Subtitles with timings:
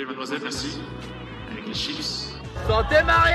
[0.00, 0.78] plaît, mademoiselle, merci.
[1.50, 2.34] Avec les chips.
[2.66, 3.34] Santé Mario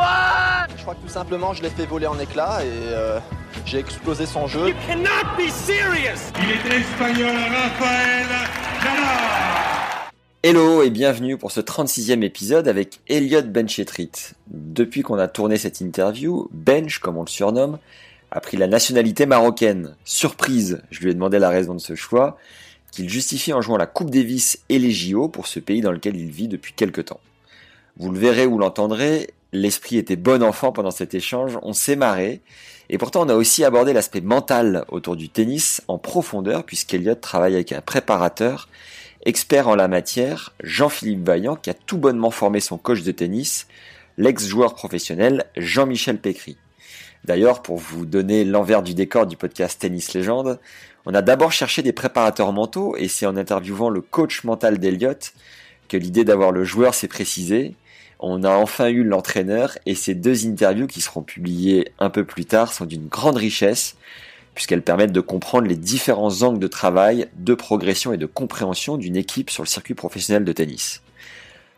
[0.00, 3.18] ouais Je crois que tout simplement, je l'ai fait voler en éclats et euh,
[3.64, 4.68] j'ai explosé son jeu.
[4.68, 8.26] You cannot be serious Il est espagnol, Rafael
[10.42, 14.12] Hello et bienvenue pour ce 36e épisode avec Elliot Benchetrit.
[14.46, 17.78] Depuis qu'on a tourné cette interview, Bench, comme on le surnomme,
[18.30, 19.96] a pris la nationalité marocaine.
[20.04, 22.38] Surprise, je lui ai demandé la raison de ce choix,
[22.90, 26.16] qu'il justifie en jouant la Coupe Davis et les JO pour ce pays dans lequel
[26.16, 27.20] il vit depuis quelque temps.
[27.96, 32.40] Vous le verrez ou l'entendrez, l'esprit était bon enfant pendant cet échange, on s'est marré,
[32.90, 37.54] et pourtant on a aussi abordé l'aspect mental autour du tennis en profondeur, puisqu'Eliott travaille
[37.54, 38.68] avec un préparateur,
[39.26, 43.66] expert en la matière, Jean-Philippe Vaillant, qui a tout bonnement formé son coach de tennis,
[44.16, 46.56] l'ex-joueur professionnel Jean-Michel Pécry.
[47.24, 50.58] D'ailleurs, pour vous donner l'envers du décor du podcast Tennis Légende,
[51.08, 55.32] on a d'abord cherché des préparateurs mentaux et c'est en interviewant le coach mental d'Eliott
[55.88, 57.74] que l'idée d'avoir le joueur s'est précisée.
[58.20, 62.44] On a enfin eu l'entraîneur et ces deux interviews qui seront publiées un peu plus
[62.44, 63.96] tard sont d'une grande richesse
[64.54, 69.16] puisqu'elles permettent de comprendre les différents angles de travail, de progression et de compréhension d'une
[69.16, 71.00] équipe sur le circuit professionnel de tennis.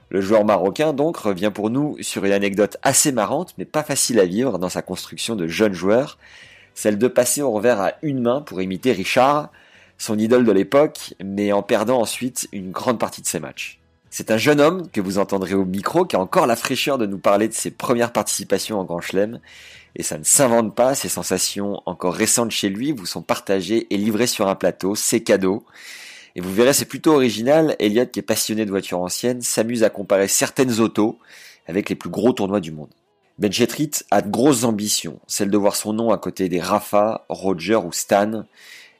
[0.08, 4.19] Le joueur marocain donc revient pour nous sur une anecdote assez marrante mais pas facile
[4.19, 6.19] à vivre dans sa construction de jeune joueur,
[6.74, 9.50] celle de passer au revers à une main pour imiter Richard,
[9.98, 13.80] son idole de l'époque, mais en perdant ensuite une grande partie de ses matchs.
[14.08, 17.06] C'est un jeune homme que vous entendrez au micro qui a encore la fraîcheur de
[17.06, 19.38] nous parler de ses premières participations en Grand Chelem.
[19.94, 23.96] Et ça ne s'invente pas, ces sensations encore récentes chez lui vous sont partagées et
[23.96, 25.64] livrées sur un plateau, c'est cadeau.
[26.34, 27.76] Et vous verrez, c'est plutôt original.
[27.78, 31.18] Elliot, qui est passionné de voitures anciennes, s'amuse à comparer certaines autos
[31.66, 32.91] avec les plus gros tournois du monde.
[33.41, 37.77] Benchetrit a de grosses ambitions, celle de voir son nom à côté des Rafa, Roger
[37.77, 38.44] ou Stan.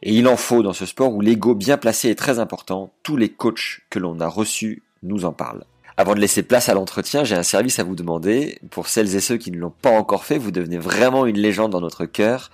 [0.03, 2.91] Et il en faut dans ce sport où l'ego bien placé est très important.
[3.03, 5.65] Tous les coachs que l'on a reçus nous en parlent.
[5.99, 8.59] Avant de laisser place à l'entretien, j'ai un service à vous demander.
[8.71, 11.73] Pour celles et ceux qui ne l'ont pas encore fait, vous devenez vraiment une légende
[11.73, 12.51] dans notre cœur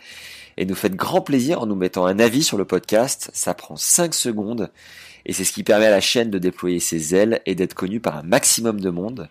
[0.56, 3.31] et nous faites grand plaisir en nous mettant un avis sur le podcast.
[3.33, 4.71] Ça prend 5 secondes
[5.27, 8.00] et c'est ce qui permet à la chaîne de déployer ses ailes et d'être connue
[8.00, 9.28] par un maximum de monde.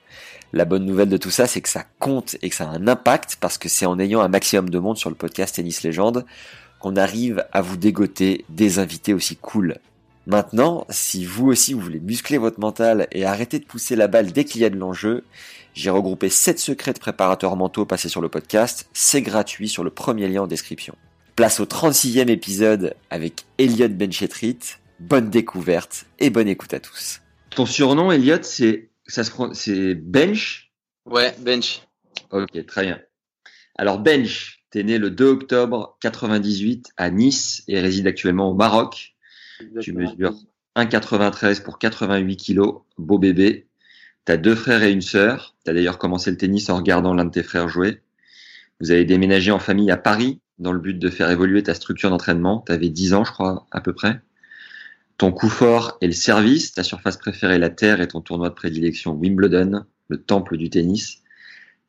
[0.56, 2.88] La bonne nouvelle de tout ça, c'est que ça compte et que ça a un
[2.88, 6.26] impact parce que c'est en ayant un maximum de monde sur le podcast Tennis Légende
[6.80, 9.76] qu'on arrive à vous dégoter des invités aussi cool.
[10.28, 14.32] Maintenant, si vous aussi vous voulez muscler votre mental et arrêter de pousser la balle
[14.32, 15.26] dès qu'il y a de l'enjeu,
[15.74, 18.88] j'ai regroupé 7 secrets de préparateurs mentaux passés sur le podcast.
[18.94, 20.96] C'est gratuit sur le premier lien en description.
[21.36, 24.60] Place au 36e épisode avec Elliot Benchetrit.
[25.02, 27.20] Bonne découverte et bonne écoute à tous.
[27.50, 30.72] Ton surnom, Elliot, c'est ça se prend, c'est Bench?
[31.06, 31.82] Ouais, Bench.
[32.32, 33.00] Ok, très bien.
[33.78, 39.16] Alors Bench, t'es né le 2 octobre 98 à Nice et réside actuellement au Maroc.
[39.82, 40.36] Tu mesures
[40.76, 43.68] 1,93 pour 88 kilos, beau bébé.
[44.26, 45.56] T'as deux frères et une sœur.
[45.64, 48.02] T'as d'ailleurs commencé le tennis en regardant l'un de tes frères jouer.
[48.80, 52.10] Vous avez déménagé en famille à Paris dans le but de faire évoluer ta structure
[52.10, 52.60] d'entraînement.
[52.60, 54.20] T'avais 10 ans, je crois, à peu près.
[55.18, 58.54] Ton coup fort est le service, ta surface préférée la terre et ton tournoi de
[58.54, 61.22] prédilection Wimbledon, le temple du tennis.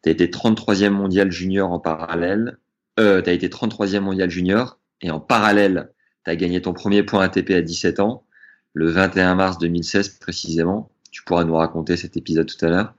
[0.05, 2.59] Tu été 33e mondial junior en parallèle.
[3.01, 5.91] Euh, été 33e mondial junior et en parallèle,
[6.25, 8.25] tu as gagné ton premier point ATP à 17 ans,
[8.73, 10.91] le 21 mars 2016 précisément.
[11.11, 12.95] Tu pourras nous raconter cet épisode tout à l'heure.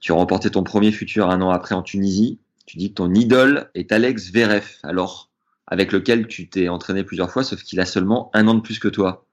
[0.00, 2.40] Tu as remporté ton premier futur un an après en Tunisie.
[2.66, 5.30] Tu dis que ton idole est Alex Verev, alors
[5.68, 8.78] avec lequel tu t'es entraîné plusieurs fois, sauf qu'il a seulement un an de plus
[8.78, 9.26] que toi.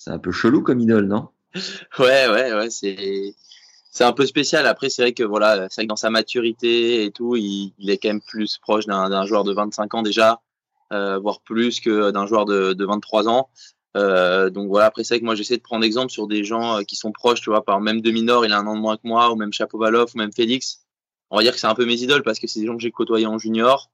[0.00, 1.28] C'est un peu chelou comme idole, non?
[1.98, 3.34] Ouais, ouais, ouais, c'est
[3.90, 4.66] c'est un peu spécial.
[4.66, 7.98] Après, c'est vrai que voilà, c'est que dans sa maturité et tout, il, il est
[7.98, 10.40] quand même plus proche d'un joueur de 25 ans déjà,
[10.94, 13.50] euh, voire plus que d'un joueur de, de 23 ans.
[13.98, 16.78] Euh, donc voilà, après c'est vrai que moi j'essaie de prendre exemple sur des gens
[16.78, 18.96] euh, qui sont proches, tu vois, par même demi-nord, il a un an de moins
[18.96, 20.86] que moi, ou même Chapovalov, ou même Félix.
[21.28, 22.82] On va dire que c'est un peu mes idoles parce que c'est des gens que
[22.82, 23.90] j'ai côtoyés en junior.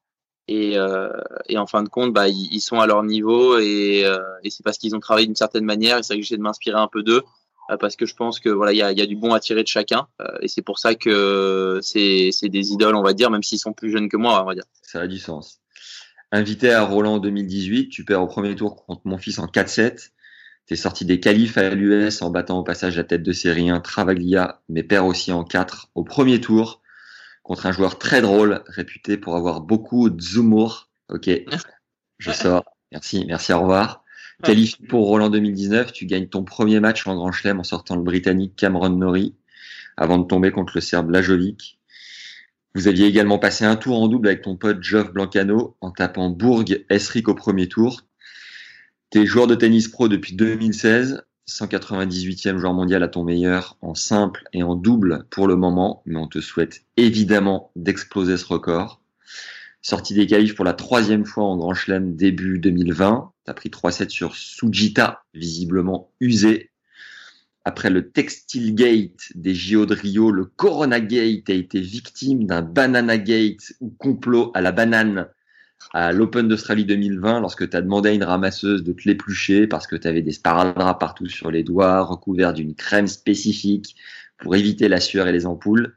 [0.49, 1.11] Et, euh,
[1.49, 4.63] et, en fin de compte, bah, ils, sont à leur niveau et, euh, et c'est
[4.63, 5.99] parce qu'ils ont travaillé d'une certaine manière.
[5.99, 7.23] Et c'est vrai que j'essaie de m'inspirer un peu d'eux
[7.71, 9.41] euh, parce que je pense que voilà, il y a, y a, du bon à
[9.41, 10.07] tirer de chacun.
[10.21, 13.73] Euh, et c'est pour ça que c'est des idoles, on va dire, même s'ils sont
[13.73, 14.65] plus jeunes que moi, on va dire.
[14.83, 15.61] Ça a du sens.
[16.33, 20.11] Invité à Roland en 2018, tu perds au premier tour contre mon fils en 4-7.
[20.67, 23.79] T'es sorti des qualifs à l'US en battant au passage la tête de série 1
[23.81, 26.83] Travaglia, mais perds aussi en 4 au premier tour
[27.47, 30.89] contre un joueur très drôle, réputé pour avoir beaucoup d'humour.
[31.09, 31.31] Ok,
[32.19, 32.65] je sors.
[32.91, 34.03] Merci, merci, au revoir.
[34.43, 38.03] Qualifié pour Roland 2019, tu gagnes ton premier match en Grand Chelem en sortant le
[38.03, 39.37] Britannique Cameron Norrie
[39.97, 41.79] avant de tomber contre le Serbe Lajovic.
[42.75, 46.31] Vous aviez également passé un tour en double avec ton pote Geoff Blancano en tapant
[46.31, 48.03] Bourg Esric au premier tour.
[49.11, 51.23] Tu es joueur de tennis pro depuis 2016.
[51.49, 56.17] 198e joueur mondial à ton meilleur en simple et en double pour le moment, mais
[56.17, 59.01] on te souhaite évidemment d'exploser ce record.
[59.81, 63.33] Sorti des qualifs pour la troisième fois en Grand Chelem début 2020.
[63.45, 66.71] Tu as pris 3-7 sur Sujita, visiblement usé.
[67.65, 72.63] Après le Textile Gate des JO de Rio, le Corona Gate a été victime d'un
[72.63, 75.29] Banana Gate ou complot à la banane
[75.93, 79.87] à l'Open d'Australie 2020 lorsque tu as demandé à une ramasseuse de te l'éplucher parce
[79.87, 83.97] que tu avais des sparadraps partout sur les doigts recouverts d'une crème spécifique
[84.39, 85.97] pour éviter la sueur et les ampoules.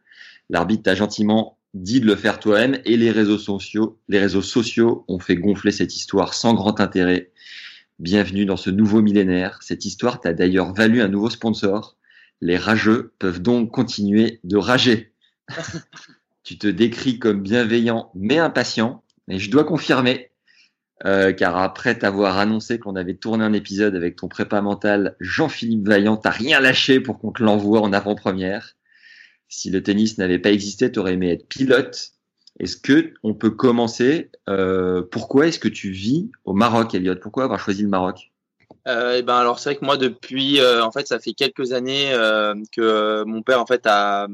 [0.49, 5.05] L'arbitre t'a gentiment dit de le faire toi-même et les réseaux sociaux, les réseaux sociaux
[5.07, 7.31] ont fait gonfler cette histoire sans grand intérêt.
[7.99, 9.59] Bienvenue dans ce nouveau millénaire.
[9.61, 11.97] Cette histoire t'a d'ailleurs valu un nouveau sponsor.
[12.41, 15.13] Les rageux peuvent donc continuer de rager.
[16.43, 19.03] tu te décris comme bienveillant mais impatient.
[19.29, 20.31] Et je dois confirmer,
[21.05, 25.87] euh, car après t'avoir annoncé qu'on avait tourné un épisode avec ton prépa mental Jean-Philippe
[25.87, 28.75] Vaillant, t'as rien lâché pour qu'on te l'envoie en avant-première.
[29.47, 32.11] Si le tennis n'avait pas existé, tu aurais aimé être pilote.
[32.59, 37.15] Est-ce que on peut commencer euh, Pourquoi est-ce que tu vis au Maroc, Elliot?
[37.15, 38.31] Pourquoi avoir choisi le Maroc?
[38.87, 41.73] Euh, et ben alors c'est vrai que moi depuis euh, en fait ça fait quelques
[41.73, 42.11] années
[42.71, 44.27] que mon père en fait a,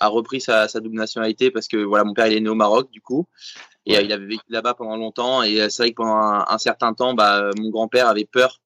[0.00, 2.54] a repris sa, sa, double nationalité parce que voilà mon père il est né au
[2.54, 3.26] Maroc du coup
[3.94, 7.14] et il avait vécu là-bas pendant longtemps et c'est vrai que pendant un, certain temps
[7.14, 8.60] bah, mon grand-père avait peur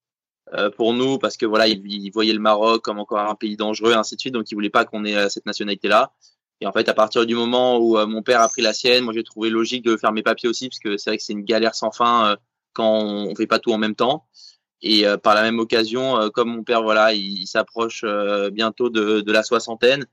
[0.53, 3.95] euh, pour nous parce que voilà, il, voyait le Maroc comme encore un pays dangereux,
[3.95, 4.35] ainsi de suite.
[4.35, 6.13] Donc, il voulait pas qu'on ait euh, cette nationalité-là.
[6.61, 9.05] Et en fait, à partir du moment où euh, mon père a pris la sienne,
[9.05, 11.33] moi j'ai trouvé logique de faire mes papiers aussi, parce que c'est vrai que c'est
[11.33, 12.37] une galère sans fin
[12.75, 14.27] quand on fait pas tout en même temps.
[14.83, 18.05] Et par la même occasion, comme mon père, voilà, il, s'approche
[18.53, 20.05] bientôt de, de, la soixantaine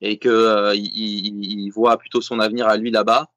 [0.00, 3.28] et que il, il, voit plutôt son avenir à lui là-bas,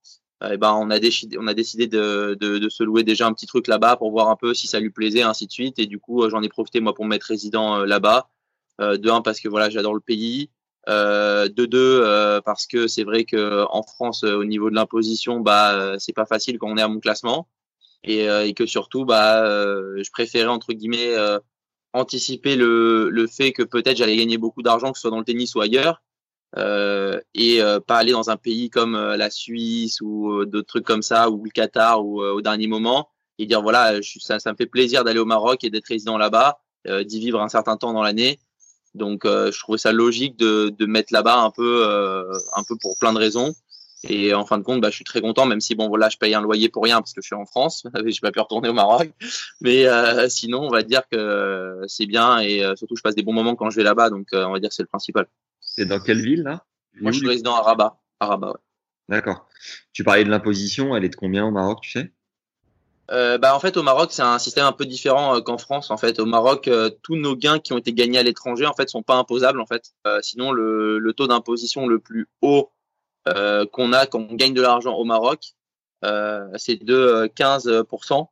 [0.51, 3.33] eh ben, on a décidé, on a décidé de, de, de, se louer déjà un
[3.33, 5.79] petit truc là-bas pour voir un peu si ça lui plaisait, ainsi de suite.
[5.79, 8.29] Et du coup, euh, j'en ai profité moi pour me mettre résident euh, là-bas.
[8.81, 10.49] Euh, de un parce que voilà, j'adore le pays.
[10.89, 15.39] Euh, de deux euh, parce que c'est vrai que en France, au niveau de l'imposition,
[15.39, 17.47] bah c'est pas facile quand on est à mon classement.
[18.03, 21.15] Et, et que surtout, bah je préférais entre guillemets
[21.93, 25.25] anticiper le, le fait que peut-être j'allais gagner beaucoup d'argent, que ce soit dans le
[25.25, 26.01] tennis ou ailleurs
[26.57, 30.85] euh, et euh, pas aller dans un pays comme euh, la Suisse ou d'autres trucs
[30.85, 33.09] comme ça ou le Qatar ou au dernier moment
[33.39, 36.59] et dire voilà ça, ça me fait plaisir d'aller au Maroc et d'être résident là-bas
[36.85, 38.39] d'y vivre un certain temps dans l'année
[38.93, 41.87] donc je trouvais ça logique de, de mettre là-bas un peu
[42.55, 43.55] un peu pour plein de raisons
[44.07, 46.17] et en fin de compte, bah, je suis très content, même si bon voilà, je
[46.17, 48.67] paye un loyer pour rien parce que je suis en France, j'ai pas pu retourner
[48.67, 49.09] au Maroc.
[49.61, 53.33] Mais euh, sinon, on va dire que c'est bien et surtout je passe des bons
[53.33, 55.25] moments quand je vais là-bas, donc on va dire c'est le principal.
[55.75, 56.63] C'est dans quelle ville là?
[57.01, 57.99] Moi, je suis résident à Rabat.
[58.19, 58.59] À Rabat, ouais.
[59.09, 59.47] D'accord.
[59.91, 62.13] Tu parlais de l'imposition, elle est de combien au Maroc, tu sais?
[63.11, 65.89] Euh, bah, en fait, au Maroc, c'est un système un peu différent euh, qu'en France.
[65.89, 68.73] En fait, au Maroc, euh, tous nos gains qui ont été gagnés à l'étranger, en
[68.73, 69.59] fait, sont pas imposables.
[69.59, 72.71] En fait, sinon le, le taux d'imposition le plus haut
[73.25, 75.53] qu'on a quand on gagne de l'argent au Maroc,
[76.03, 78.27] c'est de 15%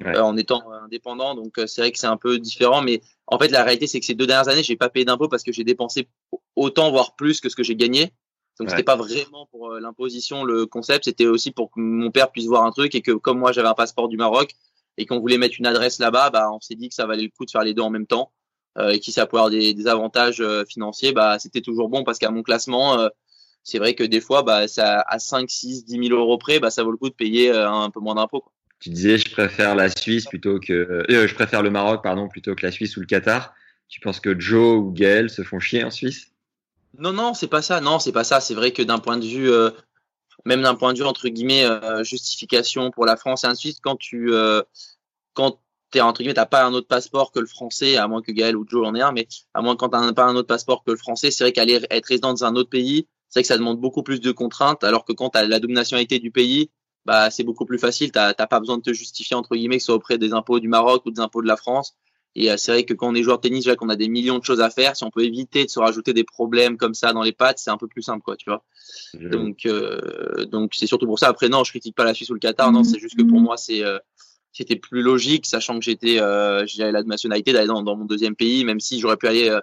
[0.00, 0.18] ouais.
[0.18, 1.34] en étant indépendant.
[1.34, 2.82] Donc, c'est vrai que c'est un peu différent.
[2.82, 5.28] Mais en fait, la réalité, c'est que ces deux dernières années, j'ai pas payé d'impôts
[5.28, 6.08] parce que j'ai dépensé
[6.56, 8.12] autant, voire plus que ce que j'ai gagné.
[8.58, 8.70] Donc, ouais.
[8.70, 12.46] c'était pas vraiment pour euh, l'imposition le concept, c'était aussi pour que mon père puisse
[12.46, 14.52] voir un truc et que comme moi, j'avais un passeport du Maroc
[14.98, 17.30] et qu'on voulait mettre une adresse là-bas, bah, on s'est dit que ça valait le
[17.30, 18.30] coup de faire les deux en même temps
[18.78, 21.12] euh, et qu'il ça pouvait avoir des, des avantages euh, financiers.
[21.12, 23.08] Bah, c'était toujours bon parce qu'à mon classement, euh,
[23.64, 26.70] c'est vrai que des fois, bah, ça, à 5, 6, 10 000 euros près, bah,
[26.70, 28.44] ça vaut le coup de payer euh, un peu moins d'impôts.
[28.82, 32.66] Tu disais, je préfère la Suisse plutôt que, je préfère le Maroc, pardon, plutôt que
[32.66, 33.54] la Suisse ou le Qatar.
[33.88, 36.32] Tu penses que Joe ou Gaël se font chier en Suisse?
[36.98, 37.80] Non, non, c'est pas ça.
[37.80, 38.40] Non, c'est pas ça.
[38.40, 39.70] C'est vrai que d'un point de vue, euh,
[40.44, 43.78] même d'un point de vue entre guillemets euh, justification pour la France et de suite,
[43.80, 44.62] quand tu, euh,
[45.34, 45.60] quand
[45.92, 48.56] t'es entre guillemets, t'as pas un autre passeport que le français, à moins que Gaël
[48.56, 50.90] ou Joe en ait un, mais à moins quand t'as pas un autre passeport que
[50.90, 53.58] le français, c'est vrai qu'aller être résident dans un autre pays, c'est vrai que ça
[53.58, 56.70] demande beaucoup plus de contraintes, alors que quand t'as la nationalité du pays,
[57.04, 58.12] bah c'est beaucoup plus facile.
[58.12, 60.68] T'as pas besoin de te justifier entre guillemets, que ce soit auprès des impôts du
[60.68, 61.96] Maroc ou des impôts de la France.
[62.34, 64.38] Et euh, c'est vrai que quand on est joueur de tennis, qu'on a des millions
[64.38, 67.12] de choses à faire, si on peut éviter de se rajouter des problèmes comme ça
[67.12, 68.64] dans les pattes, c'est un peu plus simple, quoi, tu vois.
[69.14, 71.28] Donc, euh, donc c'est surtout pour ça.
[71.28, 72.72] Après, non, je critique pas la Suisse ou le Qatar.
[72.72, 73.98] Non, c'est juste que pour moi, c'est euh,
[74.52, 78.36] c'était plus logique, sachant que j'étais, euh, j'avais la nationalité d'aller dans, dans, mon deuxième
[78.36, 79.60] pays, même si j'aurais pu aller euh,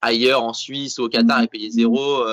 [0.00, 2.24] ailleurs en Suisse ou au Qatar et payer zéro.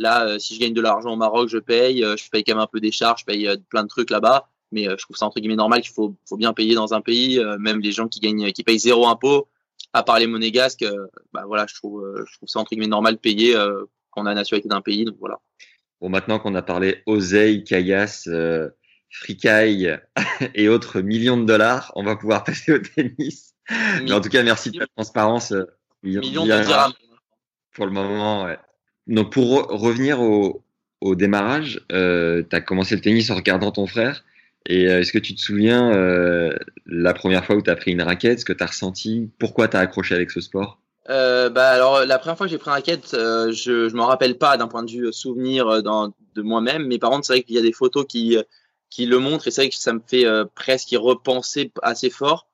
[0.00, 2.02] Euh, là, si je gagne de l'argent au Maroc, je paye.
[2.02, 4.88] je paye quand même un peu des charges, je paye plein de trucs là-bas mais
[4.88, 7.38] euh, je trouve ça entre guillemets normal qu'il faut, faut bien payer dans un pays,
[7.38, 9.48] euh, même les gens qui gagnent, qui payent zéro impôt,
[9.92, 13.14] à part les monégasques, euh, bah voilà, je trouve, je trouve ça entre guillemets normal
[13.14, 13.54] de payer
[14.10, 15.40] quand on a la nationalité d'un pays, donc voilà.
[16.00, 18.68] Bon, maintenant qu'on a parlé oseille, caillasse, euh,
[19.10, 19.98] fricaille
[20.54, 23.54] et autres millions de dollars, on va pouvoir passer au tennis.
[24.02, 25.52] Mais, en tout cas, merci de ta transparence.
[26.02, 26.92] Millions de dirhams.
[27.72, 28.58] Pour le moment, ouais.
[29.06, 30.62] Donc pour re revenir au,
[31.14, 34.24] démarrage, euh, tu as commencé le tennis en regardant ton frère.
[34.68, 36.52] Et euh, est-ce que tu te souviens euh,
[36.86, 39.68] la première fois où tu as pris une raquette, ce que tu as ressenti, pourquoi
[39.68, 40.80] tu as accroché avec ce sport?
[41.08, 44.38] Euh, bah alors la première fois que j'ai pris une raquette, je je m'en rappelle
[44.38, 47.58] pas d'un point de vue souvenir de moi-même, mais par contre c'est vrai qu'il y
[47.60, 48.36] a des photos qui
[48.90, 49.46] qui le montrent.
[49.46, 50.24] Et c'est vrai que ça me fait
[50.56, 52.48] presque y repenser assez fort.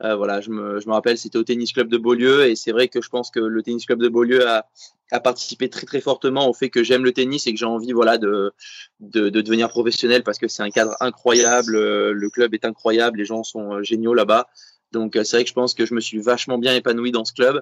[0.00, 2.46] voilà, je me, je me rappelle, c'était au tennis club de Beaulieu.
[2.46, 4.64] Et c'est vrai que je pense que le tennis club de Beaulieu a,
[5.10, 7.92] a participé très très fortement au fait que j'aime le tennis et que j'ai envie
[7.92, 8.52] voilà de,
[9.00, 13.24] de, de devenir professionnel parce que c'est un cadre incroyable, le club est incroyable, les
[13.24, 14.48] gens sont géniaux là-bas.
[14.92, 17.32] Donc c'est vrai que je pense que je me suis vachement bien épanoui dans ce
[17.32, 17.60] club.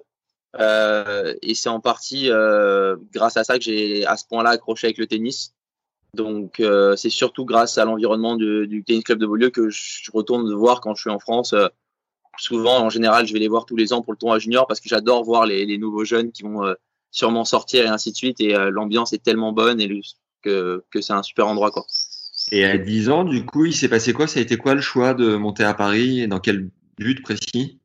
[0.59, 4.87] Euh, et c'est en partie euh, grâce à ça que j'ai à ce point-là accroché
[4.87, 5.55] avec le tennis.
[6.15, 10.11] Donc euh, c'est surtout grâce à l'environnement du, du, tennis club de Beaulieu que je
[10.13, 11.55] retourne voir quand je suis en France.
[12.39, 14.81] souvent, en général, je vais les voir tous les ans pour le tournoi junior parce
[14.81, 16.75] que j'adore voir les, les, nouveaux jeunes qui vont
[17.17, 18.41] sûrement sortir et ainsi de suite.
[18.41, 19.89] Et l'ambiance est tellement bonne et
[20.43, 21.87] que, que c'est un super endroit quoi.
[22.53, 24.27] Et à 10 ans, du coup, il s'est passé quoi?
[24.27, 26.21] Ça a été quoi le choix de monter à Paris?
[26.21, 27.81] Et dans quel but précis?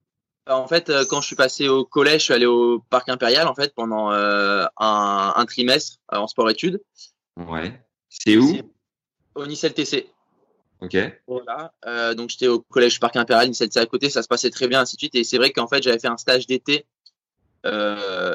[0.48, 3.48] En fait, euh, quand je suis passé au collège, je suis allé au Parc Impérial
[3.48, 6.82] en fait pendant euh, un, un, trimestre euh, en sport-études.
[7.38, 7.80] Ouais.
[8.10, 8.58] C'est où?
[9.36, 10.08] Au Nicel TC.
[10.82, 10.98] Ok.
[11.28, 11.74] Voilà.
[11.86, 14.68] Euh, donc j'étais au collège Parc Impérial, Nicel TC à côté, ça se passait très
[14.68, 15.16] bien ainsi de suite.
[15.16, 16.86] Et c'est vrai qu'en fait j'avais fait un stage d'été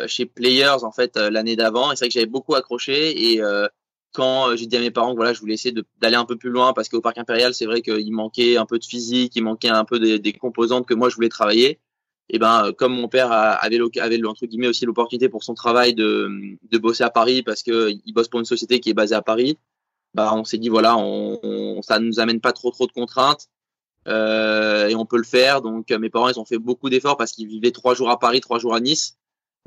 [0.07, 1.93] chez Players en fait l'année d'avant.
[1.93, 3.33] Et c'est vrai que j'avais beaucoup accroché.
[3.33, 3.41] Et
[4.13, 6.51] quand j'ai dit à mes parents que voilà, je voulais essayer d'aller un peu plus
[6.51, 9.69] loin parce qu'au Parc Impérial, c'est vrai qu'il manquait un peu de physique, il manquait
[9.69, 11.81] un peu des, composantes que moi je voulais travailler.
[12.29, 16.29] Et ben comme mon père avait avait entre guillemets aussi l'opportunité pour son travail de,
[16.71, 19.23] de bosser à Paris parce que il bosse pour une société qui est basée à
[19.23, 19.59] Paris
[20.17, 23.47] bah on s'est dit voilà on, on, ça nous amène pas trop trop de contraintes.
[23.47, 23.56] euh,
[24.07, 27.49] et on peut le faire donc mes parents ils ont fait beaucoup d'efforts parce qu'ils
[27.49, 29.19] vivaient trois jours à Paris trois jours à Nice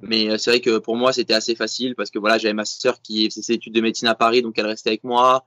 [0.01, 3.01] mais c'est vrai que pour moi c'était assez facile parce que voilà j'avais ma sœur
[3.01, 5.45] qui faisait ses études de médecine à Paris donc elle restait avec moi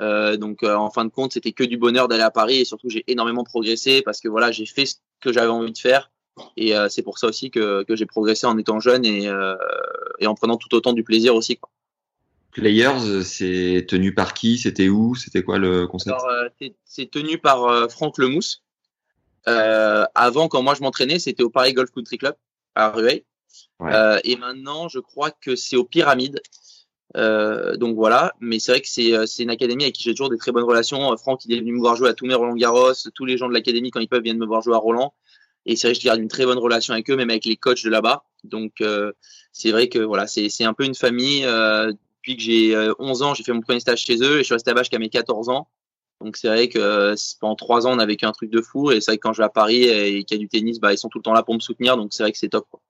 [0.00, 2.64] euh, donc euh, en fin de compte c'était que du bonheur d'aller à Paris et
[2.64, 6.10] surtout j'ai énormément progressé parce que voilà j'ai fait ce que j'avais envie de faire
[6.56, 9.56] et euh, c'est pour ça aussi que, que j'ai progressé en étant jeune et, euh,
[10.18, 11.56] et en prenant tout autant du plaisir aussi.
[11.56, 11.70] Quoi.
[12.52, 14.58] Players, c'est tenu par qui?
[14.58, 15.14] C'était où?
[15.14, 16.16] C'était quoi le concept?
[16.28, 18.62] Euh, C'est tenu par euh, Franck Lemousse.
[19.48, 22.34] Euh, avant, quand moi je m'entraînais, c'était au Paris Golf Country Club
[22.74, 23.24] à Rueil.
[23.78, 23.94] Ouais.
[23.94, 26.40] Euh, et maintenant, je crois que c'est aux Pyramides.
[27.14, 30.52] donc voilà, mais c'est vrai que c'est une académie avec qui j'ai toujours des très
[30.52, 31.16] bonnes relations.
[31.16, 32.92] Franck, il est venu me voir jouer à tous mes Roland Garros.
[33.14, 35.14] Tous les gens de l'académie, quand ils peuvent, viennent me voir jouer à Roland.
[35.66, 37.56] Et c'est vrai que je garde une très bonne relation avec eux, même avec les
[37.56, 38.24] coachs de là-bas.
[38.44, 39.12] Donc euh,
[39.52, 41.44] c'est vrai que voilà, c'est un peu une famille.
[42.28, 44.42] Euh, depuis que j'ai 11 ans, j'ai fait mon premier stage chez eux et je
[44.44, 45.68] suis resté là-bas jusqu'à mes 14 ans.
[46.20, 48.90] Donc c'est vrai que pendant trois ans, on a vécu un truc de fou.
[48.90, 50.78] Et c'est vrai que quand je vais à Paris et qu'il y a du tennis,
[50.78, 51.96] bah, ils sont tout le temps là pour me soutenir.
[51.96, 52.66] Donc c'est vrai que c'est top.
[52.70, 52.80] Quoi.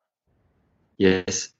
[0.98, 1.54] Yes.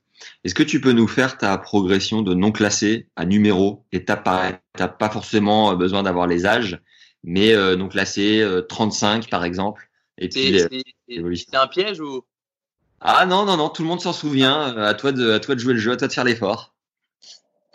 [0.45, 3.85] Est-ce que tu peux nous faire ta progression de non classé à numéro?
[3.93, 6.81] Étape par étape Pas forcément besoin d'avoir les âges,
[7.25, 9.89] mais euh, non classé euh, 35 par exemple.
[10.19, 12.23] Et puis c'est un piège ou?
[13.01, 14.77] Ah non non non, tout le monde s'en souvient.
[14.77, 16.75] À toi de à toi de jouer le jeu, à toi de faire l'effort.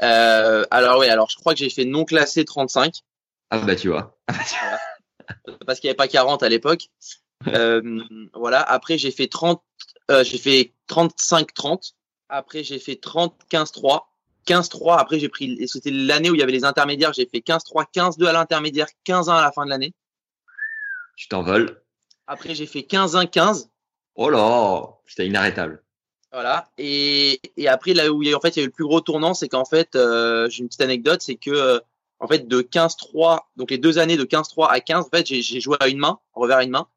[0.01, 3.01] Euh, alors oui, alors je crois que j'ai fait non classé 35.
[3.49, 4.17] Ah bah tu vois.
[5.65, 6.89] Parce qu'il n'y avait pas 40 à l'époque.
[7.47, 8.01] Euh,
[8.33, 8.61] voilà.
[8.61, 9.61] Après j'ai fait 30,
[10.11, 11.95] euh, j'ai fait 35 30.
[12.29, 14.09] Après j'ai fait 30 15 3.
[14.45, 17.85] 15-3, après j'ai pris, c'était l'année où il y avait les intermédiaires, j'ai fait 15-3,
[17.91, 19.91] 15-2 à l'intermédiaire, 15-1 à la fin de l'année.
[21.15, 21.81] Tu t'envoles.
[22.27, 23.69] Après, j'ai fait 15-1-15.
[24.15, 25.83] Oh là, c'était inarrêtable.
[26.35, 26.69] Voilà.
[26.77, 28.73] Et, et après, là où il y a, en fait, il y a eu le
[28.73, 31.79] plus gros tournant, c'est qu'en fait, euh, j'ai une petite anecdote, c'est que, euh,
[32.19, 35.61] en fait, de 15-3, donc les deux années de 15-3 à 15, en fait, j'ai
[35.61, 36.89] joué à une main, revers à une main.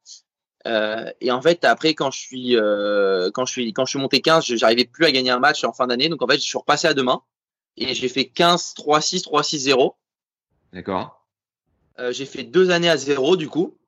[0.66, 4.00] Euh, et en fait, après, quand je suis, euh, quand je suis, quand je suis
[4.00, 6.08] monté 15, j'arrivais plus à gagner un match en fin d'année.
[6.08, 7.22] Donc, en fait, je suis repassé à deux mains
[7.76, 9.94] et j'ai fait 15-3-6, 3-6-0.
[10.72, 11.28] D'accord.
[12.00, 13.78] Euh, j'ai fait deux années à zéro, du coup.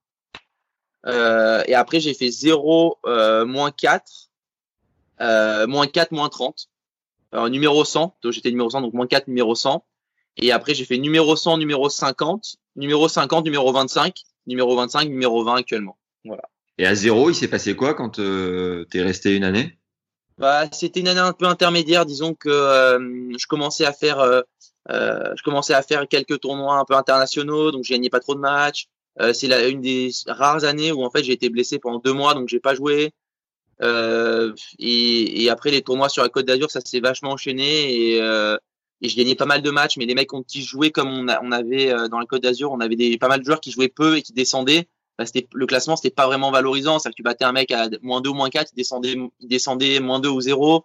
[1.07, 4.30] Euh, et après, j'ai fait 0, euh, moins 4, euh,
[5.21, 6.69] moins 4, moins 30.
[7.33, 9.85] Alors, numéro 100, donc j'étais numéro 100, donc moins 4, numéro 100.
[10.37, 14.15] Et après, j'ai fait numéro 100, numéro 50, numéro 50, numéro 25,
[14.47, 15.99] numéro 25, numéro 20 actuellement.
[16.25, 16.43] Voilà.
[16.79, 19.79] Et à zéro, il s'est passé quoi quand euh, tu es resté une année?
[20.39, 22.07] Bah, C'était une année un peu intermédiaire.
[22.07, 22.99] Disons que euh,
[23.39, 24.43] je commençais à faire, euh,
[24.89, 28.41] je commençais à faire quelques tournois un peu internationaux, donc je gagnais pas trop de
[28.41, 28.89] matchs.
[29.21, 32.15] Euh, c'est la, une des rares années où en fait j'ai été blessé pendant deux
[32.15, 33.13] mois, donc j'ai pas joué.
[33.83, 38.21] Euh, et, et, après les tournois sur la Côte d'Azur, ça s'est vachement enchaîné et,
[38.21, 38.57] euh,
[39.01, 39.97] et je gagnais pas mal de matchs.
[39.97, 42.73] Mais les mecs ont qui jouaient comme on, a, on avait dans la Côte d'Azur,
[42.73, 44.89] on avait des, pas mal de joueurs qui jouaient peu et qui descendaient.
[45.19, 47.89] bah, c'était le classement c'était pas vraiment valorisant, c'est-à-dire que tu battais un mec à
[48.03, 50.85] moins 2 ou moins 4, il descendait, il descendait moins 2 ou 0.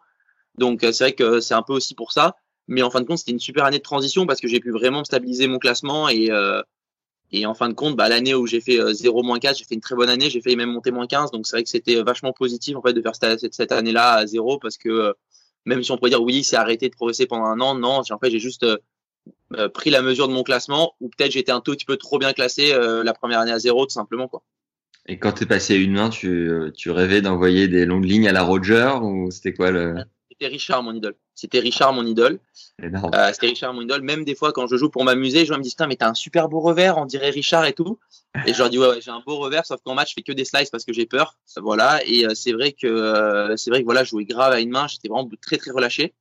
[0.57, 2.35] Donc c'est vrai que c'est un peu aussi pour ça.
[2.67, 4.71] Mais en fin de compte, c'était une super année de transition parce que j'ai pu
[4.71, 6.31] vraiment stabiliser mon classement et
[7.31, 9.75] et en fin de compte, bah, l'année où j'ai fait 0 moins 4, j'ai fait
[9.75, 11.31] une très bonne année, j'ai fait même monter moins 15.
[11.31, 14.25] Donc c'est vrai que c'était vachement positif en fait de faire cette, cette année-là à
[14.25, 15.13] 0 parce que
[15.65, 18.19] même si on pourrait dire oui, c'est arrêté de progresser pendant un an, non, en
[18.19, 18.65] fait j'ai juste
[19.53, 22.17] euh, pris la mesure de mon classement ou peut-être j'étais un tout petit peu trop
[22.17, 24.43] bien classé euh, la première année à 0 tout simplement quoi.
[25.07, 28.05] Et quand tu es passé à une main, tu, euh, tu rêvais d'envoyer des longues
[28.05, 29.95] lignes à la Roger ou c'était quoi le
[30.31, 31.15] C'était Richard mon idole.
[31.35, 32.39] C'était Richard mon idole.
[32.81, 34.01] Euh, c'était Richard mon idole.
[34.01, 36.13] Même des fois quand je joue pour m'amuser, je me dis putain mais t'as un
[36.13, 37.99] super beau revers, on dirait Richard et tout.
[38.47, 40.21] Et je leur dis ouais, ouais j'ai un beau revers, sauf qu'en match je fais
[40.21, 41.37] que des slices parce que j'ai peur.
[41.57, 41.99] Voilà.
[42.05, 45.09] Et c'est vrai que c'est vrai que voilà, je jouais grave à une main, j'étais
[45.09, 46.13] vraiment très très relâché.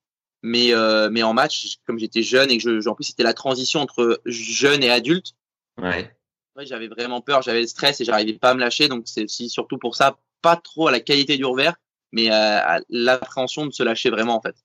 [0.43, 0.73] Mais
[1.11, 4.21] mais en match, comme j'étais jeune et que je, en plus c'était la transition entre
[4.27, 5.35] jeune et adulte.
[5.81, 6.11] Ouais.
[6.57, 8.89] Ouais, j'avais vraiment peur, j'avais le stress et j'arrivais pas à me lâcher.
[8.89, 11.75] Donc c'est aussi surtout pour ça, pas trop à la qualité du revers,
[12.13, 14.57] mais à l'appréhension de se lâcher vraiment en fait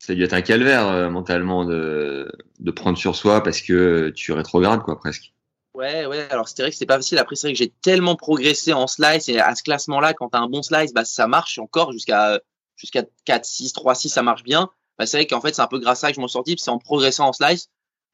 [0.00, 4.08] ça a dû être un calvaire euh, mentalement de, de prendre sur soi parce que
[4.16, 5.34] tu rétrogrades quoi presque.
[5.74, 6.26] Ouais, ouais.
[6.30, 7.18] Alors c'est vrai que c'est pas facile.
[7.18, 10.40] Après c'est vrai que j'ai tellement progressé en slice et à ce classement-là, quand t'as
[10.40, 12.40] un bon slice, bah ça marche encore jusqu'à
[12.76, 14.70] jusqu'à 4, 6, 3, 6, ça marche bien.
[14.98, 16.56] Bah, c'est vrai qu'en fait c'est un peu grâce à ça que je m'en sortis,
[16.58, 17.68] c'est en progressant en slice.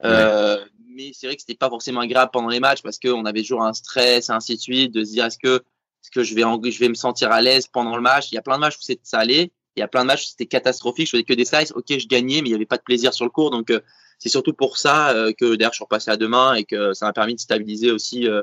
[0.04, 3.42] Euh, mais c'est vrai que c'était pas forcément agréable pendant les matchs parce qu'on avait
[3.42, 5.62] toujours un stress et ainsi de suite, de se dire est-ce que
[6.02, 8.32] est-ce que je vais je vais me sentir à l'aise pendant le match?
[8.32, 10.28] Il y a plein de matchs où ça allait, il y a plein de matchs,
[10.28, 11.06] c'était catastrophique.
[11.06, 11.72] Je faisais que des slices.
[11.72, 13.50] Ok, je gagnais, mais il n'y avait pas de plaisir sur le cours.
[13.50, 13.80] Donc, euh,
[14.18, 17.06] c'est surtout pour ça euh, que d'ailleurs, je suis repassé à demain et que ça
[17.06, 18.42] m'a permis de stabiliser aussi euh,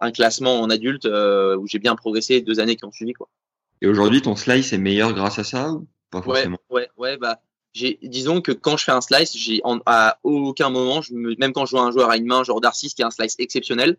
[0.00, 3.12] un classement en adulte où j'ai bien progressé deux années qui ont suivi.
[3.12, 3.28] Quoi.
[3.80, 6.58] Et aujourd'hui, ton slice est meilleur grâce à ça ou pas forcément?
[6.68, 7.40] Ouais, ouais, ouais bah,
[7.72, 11.52] j'ai, disons que quand je fais un slice, j'ai à aucun moment, je me, même
[11.52, 13.96] quand je vois un joueur à une main, genre Darcy, qui a un slice exceptionnel,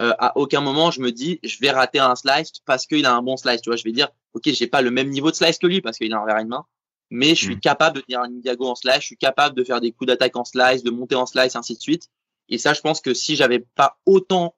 [0.00, 3.14] euh, à aucun moment je me dis je vais rater un slice parce qu'il a
[3.14, 3.60] un bon slice.
[3.60, 5.80] Tu vois, je vais dire ok, j'ai pas le même niveau de slice que lui
[5.80, 6.64] parce qu'il a un revers à une main,
[7.10, 7.60] mais je suis mm.
[7.60, 10.36] capable de tenir un diago en slice, je suis capable de faire des coups d'attaque
[10.36, 12.08] en slice, de monter en slice, ainsi de suite.
[12.48, 14.54] Et ça, je pense que si j'avais pas autant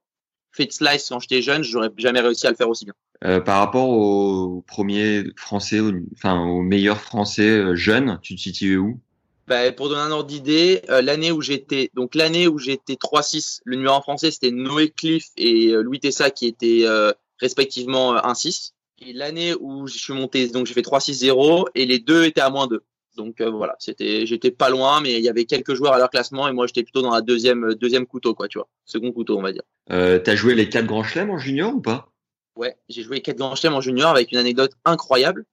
[0.52, 2.94] fait de slice quand j'étais jeune, j'aurais jamais réussi à le faire aussi bien.
[3.24, 5.80] Euh, par rapport aux premiers français,
[6.14, 9.00] enfin aux meilleurs français euh, jeunes, tu te situes où?
[9.46, 13.60] Bah, pour donner un ordre d'idée, euh, l'année où j'étais, donc l'année où j'étais 3-6,
[13.64, 18.16] le numéro en français c'était Noé Cliff et euh, Louis Tessa qui étaient euh, respectivement
[18.16, 18.72] 1-6.
[19.06, 22.48] Et l'année où je suis monté, donc j'ai fait 3-6-0 et les deux étaient à
[22.48, 22.82] moins 2.
[23.16, 26.48] Donc voilà, c'était, j'étais pas loin, mais il y avait quelques joueurs à leur classement
[26.48, 29.42] et moi j'étais plutôt dans la deuxième, deuxième couteau quoi, tu vois, second couteau on
[29.42, 29.62] va dire.
[29.92, 32.10] Euh, T'as joué les quatre grands chelems en junior ou pas?
[32.56, 35.44] Ouais, j'ai joué les quatre grands chelems en junior avec une anecdote incroyable.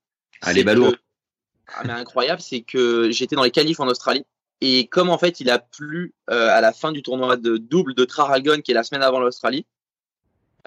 [0.41, 1.10] Allez balourd ah,
[1.85, 4.25] mais incroyable, c'est que j'étais dans les qualifs en Australie.
[4.61, 7.95] Et comme en fait il a plu euh, à la fin du tournoi de double
[7.95, 9.65] de Traralgon qui est la semaine avant l'Australie,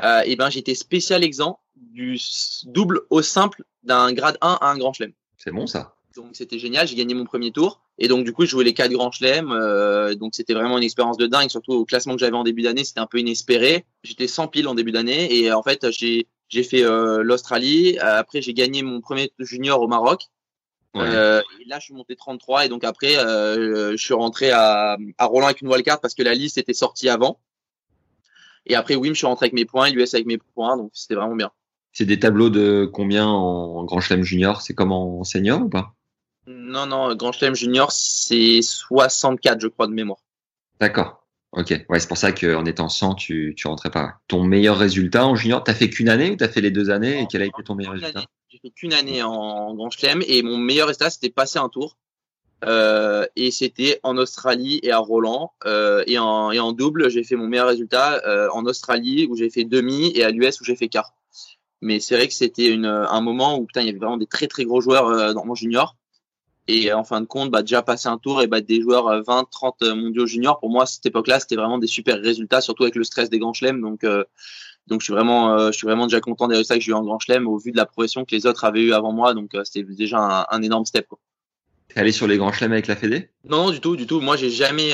[0.02, 2.18] euh, et ben j'étais spécial exempt du
[2.64, 5.12] double au simple d'un grade 1 à un grand chelem.
[5.38, 5.94] C'est bon ça.
[6.16, 8.74] Donc c'était génial, j'ai gagné mon premier tour et donc du coup je jouais les
[8.74, 11.48] quatre grands chelems, euh, donc c'était vraiment une expérience de dingue.
[11.48, 13.84] Surtout au classement que j'avais en début d'année, c'était un peu inespéré.
[14.02, 17.96] J'étais sans pile en début d'année et en fait j'ai j'ai fait euh, l'Australie.
[18.00, 20.28] après j'ai gagné mon premier junior au Maroc
[20.96, 24.96] euh, et là, je suis monté 33 et donc après, euh, je suis rentré à,
[25.18, 27.40] à Roland avec une wildcard parce que la liste était sortie avant.
[28.66, 31.14] Et après, oui, je suis rentré avec mes points, l'US avec mes points, donc c'était
[31.14, 31.50] vraiment bien.
[31.92, 34.62] C'est des tableaux de combien en Grand Chelem Junior?
[34.62, 35.94] C'est comme en senior ou pas?
[36.46, 40.18] Non, non, Grand Chelem Junior, c'est 64, je crois, de mémoire.
[40.80, 41.24] D'accord.
[41.52, 44.14] Ok, ouais, c'est pour ça qu'en étant 100, tu, tu rentrais pas.
[44.26, 47.22] Ton meilleur résultat en junior, t'as fait qu'une année ou t'as fait les deux années?
[47.22, 48.24] Et quel a été ton meilleur résultat?
[48.54, 51.96] J'ai fait qu'une année en Grand Chelem et mon meilleur résultat c'était passer un tour.
[52.64, 55.52] Euh, et c'était en Australie et à Roland.
[55.66, 59.34] Euh, et, en, et en double, j'ai fait mon meilleur résultat euh, en Australie où
[59.34, 61.16] j'ai fait demi et à l'US où j'ai fait quart.
[61.80, 64.46] Mais c'est vrai que c'était un moment où putain, il y avait vraiment des très
[64.46, 65.96] très gros joueurs dans mon junior.
[66.66, 69.40] Et en fin de compte, bah, déjà passer un tour et battre des joueurs 20,
[69.40, 72.62] euh, 30 euh, mondiaux juniors, pour moi, à cette époque-là, c'était vraiment des super résultats,
[72.62, 73.82] surtout avec le stress des grands chelems.
[73.82, 74.06] Donc,
[74.86, 77.02] donc je suis vraiment, je suis vraiment déjà content des résultats que j'ai eu en
[77.02, 79.34] grand chelem au vu de la progression que les autres avaient eu avant moi.
[79.34, 81.06] Donc, c'était déjà un, un, énorme step.
[81.08, 81.18] Quoi.
[81.88, 83.30] T'es allé sur les grands chelems avec la Fédé?
[83.44, 84.20] Non, non, du tout, du tout.
[84.20, 84.92] Moi, j'ai jamais,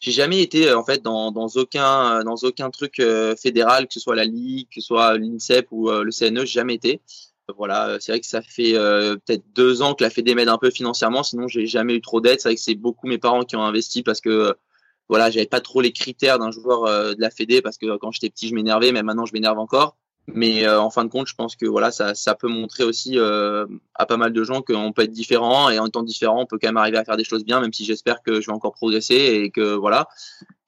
[0.00, 3.02] j'ai jamais été en fait dans, dans aucun, dans aucun truc
[3.40, 6.74] fédéral, que ce soit la Ligue, que ce soit l'INSEP ou le CNE, j'ai jamais
[6.74, 7.00] été
[7.56, 10.58] voilà, c'est vrai que ça fait euh, peut-être deux ans que la Fédé m'aide un
[10.58, 11.22] peu financièrement.
[11.22, 12.40] Sinon, j'ai jamais eu trop d'aide.
[12.40, 14.54] C'est vrai que c'est beaucoup mes parents qui ont investi parce que
[15.08, 18.12] voilà, j'avais pas trop les critères d'un joueur euh, de la Fédé parce que quand
[18.12, 19.96] j'étais petit, je m'énervais, mais maintenant je m'énerve encore.
[20.30, 23.18] Mais euh, en fin de compte, je pense que voilà, ça, ça peut montrer aussi
[23.18, 26.58] à pas mal de gens qu'on peut être différent et en étant différent, on peut
[26.60, 28.74] quand même arriver à faire des choses bien, même si j'espère que je vais encore
[28.74, 30.06] progresser et que voilà.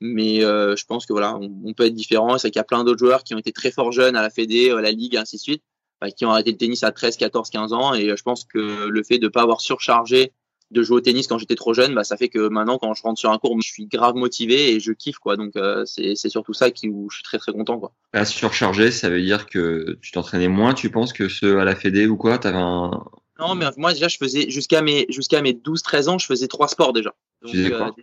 [0.01, 2.39] Mais euh, je pense que voilà, on, peut être différent.
[2.39, 4.31] C'est qu'il y a plein d'autres joueurs qui ont été très fort jeunes à la
[4.31, 5.63] Fédé, à la Ligue, et ainsi de suite,
[6.01, 7.95] bah, qui ont arrêté le tennis à 13, 14, 15 ans.
[7.95, 10.33] Et je pense que le fait de ne pas avoir surchargé
[10.71, 13.03] de jouer au tennis quand j'étais trop jeune, bah, ça fait que maintenant, quand je
[13.03, 15.19] rentre sur un cours, je suis grave motivé et je kiffe.
[15.19, 15.37] quoi.
[15.37, 17.79] Donc euh, c'est surtout ça qui, où je suis très très content.
[17.79, 17.93] quoi.
[18.13, 21.75] Pas surchargé, ça veut dire que tu t'entraînais moins, tu penses, que ceux à la
[21.75, 22.35] Fédé ou quoi?
[22.35, 23.05] Avais un...
[23.39, 26.69] Non, mais moi déjà, je faisais jusqu'à mes, jusqu'à mes 12-13 ans, je faisais trois
[26.69, 27.15] sports déjà.
[27.43, 27.95] Donc, tu quoi?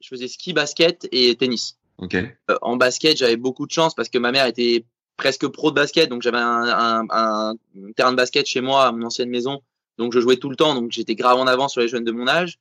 [0.00, 1.78] je faisais ski, basket et tennis.
[1.98, 2.30] Okay.
[2.50, 4.84] Euh, en basket, j'avais beaucoup de chance parce que ma mère était
[5.16, 7.54] presque pro de basket, donc j'avais un, un, un,
[7.96, 9.62] terrain de basket chez moi à mon ancienne maison,
[9.98, 12.12] donc je jouais tout le temps, donc j'étais grave en avance sur les jeunes de
[12.12, 12.58] mon âge.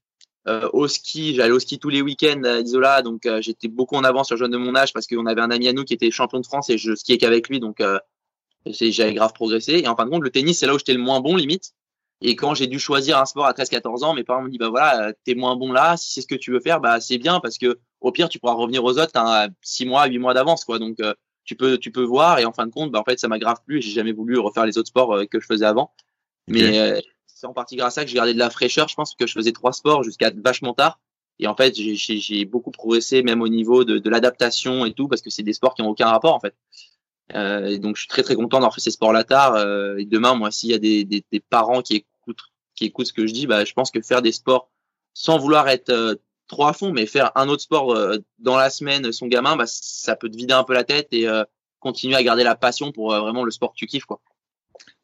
[0.48, 3.96] Euh, au ski, j'allais au ski tous les week-ends à Isola, donc euh, j'étais beaucoup
[3.96, 5.84] en avance sur les jeunes de mon âge parce qu'on avait un ami à nous
[5.84, 8.00] qui était champion de France et je skiais qu'avec lui, donc euh,
[8.68, 9.82] j'avais grave progressé.
[9.84, 11.74] Et en fin de compte, le tennis, c'est là où j'étais le moins bon limite.
[12.22, 14.70] Et quand j'ai dû choisir un sport à 13-14 ans, mes parents m'ont dit bah
[14.70, 17.40] voilà, t'es moins bon là, si c'est ce que tu veux faire, bah c'est bien
[17.40, 20.64] parce que au pire tu pourras revenir aux autres, t'as 6 mois, 8 mois d'avance
[20.64, 20.80] quoi.
[20.80, 23.20] Donc euh, tu peux tu peux voir et en fin de compte, bah en fait
[23.20, 25.46] ça m'a grave plu et j'ai jamais voulu refaire les autres sports euh, que je
[25.46, 25.94] faisais avant.
[26.48, 27.02] Mais euh,
[27.36, 29.28] c'est en partie grâce à ça que j'ai gardé de la fraîcheur, je pense que
[29.28, 31.00] je faisais trois sports jusqu'à vachement tard.
[31.38, 35.22] Et en fait, j'ai beaucoup progressé même au niveau de, de l'adaptation et tout parce
[35.22, 36.56] que c'est des sports qui ont aucun rapport en fait.
[37.34, 39.56] Euh, et donc je suis très très content d'avoir fait ces sports-là tard.
[39.56, 42.06] Euh, et demain, moi, s'il y a des, des, des parents qui
[42.76, 44.70] qui écoute ce que je dis, bah, je pense que faire des sports
[45.14, 46.16] sans vouloir être euh,
[46.48, 49.66] trop à fond, mais faire un autre sport euh, dans la semaine, son gamin, bah,
[49.66, 51.44] ça peut te vider un peu la tête et euh,
[51.80, 54.06] continuer à garder la passion pour vraiment le sport que tu kiffes.
[54.06, 54.20] Quoi.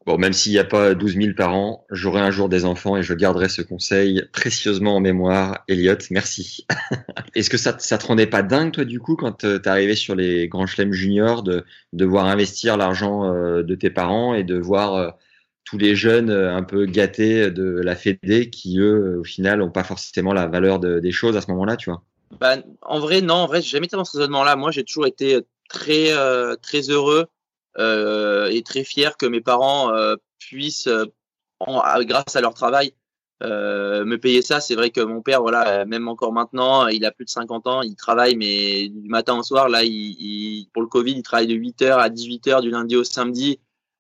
[0.06, 3.04] Bon, même s'il n'y a pas 12 000 parents, j'aurai un jour des enfants et
[3.04, 5.64] je garderai ce conseil précieusement en mémoire.
[5.68, 6.66] Elliot, merci.
[7.36, 10.48] Est-ce que ça, te rendait pas dingue, toi, du coup, quand t'es arrivé sur les
[10.48, 15.16] grands chelems juniors, de, de voir investir l'argent de tes parents et de voir
[15.72, 19.72] tous les jeunes euh, un peu gâtés de la Fédé qui, eux, au final, n'ont
[19.72, 22.04] pas forcément la valeur de, des choses à ce moment-là, tu vois?
[22.40, 24.58] Bah, En vrai, non, en vrai, j'ai jamais été dans ce raisonnement-là.
[24.58, 27.26] Moi, j'ai toujours été très, euh, très heureux euh,
[27.78, 31.06] et très fier que mes parents euh, puissent, euh,
[31.60, 32.94] en, grâce à leur travail,
[33.42, 34.60] me payer ça.
[34.60, 37.82] C'est vrai que mon père, voilà, même encore maintenant, il a plus de 50 ans,
[37.82, 41.48] il travaille, mais du matin au soir, là, il, il, pour le Covid, il travaille
[41.48, 43.60] de 8h à 18h du lundi au samedi.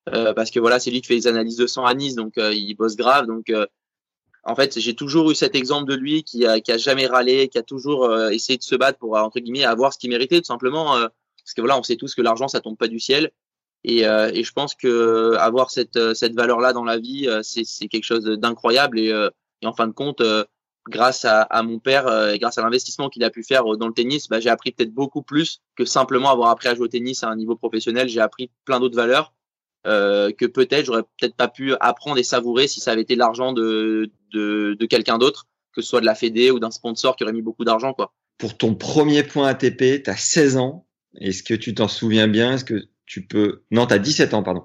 [0.09, 2.37] Euh, parce que voilà, c'est lui qui fait les analyses de sang à Nice, donc
[2.37, 3.27] euh, il bosse grave.
[3.27, 3.67] Donc, euh,
[4.43, 7.47] en fait, j'ai toujours eu cet exemple de lui qui a, qui a jamais râlé,
[7.47, 10.47] qui a toujours essayé de se battre pour entre guillemets avoir ce qu'il méritait, tout
[10.47, 10.93] simplement.
[10.95, 13.31] parce que voilà, on sait tous que l'argent, ça tombe pas du ciel.
[13.83, 18.25] Et, et je pense que avoir cette, cette valeur-là dans la vie, c'est quelque chose
[18.25, 18.99] d'incroyable.
[18.99, 19.07] Et,
[19.61, 20.21] et, en fin de compte,
[20.87, 23.93] grâce à, à, mon père et grâce à l'investissement qu'il a pu faire dans le
[23.93, 27.23] tennis, bah, j'ai appris peut-être beaucoup plus que simplement avoir appris à jouer au tennis
[27.23, 28.07] à un niveau professionnel.
[28.07, 29.33] J'ai appris plein d'autres valeurs
[29.87, 33.51] euh, que peut-être j'aurais peut-être pas pu apprendre et savourer si ça avait été l'argent
[33.51, 37.23] de, de, de quelqu'un d'autre, que ce soit de la Fédé ou d'un sponsor qui
[37.23, 37.93] aurait mis beaucoup d'argent.
[37.93, 38.13] quoi.
[38.37, 40.85] Pour ton premier point ATP, tu as 16 ans.
[41.15, 42.53] Est-ce que tu t'en souviens bien?
[42.53, 43.63] Est-ce que tu peux...
[43.71, 44.63] Non, tu as 17 ans, pardon.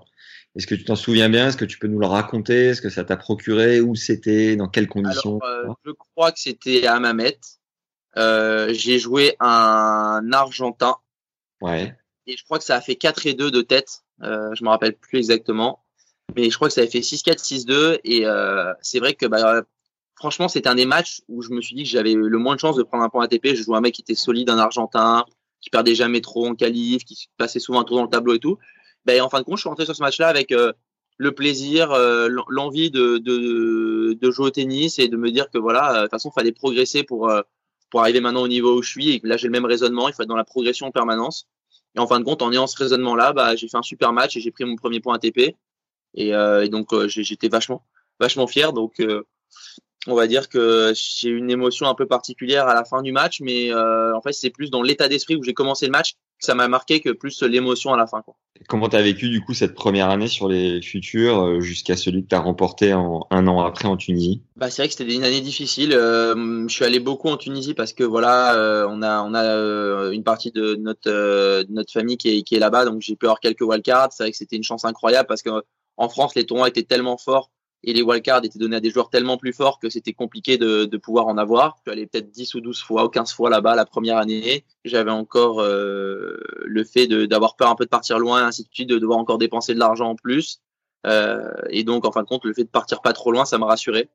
[0.55, 1.49] Est-ce que tu t'en souviens bien?
[1.49, 2.67] Est-ce que tu peux nous le raconter?
[2.67, 3.81] Est-ce que ça t'a procuré?
[3.81, 4.55] Où c'était?
[4.55, 5.41] Dans quelles conditions?
[5.41, 7.41] Alors, euh, Je crois que c'était à Mamet.
[8.17, 10.95] Euh, j'ai joué un Argentin.
[11.61, 11.93] Ouais.
[12.29, 14.05] Et je crois que ça a fait 4 et 2 de tête.
[14.23, 15.85] Euh, je me rappelle plus exactement,
[16.37, 17.99] mais je crois que ça avait fait 6-4, 6-2.
[18.05, 19.63] Et euh, c'est vrai que bah,
[20.15, 22.61] franchement, c'était un des matchs où je me suis dit que j'avais le moins de
[22.61, 23.57] chances de prendre un point ATP.
[23.57, 25.27] Je jouais un mec qui était solide, un Argentin,
[25.61, 28.39] qui perdait jamais trop en qualif, qui passait souvent un tour dans le tableau et
[28.39, 28.59] tout.
[29.05, 30.73] Ben, en fin de compte, je suis rentré sur ce match-là avec euh,
[31.17, 35.95] le plaisir, euh, l'envie de, de, jouer au tennis et de me dire que voilà,
[35.95, 37.31] de toute façon, il fallait progresser pour,
[37.91, 39.11] pour arriver maintenant au niveau où je suis.
[39.11, 41.47] Et là, j'ai le même raisonnement, il faut être dans la progression en permanence.
[41.97, 44.37] Et en fin de compte, en ayant ce raisonnement-là, bah, j'ai fait un super match
[44.37, 45.57] et j'ai pris mon premier point ATP.
[46.15, 47.85] Et, euh, donc, euh, j'étais vachement,
[48.21, 48.73] vachement fier.
[48.73, 49.27] Donc, euh,
[50.07, 53.41] on va dire que j'ai une émotion un peu particulière à la fin du match,
[53.41, 56.55] mais euh, en fait, c'est plus dans l'état d'esprit où j'ai commencé le match ça
[56.55, 58.23] m'a marqué que plus l'émotion à la fin.
[58.23, 58.35] Quoi.
[58.69, 62.25] Comment tu as vécu du coup cette première année sur les futurs euh, jusqu'à celui
[62.25, 64.43] que tu as remporté en, un an après en Tunisie?
[64.57, 65.93] Bah, C'est vrai que c'était une année difficile.
[65.93, 70.13] Euh, je suis allé beaucoup en Tunisie parce que voilà, euh, on a, on a
[70.13, 73.41] une partie de notre, notre famille qui est, qui est là-bas, donc j'ai pu avoir
[73.41, 74.13] quelques wildcards.
[74.13, 75.51] C'est vrai que c'était une chance incroyable parce que
[75.99, 77.51] en France, les tournois étaient tellement forts
[77.83, 80.87] et les wildcards étaient donnés à des joueurs tellement plus forts que c'était compliqué de,
[80.87, 81.77] de, pouvoir en avoir.
[81.77, 84.65] Je suis allé peut-être 10 ou 12 fois ou 15 fois là-bas la première année.
[84.85, 88.89] J'avais encore euh, le fait d'avoir peur un peu de partir loin, ainsi de suite,
[88.89, 90.61] de devoir encore dépenser de l'argent en plus.
[91.07, 93.59] Euh, et donc, en fin de compte, le fait de partir pas trop loin, ça
[93.59, 94.09] me rassurait.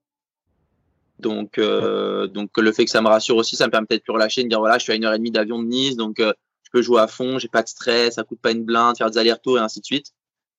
[1.22, 4.12] Donc, euh, donc le fait que ça me rassure aussi, ça me permet peut-être de
[4.12, 6.20] relâcher, de dire voilà, je suis à une heure et demie d'avion de Nice, donc
[6.20, 8.98] euh, je peux jouer à fond, j'ai pas de stress, ça coûte pas une blinde,
[8.98, 10.14] faire des allers-retours et ainsi de suite.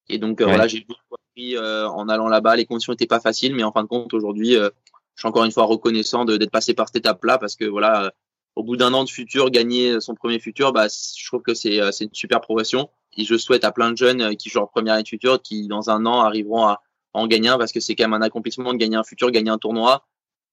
[0.07, 0.85] Et donc euh, voilà, j'ai
[1.39, 2.55] euh, en allant là-bas.
[2.55, 4.69] Les conditions n'étaient pas faciles, mais en fin de compte, aujourd'hui, euh,
[5.15, 8.13] je suis encore une fois reconnaissant d'être passé par cette étape-là parce que voilà,
[8.55, 11.77] au bout d'un an de futur, gagner son premier futur, bah, je trouve que c'est
[11.77, 12.89] une super progression.
[13.15, 15.67] Et je souhaite à plein de jeunes qui jouent leur première année de futur, qui
[15.67, 16.81] dans un an arriveront à,
[17.13, 19.51] en gagner un, parce que c'est quand même un accomplissement de gagner un futur, gagner
[19.51, 20.05] un tournoi.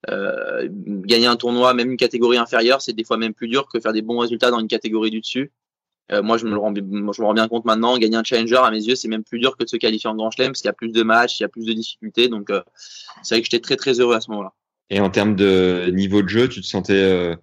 [0.09, 3.81] Euh, gagner un tournoi, même une catégorie inférieure, c'est des fois même plus dur que
[3.81, 5.53] faire des bons résultats dans une catégorie du dessus.
[6.13, 7.97] Euh, moi, je me, le rends, moi, je me rends bien compte maintenant.
[7.99, 10.17] Gagner un challenger, à mes yeux, c'est même plus dur que de se qualifier en
[10.17, 12.29] Grand Chelem parce qu'il y a plus de matchs, il y a plus de difficultés.
[12.29, 12.63] Donc, euh,
[13.23, 14.53] c'est vrai que j'étais très très heureux à ce moment-là.
[14.91, 17.37] Et en termes de niveau de jeu, tu te sentais, euh,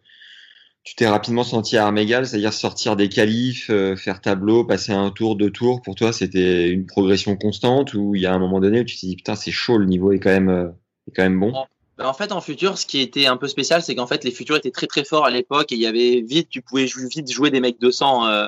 [0.84, 5.12] tu t'es rapidement senti à armes égales, c'est-à-dire sortir des qualifs, faire tableau, passer un
[5.12, 5.82] tour, deux tours.
[5.82, 8.98] Pour toi, c'était une progression constante ou il y a un moment donné où tu
[8.98, 10.74] t'es dit putain, c'est chaud, le niveau est quand même,
[11.08, 11.54] est quand même bon?
[12.00, 14.56] En fait, en futur, ce qui était un peu spécial, c'est qu'en fait, les futurs
[14.56, 17.50] étaient très très forts à l'époque et il y avait vite, tu pouvais vite jouer
[17.50, 18.48] des mecs 200 euh,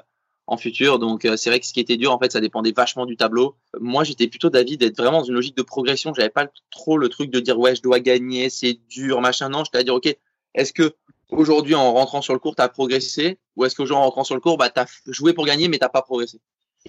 [0.50, 0.98] en futur.
[0.98, 3.16] Donc, euh, c'est vrai que ce qui était dur, en fait, ça dépendait vachement du
[3.16, 3.56] tableau.
[3.80, 6.12] Moi, j'étais plutôt d'avis d'être vraiment dans une logique de progression.
[6.16, 9.50] J'avais pas trop le truc de dire ouais, je dois gagner, c'est dur, machin.
[9.50, 10.14] Non, j'étais à dire ok,
[10.56, 10.96] est-ce que
[11.30, 13.38] aujourd'hui, en rentrant sur le cours, t'as progressé?
[13.58, 15.90] Ou est-ce qu'aujourd'hui, en rentrant sur le cours, bah t'as joué pour gagner, mais t'as
[15.90, 16.40] pas progressé?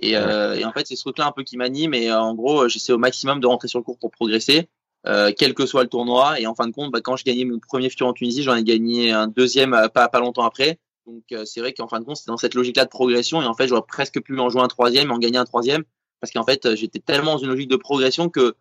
[0.01, 1.92] Et, euh, et, en fait, c'est ce truc-là un peu qui m'anime.
[1.92, 4.68] Et en gros, j'essaie au maximum de rentrer sur le cours pour progresser
[5.07, 6.40] euh, quel que soit le tournoi.
[6.40, 8.57] Et en fin de compte, bah, quand je gagnais mon premier futur en Tunisie, j'en
[8.57, 10.79] ai gagné un deuxième euh, pas, pas longtemps après.
[11.06, 13.42] Donc euh, c'est vrai qu'en fin de compte, c'est dans cette logique-là de progression.
[13.42, 15.84] Et en fait, j'aurais presque pu en jouer un troisième et en gagner un troisième.
[16.20, 18.54] Parce qu'en fait, j'étais tellement dans une logique de progression que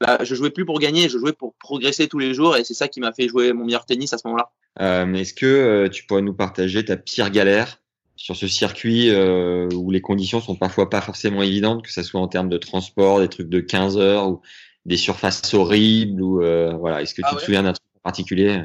[0.00, 2.56] bah, je jouais plus pour gagner, je jouais pour progresser tous les jours.
[2.56, 4.50] Et c'est ça qui m'a fait jouer mon meilleur tennis à ce moment-là.
[4.80, 7.80] Euh, Est-ce que tu pourrais nous partager ta pire galère
[8.20, 12.20] sur ce circuit euh, où les conditions sont parfois pas forcément évidentes, que ce soit
[12.20, 14.42] en termes de transport, des trucs de 15 heures ou
[14.84, 17.00] des surfaces horribles ou euh, voilà.
[17.00, 18.62] Est-ce que tu Ah te souviens d'un truc en particulier?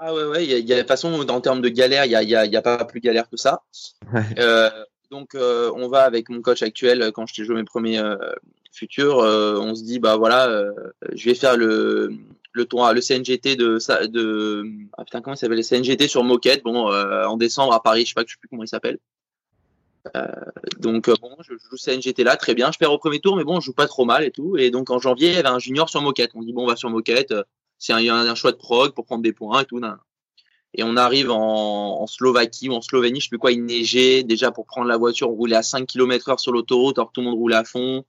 [0.00, 1.68] Ah ouais, ouais, il y a, il y a de toute façon, en termes de
[1.68, 3.62] galère, il y a, y, a, y a pas plus galère que ça.
[4.12, 4.22] Ouais.
[4.38, 4.70] Euh,
[5.10, 7.98] donc, euh, on va avec mon coach actuel, euh, quand je t'ai joué mes premiers
[7.98, 8.16] euh,
[8.72, 10.48] futurs, on se dit, bah voilà,
[11.12, 12.12] je vais faire le,
[12.52, 14.64] le tournoi, le CNGT de, de,
[14.96, 18.10] ah putain, comment il s'appelle, le CNGT sur Moquette, bon, en décembre à Paris, je
[18.10, 18.98] sais pas, je sais plus comment il s'appelle.
[20.78, 23.58] Donc, bon, je joue CNGT là, très bien, je perds au premier tour, mais bon,
[23.58, 24.56] je joue pas trop mal et tout.
[24.56, 26.30] Et donc, en janvier, il y avait un junior sur Moquette.
[26.34, 27.34] On dit, bon, on va sur Moquette,
[27.78, 29.80] c'est un, un choix de prog pour prendre des points et tout.
[29.80, 29.98] nan.
[30.74, 34.22] Et on arrive en, en Slovaquie ou en Slovénie, je sais plus quoi, il neigeait.
[34.22, 37.14] Déjà, pour prendre la voiture, on roulait à 5 km heure sur l'autoroute, alors que
[37.14, 38.04] tout le monde roulait à fond.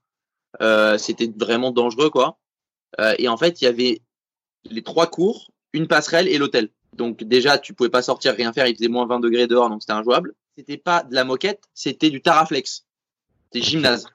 [0.61, 2.37] Euh, C'était vraiment dangereux, quoi.
[2.99, 4.01] Euh, et en fait, il y avait
[4.65, 6.69] les trois cours, une passerelle et l'hôtel.
[6.93, 9.81] Donc déjà, tu pouvais pas sortir, rien faire, il faisait moins 20 degrés dehors, donc
[9.81, 10.33] c'était injouable.
[10.57, 12.85] C'était pas de la moquette, c'était du taraflex.
[13.45, 14.07] C'était gymnase.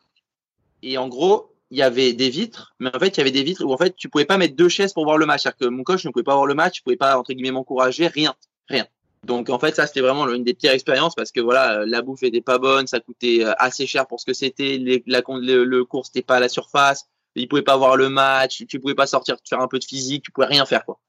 [0.82, 3.42] Et en gros, il y avait des vitres, mais en fait, il y avait des
[3.42, 5.42] vitres où en fait, tu pouvais pas mettre deux chaises pour voir le match.
[5.42, 7.50] C'est-à-dire que mon coach ne pouvait pas voir le match, tu pouvais pas, entre guillemets,
[7.50, 8.32] m'encourager, rien,
[8.68, 8.86] rien.
[9.24, 12.22] Donc en fait, ça, c'était vraiment une des pires expériences parce que voilà, la bouffe
[12.22, 16.06] était pas bonne, ça coûtait euh, assez cher pour ce que c'était, le, le cours,
[16.06, 19.36] c'était pas à la surface, il pouvait pas voir le match, tu pouvais pas sortir,
[19.44, 21.00] faire un peu de physique, tu pouvais rien faire, quoi.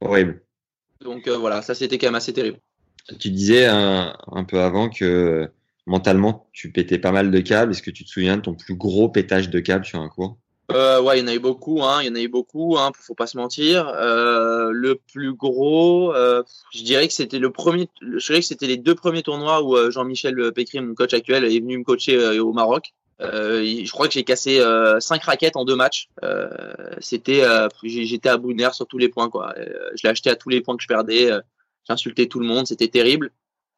[0.00, 0.42] Horrible.
[1.00, 2.58] Donc euh, voilà, ça c'était quand même assez terrible.
[3.20, 5.48] Tu disais un, un peu avant que
[5.86, 7.72] mentalement tu pétais pas mal de câbles.
[7.72, 10.38] Est-ce que tu te souviens de ton plus gros pétage de câbles sur un cours?
[10.72, 12.02] Euh, ouais, il y en a eu beaucoup, hein.
[12.02, 12.90] Il y en a eu beaucoup, hein.
[12.98, 13.88] Faut pas se mentir.
[13.88, 16.42] Euh, le plus gros, euh,
[16.74, 17.88] je dirais que c'était le premier.
[18.02, 21.84] Je dirais les deux premiers tournois où Jean-Michel Pécry, mon coach actuel, est venu me
[21.84, 22.94] coacher au Maroc.
[23.20, 24.60] Je crois que j'ai cassé
[24.98, 26.08] cinq raquettes en deux matchs.
[26.98, 27.68] J'étais à
[28.36, 29.30] bout de sur tous les points,
[29.94, 31.30] je l'ai acheté à tous les points que je perdais.
[31.88, 33.30] J'insultais tout le monde, c'était terrible.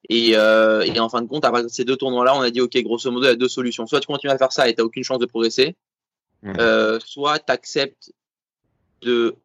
[0.09, 2.77] Et, euh, et en fin de compte, de ces deux tournois-là, on a dit, OK,
[2.79, 3.87] grosso modo, il y a deux solutions.
[3.87, 5.77] Soit tu continues à faire ça et tu aucune chance de progresser,
[6.45, 8.13] euh, soit tu acceptes
[9.03, 9.37] de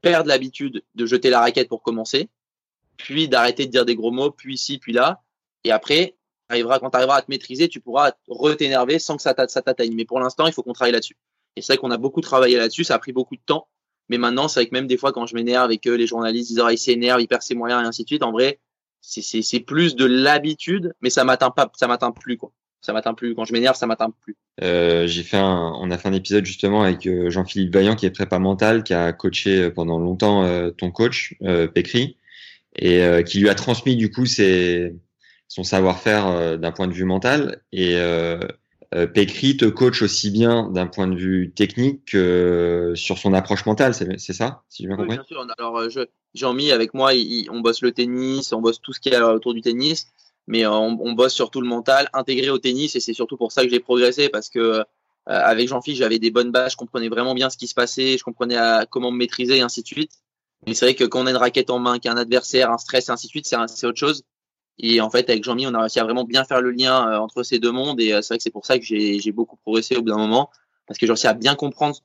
[0.00, 2.28] perdre l'habitude de jeter la raquette pour commencer,
[2.96, 5.22] puis d'arrêter de dire des gros mots, puis ici, puis là.
[5.64, 6.16] Et après,
[6.48, 9.94] arrivera, quand tu arriveras à te maîtriser, tu pourras re-t'énerver sans que ça t'atteigne.
[9.94, 11.16] Mais pour l'instant, il faut qu'on travaille là-dessus.
[11.56, 13.68] Et c'est vrai qu'on a beaucoup travaillé là-dessus, ça a pris beaucoup de temps.
[14.08, 16.48] Mais maintenant, c'est vrai que même des fois, quand je m'énerve et que les journalistes
[16.48, 18.60] disent, ah, il s'énerve, il perd ses moyens et ainsi de suite, en vrai,
[19.04, 22.52] c'est- plus de l'habitude, mais ça m'atteint pas, ça m'atteint plus, quoi.
[22.80, 23.34] Ça m'atteint plus.
[23.34, 24.36] Quand je m'énerve, ça m'atteint plus.
[24.62, 28.04] Euh, j'ai fait un, on a fait un épisode justement avec euh, Jean-Philippe Vaillant qui
[28.04, 31.66] est prépa mental, qui a coaché euh, pendant longtemps euh, ton coach euh,
[32.76, 34.94] et euh, qui lui a transmis du coup ses,
[35.48, 37.62] son savoir-faire euh, d'un point de vue mental.
[37.72, 37.96] Et
[39.12, 43.94] Pécry te coach aussi bien d'un point de vue technique que sur son approche mentale,
[43.94, 45.16] c'est ça, si bien Oui, compris?
[45.16, 45.46] bien sûr.
[45.58, 46.00] Alors, euh, je,
[46.34, 49.34] Jean-Mi, avec moi, il- on bosse le tennis, on bosse tout ce qu'il y a
[49.34, 50.06] autour du tennis,
[50.46, 53.50] mais euh, on, on bosse surtout le mental intégré au tennis, et c'est surtout pour
[53.52, 54.84] ça que j'ai progressé, parce que euh,
[55.26, 58.24] avec Jean-Philippe, j'avais des bonnes bases, je comprenais vraiment bien ce qui se passait, je
[58.24, 60.12] comprenais à- comment me maîtriser, et ainsi de suite.
[60.66, 62.20] Mais c'est vrai que quand on a une raquette en main, qu'il y a un
[62.20, 64.22] adversaire, un stress, et ainsi de suite, c'est autre chose.
[64.78, 67.18] Et en fait, avec Jean-Mi, on a réussi à vraiment bien faire le lien euh,
[67.18, 69.32] entre ces deux mondes, et euh, c'est vrai que c'est pour ça que j'ai j'ai
[69.32, 70.50] beaucoup progressé au bout d'un moment,
[70.86, 72.00] parce que j'ai réussi à bien comprendre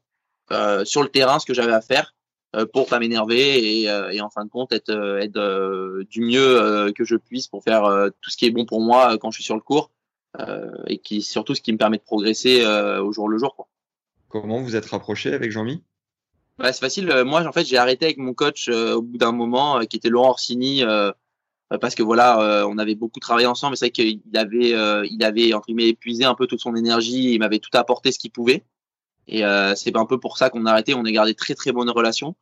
[0.52, 2.16] euh, sur le terrain ce que j'avais à faire
[2.56, 6.92] euh, pour pas m'énerver et, euh, et, en fin de compte être, être du mieux
[6.96, 7.84] que je puisse pour faire
[8.22, 9.92] tout ce qui est bon pour moi quand je suis sur le cours
[10.88, 13.56] et qui surtout ce qui me permet de progresser au jour le jour.
[13.56, 13.68] Quoi.
[14.28, 15.84] Comment vous êtes rapproché avec Jean-Mi?
[16.58, 17.24] Bah, C'est facile.
[17.26, 20.30] Moi, en fait, j'ai arrêté avec mon coach au bout d'un moment, qui était Laurent
[20.30, 20.84] Orsini,
[21.82, 23.78] parce que voilà, on avait beaucoup travaillé ensemble.
[23.78, 24.74] C'est vrai qu'il avait,
[25.10, 27.34] il avait entre guillemets épuisé un peu toute son énergie.
[27.34, 28.64] Il m'avait tout apporté ce qu'il pouvait.
[29.30, 30.94] Et euh, c'est un peu pour ça qu'on a arrêté.
[30.96, 32.36] On a gardé très très bonnes relations.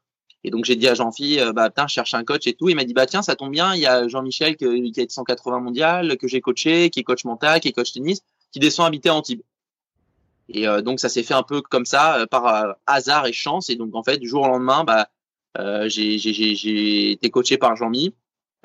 [0.43, 2.69] Et donc j'ai dit à Jean-Phi, euh, bah putain, je cherche un coach et tout.
[2.69, 3.75] Il m'a dit bah tiens, ça tombe bien.
[3.75, 7.25] Il y a Jean-Michel qui, qui été 180 mondial, que j'ai coaché, qui est coach
[7.25, 9.41] mental, qui est coach tennis, qui descend habiter à Antibes.
[10.49, 13.69] Et euh, donc ça s'est fait un peu comme ça, par hasard et chance.
[13.69, 15.09] Et donc en fait, du jour au lendemain, bah
[15.87, 18.13] j'ai été coaché par Jean-Mi.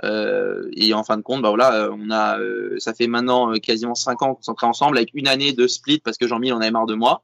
[0.03, 2.39] Et en fin de compte, bah voilà, on a,
[2.79, 6.19] ça fait maintenant quasiment cinq ans qu'on s'entraîne ensemble avec une année de split parce
[6.19, 7.23] que Jean-Mi en avait marre de moi.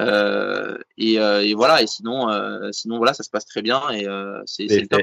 [0.00, 1.82] Euh, et, euh, et, voilà.
[1.82, 4.06] Et sinon, euh, sinon voilà, ça se passe très bien et
[4.46, 5.02] c'est le top.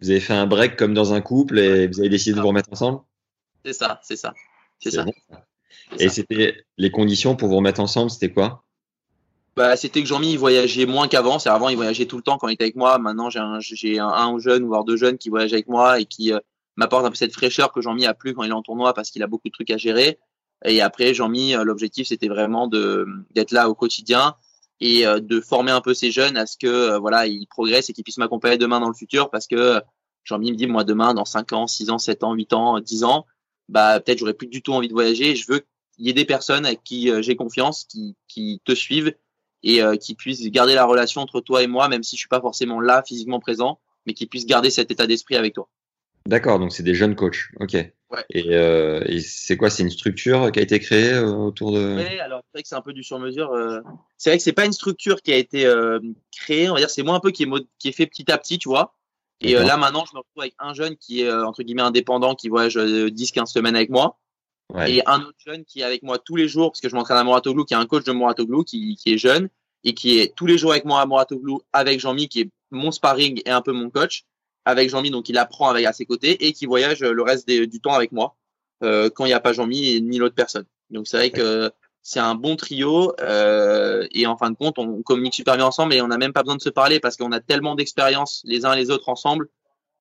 [0.00, 2.48] Vous avez fait un break comme dans un couple et vous avez décidé de vous
[2.48, 3.00] remettre ensemble?
[3.64, 4.34] C'est ça, c'est ça,
[4.78, 5.06] c'est ça.
[5.98, 8.65] Et c'était les conditions pour vous remettre ensemble, c'était quoi?
[9.56, 11.38] Bah, c'était que Jean-Mi voyageait moins qu'avant.
[11.38, 12.98] C'est avant il voyageait tout le temps quand il était avec moi.
[12.98, 16.04] Maintenant j'ai un, j'ai un, un jeune voire deux jeunes qui voyagent avec moi et
[16.04, 16.32] qui
[16.76, 19.10] m'apportent un peu cette fraîcheur que Jean-Mi a plus quand il est en tournoi parce
[19.10, 20.18] qu'il a beaucoup de trucs à gérer.
[20.64, 24.34] Et après, Jean-Mi, euh, l'objectif, c'était vraiment de d'être là au quotidien
[24.80, 27.90] et euh, de former un peu ces jeunes à ce que euh, voilà, ils progressent
[27.90, 29.80] et qu'ils puissent m'accompagner demain dans le futur parce que
[30.24, 33.04] Jean-Mi me dit moi demain dans 5 ans, 6 ans, 7 ans, 8 ans, 10
[33.04, 33.26] ans,
[33.68, 35.60] bah peut-être j'aurais plus du tout envie de voyager, je veux
[35.94, 39.14] qu'il y ait des personnes avec qui j'ai confiance, qui qui te suivent
[39.62, 42.40] et qui puissent garder la relation entre toi et moi même si je suis pas
[42.40, 45.68] forcément là physiquement présent, mais qui puissent garder cet état d'esprit avec toi.
[46.26, 47.48] D'accord, donc c'est des jeunes coachs.
[47.60, 47.74] Ok.
[47.74, 48.24] Ouais.
[48.30, 49.70] Et, euh, et c'est quoi?
[49.70, 51.96] C'est une structure qui a été créée euh, autour de.
[51.96, 53.52] Oui, alors c'est vrai que c'est un peu du sur-mesure.
[53.52, 53.80] Euh...
[54.16, 56.00] C'est vrai que c'est pas une structure qui a été euh,
[56.36, 56.68] créée.
[56.68, 58.58] On va dire c'est moi un peu qui est, qui est fait petit à petit,
[58.58, 58.94] tu vois.
[59.40, 62.34] Et euh, là maintenant, je me retrouve avec un jeune qui est entre guillemets indépendant,
[62.34, 64.18] qui voyage 10-15 semaines avec moi.
[64.86, 67.16] Et un autre jeune qui est avec moi tous les jours, parce que je m'entraîne
[67.16, 69.48] à Moratoglou, qui est un coach de Moratoglou, qui, qui est jeune
[69.84, 72.90] et qui est tous les jours avec moi à Moratoglou, avec Jean-Mi, qui est mon
[72.90, 74.24] sparring et un peu mon coach
[74.66, 77.80] avec Jean-Mi, donc il apprend avec à ses côtés et qui voyage le reste du
[77.80, 78.34] temps avec moi
[78.82, 80.66] euh, quand il n'y a pas Jean-Mi ni l'autre personne.
[80.90, 81.70] Donc c'est vrai que
[82.02, 85.94] c'est un bon trio euh, et en fin de compte on communique super bien ensemble
[85.94, 88.64] et on n'a même pas besoin de se parler parce qu'on a tellement d'expérience les
[88.64, 89.48] uns les autres ensemble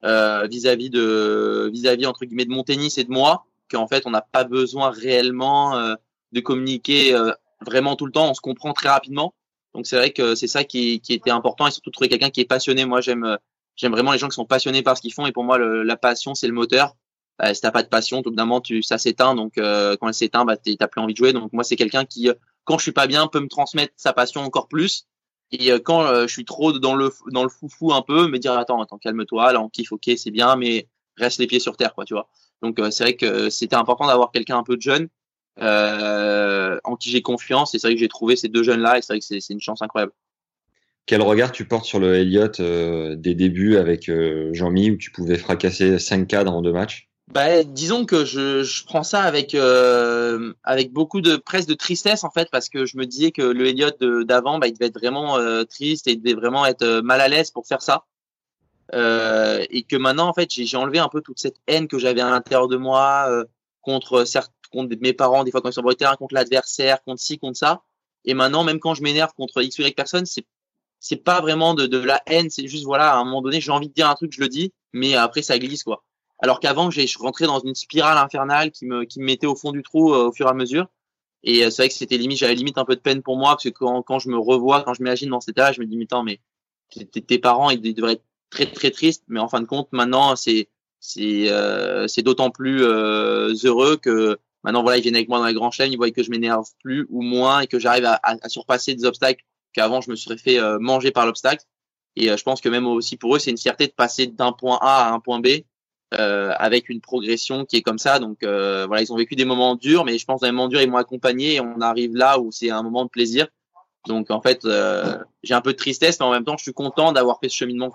[0.03, 4.11] euh, vis-à-vis de vis-à-vis entre guillemets de mon tennis et de moi qu'en fait on
[4.11, 5.95] n'a pas besoin réellement euh,
[6.31, 7.31] de communiquer euh,
[7.65, 9.33] vraiment tout le temps on se comprend très rapidement
[9.73, 12.41] donc c'est vrai que c'est ça qui, qui était important et surtout trouver quelqu'un qui
[12.41, 13.37] est passionné moi j'aime
[13.75, 15.83] J'aime vraiment les gens qui sont passionnés par ce qu'ils font et pour moi le,
[15.83, 16.95] la passion c'est le moteur.
[17.41, 20.07] Euh, si t'as pas de passion, tout d'un moment tu ça s'éteint donc euh, quand
[20.07, 21.33] elle s'éteint bah t'as plus envie de jouer.
[21.33, 24.13] Donc moi c'est quelqu'un qui euh, quand je suis pas bien peut me transmettre sa
[24.13, 25.07] passion encore plus
[25.51, 28.53] et euh, quand je suis trop dans le dans le foufou un peu me dire
[28.53, 31.93] attends attends calme-toi là on kiffe ok c'est bien mais reste les pieds sur terre
[31.93, 32.29] quoi tu vois.
[32.61, 35.07] Donc c'est vrai que c'était important d'avoir quelqu'un un peu de jeune
[35.57, 37.73] en qui j'ai confiance.
[37.75, 39.53] Et c'est vrai que j'ai trouvé ces deux jeunes là et c'est vrai que c'est
[39.53, 40.13] une chance incroyable.
[41.05, 45.11] Quel regard tu portes sur le Elliott euh, des débuts avec euh, Jean-Mi où tu
[45.11, 47.09] pouvais fracasser 5 cadres en deux matchs?
[47.31, 52.23] Bah, disons que je, je prends ça avec euh, avec beaucoup de presque de tristesse
[52.23, 54.99] en fait parce que je me disais que le Elliott d'avant bah, il devait être
[54.99, 58.05] vraiment triste et il devait vraiment être mal à l'aise pour faire ça
[58.93, 62.29] et que maintenant en fait j'ai enlevé un peu toute cette haine que j'avais à
[62.29, 63.27] l'intérieur de moi
[63.81, 67.03] contre certes contre mes parents des fois quand ils sont sur le terrain contre l'adversaire
[67.03, 67.81] contre ci contre ça
[68.25, 70.45] et maintenant même quand je m'énerve contre x ou y personne c'est
[71.05, 73.71] c'est pas vraiment de, de la haine, c'est juste voilà, à un moment donné, j'ai
[73.71, 76.03] envie de dire un truc, je le dis, mais après ça glisse quoi.
[76.39, 79.55] Alors qu'avant, j'ai je rentrais dans une spirale infernale qui me qui me mettait au
[79.55, 80.87] fond du trou euh, au fur et à mesure.
[81.43, 83.51] Et euh, c'est vrai que c'était limite, j'avais limite un peu de peine pour moi
[83.51, 85.85] parce que quand, quand je me revois, quand je m'imagine dans cet état, je me
[85.85, 86.39] dis mais attends, mais
[86.89, 91.49] tes parents ils devraient très très tristes, mais en fin de compte maintenant c'est c'est
[91.49, 95.73] euh, d'autant plus euh, heureux que maintenant voilà ils viennent avec moi dans la grande
[95.73, 99.05] chaîne, ils voient que je m'énerve plus ou moins et que j'arrive à, surpasser des
[99.05, 99.43] obstacles
[99.75, 101.63] qu'avant je me serais fait euh, manger par l'obstacle.
[102.15, 104.53] Et euh, je pense que même aussi pour eux, c'est une fierté de passer d'un
[104.53, 105.47] point A à un point B
[106.13, 108.19] euh, avec une progression qui est comme ça.
[108.19, 110.69] Donc voilà, ils ont vécu des moments durs, mais je pense que dans les moments
[110.69, 113.47] durs, ils m'ont accompagné et on arrive là où c'est un moment de plaisir.
[114.07, 114.65] Donc en fait,
[115.43, 117.55] j'ai un peu de tristesse, mais en même temps, je suis content d'avoir fait ce
[117.55, 117.91] cheminement.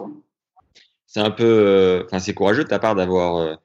[1.13, 3.59] C'est un peu, enfin, c'est courageux de ta part d'avoir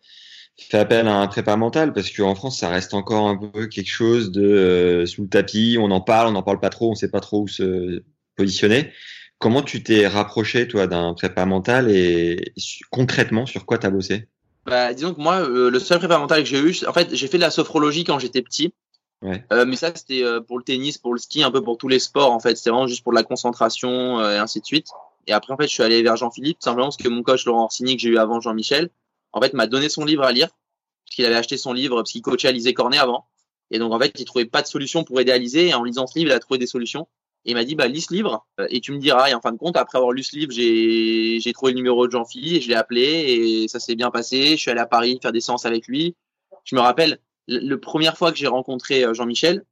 [0.57, 3.89] fait appel à un prépa mental parce qu'en France, ça reste encore un peu quelque
[3.89, 5.77] chose de euh, sous le tapis.
[5.79, 8.03] On en parle, on n'en parle pas trop, on sait pas trop où se
[8.35, 8.91] positionner.
[9.37, 12.53] Comment tu t'es rapproché, toi, d'un prépa mental et
[12.89, 14.29] concrètement, sur quoi tu as bossé?
[14.65, 17.27] Bah, Disons que moi, euh, le seul prépa mental que j'ai eu, en fait, j'ai
[17.27, 18.73] fait de la sophrologie quand j'étais petit.
[19.21, 19.43] Ouais.
[19.51, 21.89] Euh, mais ça, c'était euh, pour le tennis, pour le ski, un peu pour tous
[21.89, 22.55] les sports, en fait.
[22.55, 24.87] C'était vraiment juste pour la concentration et ainsi de suite.
[25.27, 27.63] Et après, en fait, je suis allé vers Jean-Philippe, simplement parce que mon coach Laurent
[27.63, 28.89] Orsini, que j'ai eu avant Jean-Michel,
[29.33, 32.11] en fait, m'a donné son livre à lire, parce qu'il avait acheté son livre, parce
[32.11, 33.25] qu'il coachait Alizé Cornet avant.
[33.71, 35.67] Et donc, en fait, il trouvait pas de solution pour aider Alizé.
[35.67, 37.07] Et en lisant ce livre, il a trouvé des solutions.
[37.45, 39.29] Et il m'a dit, bah, lis ce livre et tu me diras.
[39.29, 42.07] Et en fin de compte, après avoir lu ce livre, j'ai, j'ai trouvé le numéro
[42.07, 44.51] de Jean-Philippe et je l'ai appelé et ça s'est bien passé.
[44.51, 46.15] Je suis allé à Paris faire des séances avec lui.
[46.63, 49.63] Je me rappelle, la première fois que j'ai rencontré euh, Jean-Michel,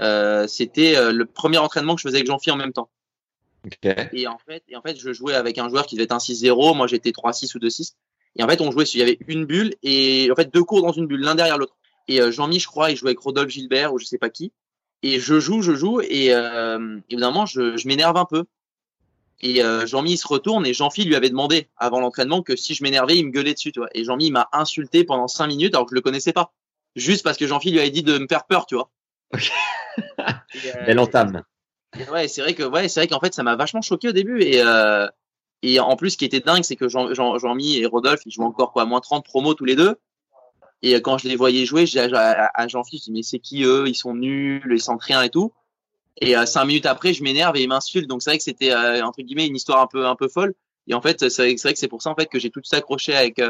[0.00, 2.88] euh, c'était euh, le premier entraînement que je faisais avec Jean-Philippe en même temps.
[4.12, 6.18] Et en fait, et en fait, je jouais avec un joueur qui devait être un
[6.18, 6.76] 6-0.
[6.76, 7.94] Moi, j'étais 3-6 ou 2-6.
[8.36, 10.82] Et en fait, on jouait, il y avait une bulle et en fait, deux cours
[10.82, 11.76] dans une bulle, l'un derrière l'autre.
[12.06, 14.52] Et euh, Jean-Mi, je crois, il jouait avec Rodolphe Gilbert ou je sais pas qui.
[15.02, 18.44] Et je joue, je joue et euh, évidemment, je, je m'énerve un peu.
[19.40, 22.74] Et euh, Jean-Mi, il se retourne et Jean-Philippe lui avait demandé avant l'entraînement que si
[22.74, 23.88] je m'énervais, il me gueulait dessus, tu vois.
[23.94, 26.52] Et Jean-Mi, il m'a insulté pendant cinq minutes alors que je le connaissais pas.
[26.96, 28.90] Juste parce que Jean-Philippe lui avait dit de me faire peur, tu vois.
[29.32, 29.50] Ok.
[30.54, 31.42] Et, euh, Elle entame.
[32.12, 34.42] Ouais, c'est vrai que ouais, c'est vrai qu'en fait ça m'a vachement choqué au début
[34.42, 35.06] et euh,
[35.62, 38.30] et en plus ce qui était dingue c'est que Jean Jean Jean-Mi et Rodolphe ils
[38.30, 39.96] jouent encore quoi moins 30 promos tous les deux.
[40.82, 43.64] Et quand je les voyais jouer j'ai à, à Jean-Philippe je dis mais c'est qui
[43.64, 43.88] eux?
[43.88, 45.52] Ils sont nuls ils sentent rien et tout.
[46.20, 48.08] Et euh, cinq minutes après je m'énerve et ils m'insultent.
[48.08, 50.54] Donc c'est vrai que c'était euh, entre guillemets une histoire un peu un peu folle.
[50.88, 52.66] Et en fait c'est vrai, que c'est pour ça en fait que j'ai tout de
[52.66, 53.40] suite accroché avec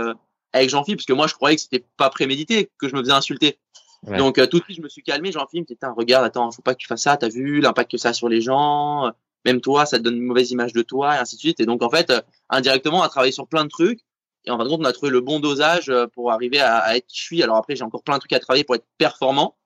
[0.52, 3.12] avec Jean-Philippe parce que moi je croyais que c'était pas prémédité que je me faisais
[3.12, 3.58] insulter
[4.06, 4.16] Ouais.
[4.16, 6.74] donc euh, tout de suite je me suis calmé Jean-Philippe Putain, regarde attends faut pas
[6.74, 9.10] que tu fasses ça t'as vu l'impact que ça a sur les gens
[9.44, 11.66] même toi ça te donne une mauvaise image de toi et ainsi de suite et
[11.66, 14.00] donc en fait euh, indirectement on a travaillé sur plein de trucs
[14.44, 16.76] et en fin de compte on a trouvé le bon dosage euh, pour arriver à,
[16.76, 18.76] à être qui je suis alors après j'ai encore plein de trucs à travailler pour
[18.76, 19.56] être performant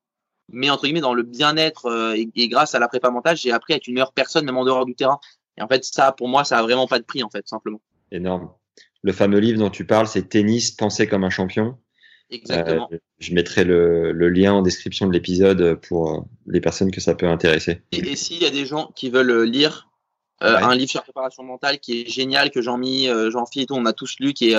[0.48, 3.52] mais entre guillemets dans le bien-être euh, et, et grâce à la prépa mentale j'ai
[3.52, 5.20] appris à être une meilleure personne même en dehors du terrain
[5.58, 7.82] et en fait ça pour moi ça a vraiment pas de prix en fait simplement
[8.10, 8.50] Énorme.
[9.02, 11.76] Le fameux livre dont tu parles, c'est Tennis, penser comme un champion.
[12.32, 16.90] Exactement Euh, je mettrai le, le lien en description de l'épisode pour euh, les personnes
[16.90, 17.82] que ça peut intéresser.
[17.92, 19.88] Et, et s'il y a des gens qui veulent euh, lire
[20.42, 20.62] euh, Ouais.
[20.62, 23.92] un livre sur préparation mentale qui est génial, que Jean-Mi, Jean-Phi et tout, on a
[23.92, 24.56] tous lu, qui est,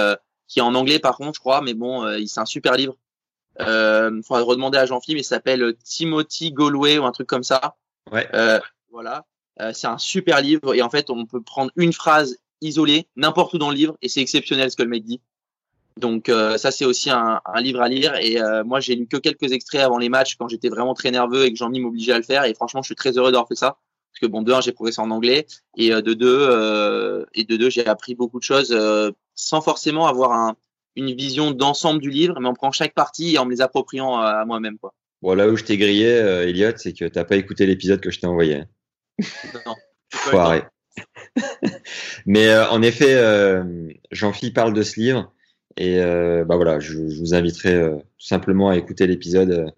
[0.47, 2.95] qui est en anglais par contre, je crois, mais bon, c'est un super livre.
[3.59, 7.75] Euh, faudrait redemander à Jean-Phi, mais il s'appelle Timothy Galway ou un truc comme ça.
[8.13, 8.29] Ouais.
[8.91, 9.25] Voilà.
[9.73, 13.57] C'est un super livre et en fait, on peut prendre une phrase isolée n'importe où
[13.57, 15.19] dans le livre et c'est exceptionnel ce que le mec dit.
[15.97, 19.07] Donc euh, ça c'est aussi un, un livre à lire et euh, moi j'ai lu
[19.07, 22.13] que quelques extraits avant les matchs quand j'étais vraiment très nerveux et que Jean-Mi m'obligeait
[22.13, 23.77] à le faire et franchement je suis très heureux d'avoir fait ça
[24.11, 25.45] parce que bon de un j'ai progressé en anglais
[25.77, 29.61] et euh, de deux euh, et de deux j'ai appris beaucoup de choses euh, sans
[29.61, 30.55] forcément avoir un,
[30.95, 34.17] une vision d'ensemble du livre mais en prenant chaque partie et en me les appropriant
[34.17, 34.93] à, à moi-même quoi.
[35.23, 38.11] Bon, là où je t'ai grillé, euh, Elliot, c'est que t'as pas écouté l'épisode que
[38.11, 38.65] je t'ai envoyé.
[39.65, 39.73] Non.
[40.09, 40.63] Foiré.
[42.25, 45.32] Mais euh, en effet, euh, Jean-Philippe parle de ce livre
[45.77, 49.71] et euh, bah voilà, je, vous inviterai euh, tout simplement à écouter l'épisode euh,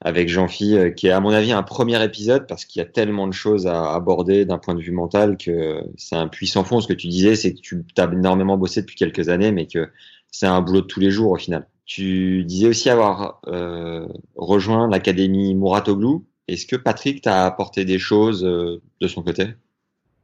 [0.00, 3.26] avec euh, qui est à mon avis un premier épisode parce qu'il y a tellement
[3.28, 6.80] de choses à aborder d'un point de vue mental que c'est un puissant fond.
[6.80, 9.90] Ce que tu disais, c'est que tu as énormément bossé depuis quelques années, mais que
[10.30, 11.68] c'est un boulot de tous les jours au final.
[11.84, 13.42] Tu disais aussi avoir
[14.36, 16.24] rejoint l'académie Mouratoglou.
[16.48, 19.48] Est-ce que Patrick t'a apporté des choses de son côté?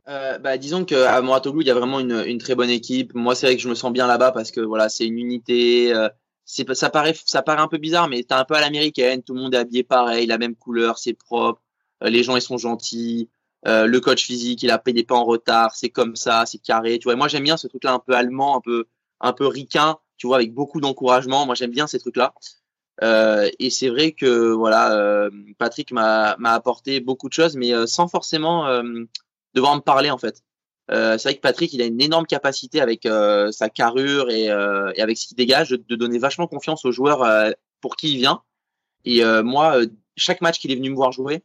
[0.09, 3.13] Euh, bah, disons qu'à Mouratoglou, il y a vraiment une, une très bonne équipe.
[3.15, 5.93] Moi, c'est vrai que je me sens bien là-bas parce que voilà, c'est une unité.
[5.95, 6.09] euh,
[6.45, 9.23] ça paraît ça paraît un peu bizarre, mais t'es un peu à l'américaine.
[9.23, 11.61] Tout le monde est habillé pareil, la même couleur, c'est propre.
[12.05, 13.29] euh, les gens ils sont gentils.
[13.67, 15.75] euh, le coach physique, il a payé pas en retard.
[15.75, 16.99] C'est comme ça, c'est carré.
[17.01, 18.85] Tu vois, moi j'aime bien ce truc-là un peu allemand, un peu
[19.21, 19.97] un peu ricain.
[20.19, 21.47] Tu vois, avec beaucoup d'encouragement.
[21.47, 22.33] Moi j'aime bien ces trucs-là.
[23.03, 27.75] Euh, et c'est vrai que voilà, euh, Patrick m'a m'a apporté beaucoup de choses, mais
[27.75, 28.83] euh, sans forcément euh,
[29.57, 30.43] devoir me parler en fait.
[30.91, 34.51] Euh, c'est vrai que Patrick, il a une énorme capacité avec euh, sa carrure et,
[34.51, 37.51] euh, et avec ce qu'il dégage de, donner vachement confiance aux joueurs euh,
[37.81, 38.43] pour qui il vient.
[39.05, 39.87] Et euh, moi, euh,
[40.17, 41.43] chaque match qu'il est venu me voir jouer,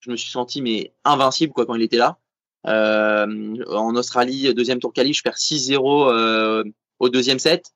[0.00, 2.18] je me suis senti mais invincible quoi quand il était là.
[2.64, 6.64] En Australie, deuxième tour quali, je perds 6-0 euh,
[6.98, 7.72] au deuxième set.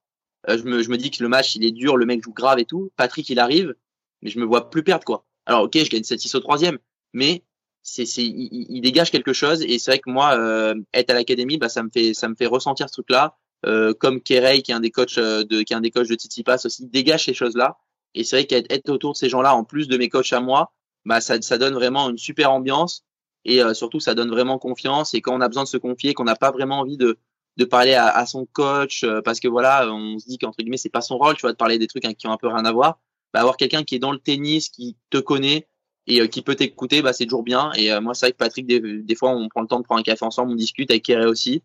[0.49, 2.59] Je, me, je me dis que le match il est dur, le mec joue grave
[2.59, 2.91] et tout.
[2.97, 3.75] Patrick il arrive,
[4.23, 5.25] mais je me vois plus perdre quoi.
[5.47, 6.79] Alors ok, je gagne 7-6 au troisième,
[7.13, 7.43] mais
[7.83, 11.15] c'est c'est il, il- dégage quelque chose et c'est vrai que moi euh, être à
[11.15, 14.63] l'académie bah ça me fait ça me fait ressentir ce truc là euh, comme Kerey
[14.63, 16.87] qui est un des coachs euh, de qui est un des coachs de Tsitsipas aussi
[16.87, 17.79] dégage ces choses là
[18.15, 20.33] et c'est vrai qu'être être autour de ces gens là en plus de mes coachs
[20.33, 20.73] à moi
[21.05, 23.05] bah ça ça donne vraiment une super ambiance
[23.45, 25.15] et euh, surtout ça donne vraiment confiance.
[25.15, 27.19] Et quand on a besoin de se confier qu'on n'a pas vraiment envie de
[27.59, 30.79] de parler à, à son coach euh, parce que voilà on se dit qu'entre guillemets
[30.79, 32.65] c'est pas son rôle tu vois de parler des trucs qui ont un peu rien
[32.65, 32.99] à voir
[33.35, 35.69] bah, avoir quelqu'un qui est dans le tennis qui te connaît
[36.07, 37.73] et euh, qui peut t'écouter, bah, c'est toujours bien.
[37.77, 39.85] Et euh, moi, c'est vrai que Patrick, des, des fois, on prend le temps de
[39.85, 41.63] prendre un café ensemble, on discute avec Kéré aussi,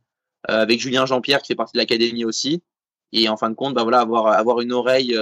[0.50, 2.62] euh, avec Julien Jean-Pierre qui fait partie de l'académie aussi.
[3.14, 5.18] Et en fin de compte, bah, voilà, avoir, avoir une oreille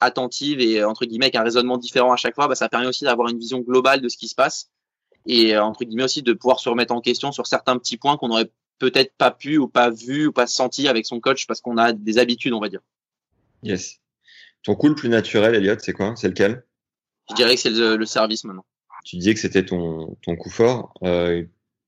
[0.00, 3.04] attentive et entre guillemets avec un raisonnement différent à chaque fois, bah, ça permet aussi
[3.04, 4.70] d'avoir une vision globale de ce qui se passe
[5.24, 8.30] et entre guillemets aussi de pouvoir se remettre en question sur certains petits points qu'on
[8.30, 11.78] aurait peut-être pas pu ou pas vu ou pas senti avec son coach parce qu'on
[11.78, 12.80] a des habitudes, on va dire.
[13.62, 13.96] Yes.
[14.62, 16.14] Ton coup le plus naturel, Elliot, c'est quoi?
[16.16, 16.64] C'est lequel?
[17.30, 18.64] Je dirais que c'est le, service maintenant.
[19.04, 20.94] Tu disais que c'était ton, ton coup fort.
[21.02, 21.44] Euh,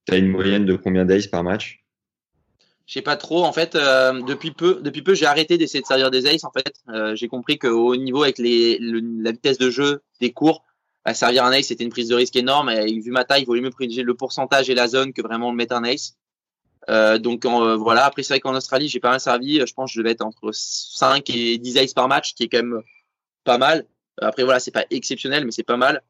[0.07, 1.85] tu as une moyenne de combien d'ace par match?
[2.89, 3.45] Je sais pas trop.
[3.45, 6.45] En fait, euh, depuis peu, depuis peu, j'ai arrêté d'essayer de servir des aces.
[6.45, 10.65] En fait, euh, j'ai compris qu'au niveau avec les, la vitesse de jeu des cours,
[11.05, 12.71] à bah, servir un ace, c'était une prise de risque énorme.
[12.71, 15.51] Et vu ma taille, il vaut mieux privilégier le pourcentage et la zone que vraiment
[15.51, 16.17] le mettre un ace.
[16.89, 18.07] Euh, donc voilà.
[18.07, 19.61] Après, c'est vrai qu'en Australie, j'ai pas mal servi.
[19.67, 22.49] Je pense que je devais être entre 5 et 10 aces par match, qui est
[22.49, 22.83] quand même
[23.45, 23.85] pas mal.
[24.21, 26.03] Après, voilà, c'est pas exceptionnel, mais c'est pas mal.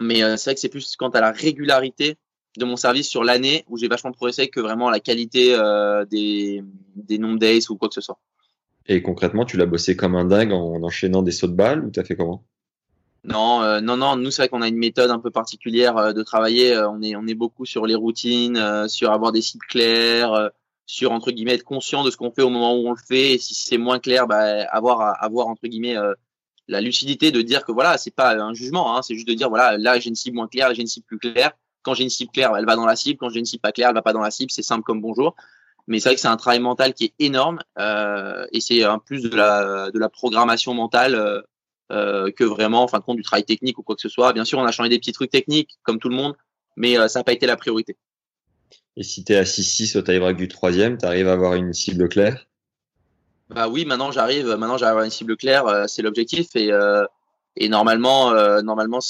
[0.00, 2.16] Mais c'est vrai que c'est plus quant à la régularité
[2.56, 6.62] de mon service sur l'année où j'ai vachement progressé que vraiment la qualité euh, des,
[6.94, 8.18] des nombres d'ace ou quoi que ce soit.
[8.86, 11.90] Et concrètement, tu l'as bossé comme un dingue en enchaînant des sauts de balles ou
[11.90, 12.44] t'as fait comment?
[13.24, 14.16] Non, euh, non, non.
[14.16, 16.78] Nous, c'est vrai qu'on a une méthode un peu particulière euh, de travailler.
[16.78, 20.50] on est, on est beaucoup sur les routines, sur avoir des sites clairs,
[20.86, 23.34] sur entre guillemets être conscient de ce qu'on fait au moment où on le fait.
[23.34, 25.96] Et si c'est moins clair, bah, avoir, avoir entre guillemets
[26.68, 29.48] la lucidité de dire que voilà, c'est pas un jugement, hein, c'est juste de dire
[29.48, 31.52] voilà, là j'ai une cible moins claire, j'ai une cible plus claire
[31.86, 33.16] quand j'ai une cible claire, elle va dans la cible.
[33.16, 34.50] Quand j'ai une cible pas claire, elle va pas dans la cible.
[34.50, 35.36] C'est simple comme bonjour.
[35.86, 38.98] Mais c'est vrai que c'est un travail mental qui est énorme euh, et c'est un
[38.98, 41.40] plus de la, de la programmation mentale euh,
[41.92, 44.32] euh, que vraiment, en fin compte, du travail technique ou quoi que ce soit.
[44.32, 46.34] Bien sûr, on a changé des petits trucs techniques comme tout le monde,
[46.76, 47.96] mais ça n'a pas été la priorité.
[48.96, 51.72] Et si tu es à 6-6 au tie-break du troisième, tu arrives à avoir une
[51.72, 52.48] cible claire?
[53.48, 56.70] Bah oui, maintenant j'arrive, maintenant j'arrive à une cible claire, c'est l'objectif et,
[57.56, 58.32] et normalement,
[58.62, 59.00] normalement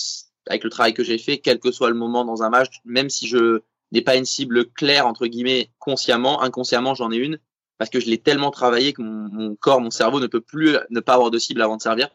[0.46, 3.10] avec le travail que j'ai fait, quel que soit le moment dans un match, même
[3.10, 3.60] si je
[3.92, 7.38] n'ai pas une cible claire, entre guillemets, consciemment, inconsciemment, j'en ai une,
[7.78, 11.00] parce que je l'ai tellement travaillé que mon, corps, mon cerveau ne peut plus ne
[11.00, 12.08] pas avoir de cible avant de servir.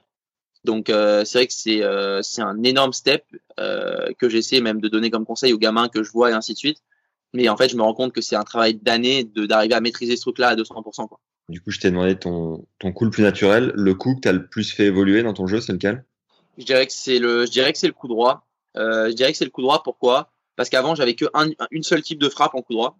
[0.64, 3.26] Donc euh, c'est vrai que c'est euh, c'est un énorme step
[3.60, 6.54] euh, que j'essaie même de donner comme conseil aux gamins que je vois et ainsi
[6.54, 6.84] de suite.
[7.34, 10.16] Mais en fait, je me rends compte que c'est un travail d'années d'arriver à maîtriser
[10.18, 11.08] ce truc-là à 200%.
[11.08, 11.20] Quoi.
[11.50, 13.72] Du coup, je t'ai demandé ton, coup le plus naturel.
[13.76, 16.06] Le coup que tu as le plus fait évoluer dans ton jeu, c'est lequel?
[16.58, 18.48] Je dirais que c'est le, je dirais que c'est le coup droit.
[18.78, 19.84] Euh, je dirais que c'est le coup droit.
[19.84, 20.32] Pourquoi?
[20.56, 21.50] Parce qu'avant, j'avais que un,
[21.82, 22.98] seule type de frappe en coup droit.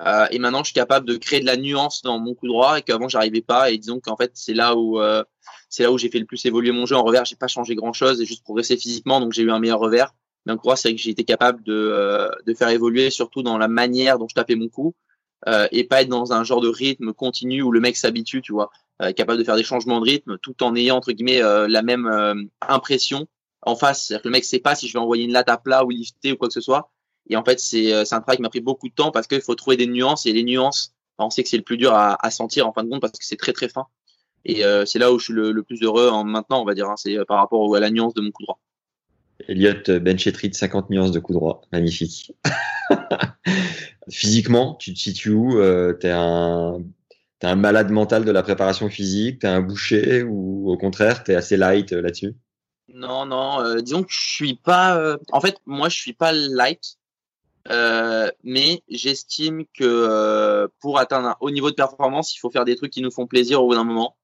[0.00, 2.78] Euh, et maintenant, je suis capable de créer de la nuance dans mon coup droit
[2.78, 3.70] et qu'avant, j'arrivais pas.
[3.70, 5.24] Et disons qu'en fait, c'est là où, euh,
[5.68, 6.96] c'est là où j'ai fait le plus évoluer mon jeu.
[6.96, 9.60] En revers, j'ai pas changé grand chose et juste progressé physiquement, donc j'ai eu un
[9.60, 10.14] meilleur revers.
[10.46, 13.56] Mais en coup droit, c'est que j'ai été capable de, de faire évoluer, surtout dans
[13.56, 14.94] la manière dont je tapais mon coup.
[15.46, 18.52] Euh, et pas être dans un genre de rythme continu où le mec s'habitue, tu
[18.52, 18.70] vois.
[19.02, 21.82] Euh, capable de faire des changements de rythme tout en ayant entre guillemets euh, la
[21.82, 23.26] même impression
[23.62, 24.06] en face.
[24.06, 25.90] C'est-à-dire que le mec sait pas si je vais envoyer une latte à plat ou
[25.90, 26.90] lifter ou quoi que ce soit.
[27.28, 29.54] Et en fait, c'est un travail qui m'a pris beaucoup de temps parce qu'il faut
[29.54, 32.30] trouver des nuances et les nuances, on sait que c'est le plus dur à, à,
[32.30, 33.86] sentir en fin de compte parce que c'est très très fin.
[34.44, 36.88] Et c'est là où je suis le, plus heureux en maintenant, on va dire.
[36.88, 38.58] Hein, c'est par rapport à la nuance de mon coup droit.
[39.48, 41.62] Elliot Benchetrit, 50 nuances de coup droit.
[41.72, 42.32] Magnifique.
[44.10, 46.78] Physiquement, tu te situes où euh, T'es un
[47.38, 51.34] t'es un malade mental de la préparation physique, t'es un boucher ou au contraire t'es
[51.34, 52.34] assez light euh, là-dessus?
[52.88, 53.60] Non, non.
[53.60, 54.96] Euh, disons que je suis pas.
[54.96, 56.96] Euh, en fait, moi je suis pas light,
[58.42, 62.92] mais j'estime que pour atteindre un haut niveau de performance, il faut faire des trucs
[62.92, 64.16] qui nous font plaisir au bout d'un moment.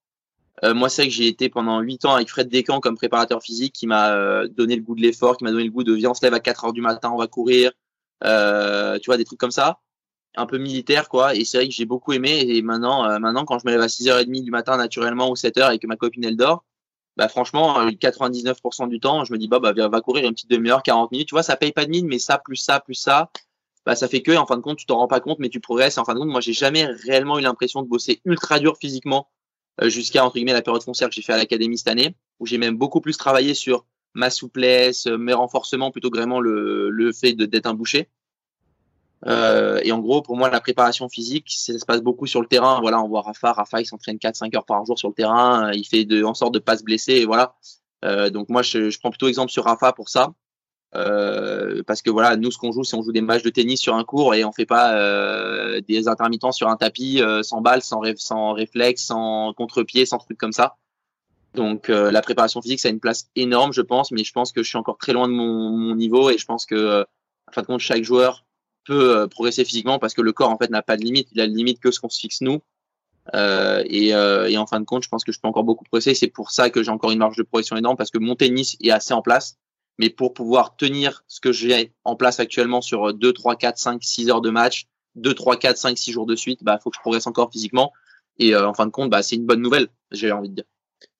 [0.62, 3.86] moi, c'est que j'ai été pendant 8 ans avec Fred Descamps comme préparateur physique, qui
[3.86, 6.24] m'a donné le goût de l'effort, qui m'a donné le goût de viens, on se
[6.24, 7.72] lève à 4 heures du matin, on va courir,
[8.22, 9.80] tu vois, des trucs comme ça.
[10.36, 11.34] Un peu militaire quoi.
[11.34, 12.44] Et c'est vrai que j'ai beaucoup aimé.
[12.46, 15.74] Et maintenant euh, maintenant quand je me lève à 6h30 du matin naturellement ou 7h
[15.74, 16.64] et que ma copine elle dort
[17.16, 20.50] bah franchement 99% euh, du temps je me dis bah bah va courir une petite
[20.50, 21.28] demi-heure 40 minutes.
[21.28, 23.30] Tu vois ça paye pas de mine mais ça plus ça plus ça
[23.84, 25.58] bah ça fait que en fin de compte tu t'en rends pas compte mais tu
[25.58, 25.96] progresses.
[25.96, 28.76] Et en fin de compte moi j'ai jamais réellement eu l'impression de bosser ultra dur
[28.80, 29.28] physiquement
[29.82, 32.46] euh, jusqu'à entre guillemets la période foncière que j'ai fait à l'académie cette année où
[32.46, 33.84] j'ai même beaucoup plus travaillé sur
[34.14, 38.08] ma souplesse mes renforcements plutôt que vraiment le, le fait d'être un boucher
[39.26, 42.46] euh, et en gros, pour moi, la préparation physique, ça se passe beaucoup sur le
[42.46, 42.80] terrain.
[42.80, 43.52] Voilà, on voit Rafa.
[43.52, 45.72] Rafa, il s'entraîne 4-5 heures par jour sur le terrain.
[45.72, 47.14] Il fait de, en sorte de pas se blesser.
[47.14, 47.54] Et voilà.
[48.04, 50.32] Euh, donc moi, je, je, prends plutôt exemple sur Rafa pour ça.
[50.96, 53.80] Euh, parce que voilà, nous, ce qu'on joue, c'est on joue des matchs de tennis
[53.80, 57.82] sur un cours et on fait pas euh, des intermittents sur un tapis sans balle,
[57.82, 60.76] sans, sans réflexe, sans contre-pied, sans truc comme ça.
[61.54, 64.62] Donc la préparation physique, ça a une place énorme, je pense, mais je pense que
[64.62, 67.02] je suis encore très loin de mon, mon niveau et je pense que,
[67.48, 68.44] en fin de compte, chaque joueur
[68.84, 71.40] peut euh, progresser physiquement parce que le corps en fait n'a pas de limite, il
[71.40, 72.60] a de limite que ce qu'on se fixe nous.
[73.34, 75.84] Euh, et, euh, et, en fin de compte, je pense que je peux encore beaucoup
[75.84, 76.14] progresser.
[76.14, 78.76] C'est pour ça que j'ai encore une marge de progression énorme parce que mon tennis
[78.80, 79.58] est assez en place.
[79.98, 84.02] Mais pour pouvoir tenir ce que j'ai en place actuellement sur 2, 3, 4, 5,
[84.02, 86.96] 6 heures de match, 2, 3, 4, 5, 6 jours de suite, bah, faut que
[86.96, 87.92] je progresse encore physiquement.
[88.38, 90.64] Et en fin de compte, bah, c'est une bonne nouvelle, j'ai envie de dire.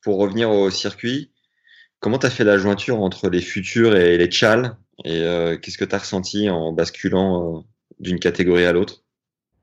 [0.03, 1.31] Pour revenir au circuit,
[2.01, 5.79] comment tu as fait la jointure entre les futurs et les chals et euh, qu'est-ce
[5.79, 7.61] que tu as ressenti en basculant euh,
[7.99, 9.03] d'une catégorie à l'autre?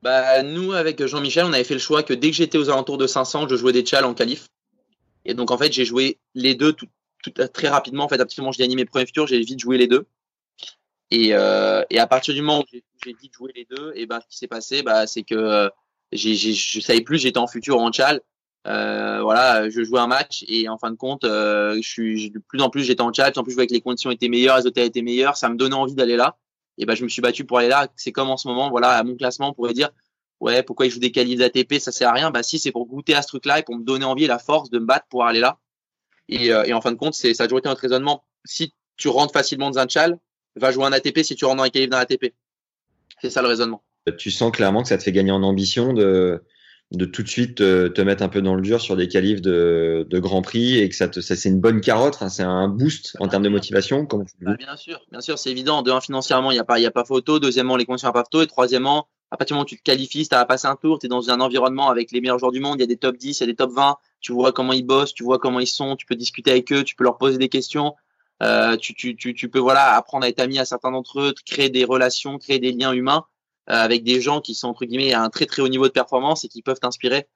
[0.01, 2.97] Bah, nous, avec Jean-Michel, on avait fait le choix que dès que j'étais aux alentours
[2.97, 4.47] de 500, je jouais des chals en qualif.
[5.25, 6.87] Et donc, en fait, j'ai joué les deux tout,
[7.23, 8.05] tout, très rapidement.
[8.05, 10.05] En fait, absolument, j'ai gagné mes premiers futurs, j'ai vite joué les deux.
[11.09, 14.05] Et, euh, et à partir du moment où j'ai dit de jouer les deux, et
[14.05, 15.69] ben, ce qui s'est passé, bah, c'est que euh,
[16.11, 18.21] j'ai, je savais plus, j'étais en futur en chal.
[18.65, 22.39] Euh, voilà, je jouais un match et en fin de compte, euh, je suis de
[22.39, 24.57] plus en plus j'étais en chal, en plus je voyais que les conditions étaient meilleures,
[24.57, 26.37] les hôtels étaient meilleurs, ça me donnait envie d'aller là.
[26.77, 27.87] Et ben je me suis battu pour aller là.
[27.95, 29.89] C'est comme en ce moment, voilà, à mon classement, on pourrait dire
[30.39, 32.29] ouais pourquoi il joue des qualifs d'ATP, ça sert à rien.
[32.29, 34.39] Bah si c'est pour goûter à ce truc-là et pour me donner envie et la
[34.39, 35.59] force de me battre pour aller là.
[36.29, 38.25] Et, euh, et en fin de compte, c'est ça a toujours été notre raisonnement.
[38.43, 40.19] Si tu rentres facilement dans un chal,
[40.57, 42.33] va jouer un ATP si tu rentres dans un qualif d'un ATP.
[43.21, 43.83] C'est ça le raisonnement.
[44.17, 46.43] Tu sens clairement que ça te fait gagner en ambition de
[46.91, 49.41] de tout de suite te, te, mettre un peu dans le dur sur des qualifs
[49.41, 52.43] de, de Grand Prix et que ça, te, ça c'est une bonne carotte, hein, c'est
[52.43, 54.05] un boost en termes de motivation.
[54.05, 55.81] Comment tu bah, bien sûr, bien sûr, c'est évident.
[55.81, 57.39] De un, financièrement, il n'y a pas, il y a pas photo.
[57.39, 58.41] Deuxièmement, les conditions pas photo.
[58.41, 60.99] Et troisièmement, à partir du moment où tu te qualifies, tu as passé un tour,
[60.99, 62.97] tu es dans un environnement avec les meilleurs joueurs du monde, il y a des
[62.97, 65.39] top 10, il y a des top 20, tu vois comment ils bossent, tu vois
[65.39, 67.95] comment ils sont, tu peux discuter avec eux, tu peux leur poser des questions.
[68.43, 71.33] Euh, tu, tu, tu, tu peux voilà apprendre à être ami à certains d'entre eux,
[71.45, 73.36] créer des relations, créer des liens humains euh,
[73.67, 76.45] avec des gens qui sont entre guillemets à un très très haut niveau de performance
[76.45, 77.27] et qui peuvent t'inspirer.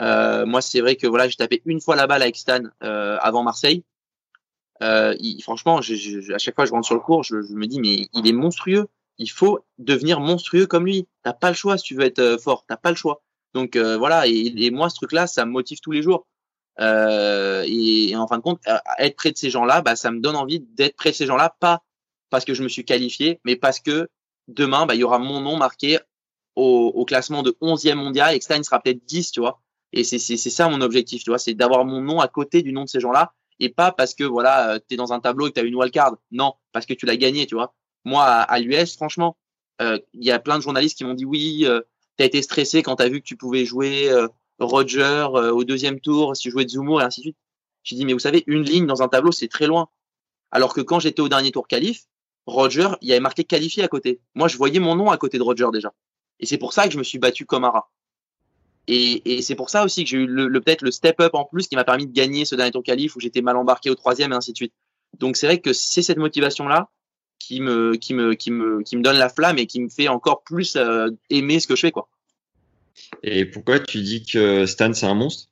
[0.00, 3.18] Euh, moi, c'est vrai que voilà, j'ai tapé une fois la balle avec Stan euh,
[3.20, 3.84] avant Marseille.
[4.82, 7.42] Euh, il, franchement, je, je, à chaque fois que je rentre sur le cours, je,
[7.42, 8.88] je, me dis mais il est monstrueux.
[9.18, 11.06] Il faut devenir monstrueux comme lui.
[11.22, 12.64] T'as pas le choix si tu veux être euh, fort.
[12.66, 13.22] T'as pas le choix.
[13.54, 14.26] Donc euh, voilà.
[14.26, 16.26] Et, et, moi, ce truc-là, ça me motive tous les jours.
[16.80, 18.60] Euh, et, et, en fin de compte,
[18.98, 21.54] être près de ces gens-là, bah, ça me donne envie d'être près de ces gens-là,
[21.60, 21.82] pas
[22.30, 24.08] parce que je me suis qualifié, mais parce que
[24.54, 25.98] demain, bah, il y aura mon nom marqué
[26.56, 29.60] au, au classement de 11e mondial et que Stan sera peut-être 10, tu vois.
[29.92, 32.84] Et c'est ça mon objectif, tu vois, c'est d'avoir mon nom à côté du nom
[32.84, 35.50] de ces gens-là et pas parce que voilà, euh, tu es dans un tableau et
[35.50, 36.16] que tu as une wildcard.
[36.30, 37.74] Non, parce que tu l'as gagné, tu vois.
[38.04, 39.36] Moi, à, à l'US, franchement,
[39.80, 41.82] euh, il y a plein de journalistes qui m'ont dit oui, euh,
[42.16, 44.28] tu as été stressé quand tu as vu que tu pouvais jouer euh,
[44.58, 47.36] Roger euh, au deuxième tour, si tu jouais Zumo et ainsi de suite.
[47.82, 49.88] J'ai dit, mais vous savez, une ligne dans un tableau, c'est très loin.
[50.50, 52.04] Alors que quand j'étais au dernier tour qualif,
[52.46, 54.20] Roger, il y avait marqué qualifié à côté.
[54.34, 55.92] Moi, je voyais mon nom à côté de Roger déjà.
[56.40, 57.90] Et c'est pour ça que je me suis battu comme un rat.
[58.88, 61.34] Et, et c'est pour ça aussi que j'ai eu le, le peut-être le step up
[61.34, 63.90] en plus qui m'a permis de gagner ce dernier tour qualif où j'étais mal embarqué
[63.90, 64.72] au troisième et ainsi de suite.
[65.18, 66.90] Donc c'est vrai que c'est cette motivation là
[67.38, 70.08] qui me qui me qui me qui me donne la flamme et qui me fait
[70.08, 72.08] encore plus euh, aimer ce que je fais quoi.
[73.22, 75.48] Et pourquoi tu dis que Stan c'est un monstre?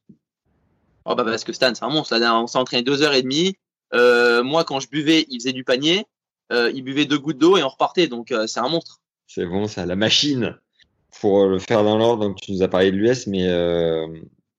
[1.05, 2.17] Oh bah parce que Stan c'est un monstre.
[2.17, 3.55] Là, on s'est entraîné deux heures et demie.
[3.95, 6.05] Euh, moi quand je buvais, il faisait du panier.
[6.53, 8.07] Euh, il buvait deux gouttes d'eau et on repartait.
[8.07, 9.01] Donc euh, c'est un monstre.
[9.27, 10.57] C'est bon ça, la machine
[11.21, 14.07] pour le faire dans l'ordre, donc tu nous as parlé de l'US, mais euh,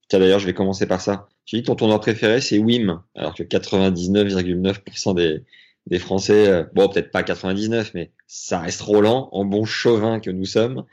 [0.07, 1.27] tiens d'ailleurs, je vais commencer par ça.
[1.45, 5.43] Tu dis que ton tournoi préféré, c'est WIM, alors que 99,9% des,
[5.87, 10.29] des Français, euh, bon, peut-être pas 99, mais ça reste Roland, en bon chauvin que
[10.29, 10.85] nous sommes.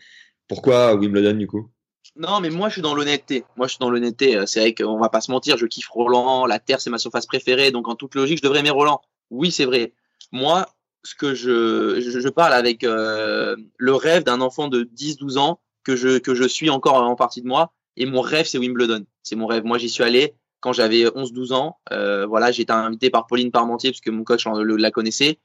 [0.47, 1.69] Pourquoi Wimbledon, du coup?
[2.17, 3.45] Non, mais moi je suis dans l'honnêteté.
[3.57, 4.43] Moi je suis dans l'honnêteté.
[4.47, 7.27] C'est vrai qu'on va pas se mentir, je kiffe Roland, la Terre c'est ma surface
[7.27, 9.01] préférée, donc en toute logique je devrais aimer Roland.
[9.31, 9.93] Oui, c'est vrai.
[10.33, 10.67] Moi,
[11.05, 15.61] ce que je, je, je parle avec euh, le rêve d'un enfant de 10-12 ans
[15.85, 17.73] que je, que je suis encore en partie de moi.
[17.97, 19.05] Et mon rêve, c'est Wimbledon.
[19.23, 19.65] C'est mon rêve.
[19.65, 21.79] Moi, j'y suis allé quand j'avais 11-12 ans.
[21.93, 25.39] Euh, voilà, j'ai été invité par Pauline Parmentier parce que mon coach la connaissait.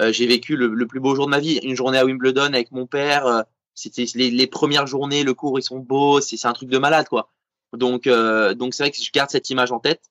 [0.00, 2.52] Euh, j'ai vécu le, le, plus beau jour de ma vie, une journée à Wimbledon
[2.54, 3.26] avec mon père.
[3.26, 3.42] Euh,
[3.74, 7.08] C'était les, les, premières journées, le cours ils sont beaux, c'est un truc de malade
[7.08, 7.30] quoi.
[7.72, 10.02] Donc euh, donc c'est vrai que je garde cette image en tête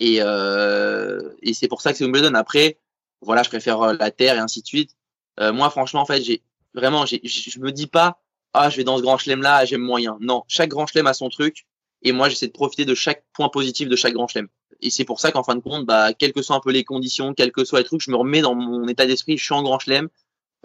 [0.00, 2.34] et euh, et c'est pour ça que c'est Wimbledon.
[2.34, 2.78] Après
[3.26, 4.96] voilà, je préfère euh, la terre et ainsi de suite.
[5.40, 6.42] Euh, moi, franchement, en fait, j'ai
[6.74, 8.22] vraiment, je me dis pas,
[8.54, 10.16] ah, je vais dans ce grand chelem là, j'aime moyen.
[10.20, 11.66] Non, chaque grand chelem a son truc,
[12.02, 14.48] et moi, j'essaie de profiter de chaque point positif de chaque grand chelem.
[14.80, 16.84] Et c'est pour ça qu'en fin de compte, bah, quelles que soient un peu les
[16.84, 19.54] conditions, quels que soient les trucs, je me remets dans mon état d'esprit, je suis
[19.54, 20.08] en grand chelem.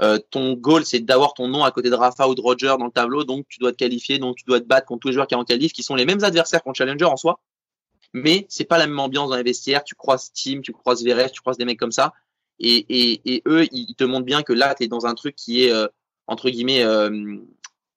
[0.01, 2.85] Euh, ton goal, c'est d'avoir ton nom à côté de Rafa ou de Roger dans
[2.85, 5.13] le tableau, donc tu dois te qualifier, donc tu dois te battre contre tous les
[5.13, 7.39] joueurs qui sont en qualif, qui sont les mêmes adversaires qu'en challenger en soi,
[8.13, 9.83] mais c'est pas la même ambiance dans les vestiaires.
[9.83, 12.13] Tu croises Team, tu croises VRF, tu croises des mecs comme ça.
[12.63, 15.35] Et, et, et, eux, ils te montrent bien que là, tu es dans un truc
[15.35, 15.87] qui est, euh,
[16.27, 17.37] entre guillemets, euh,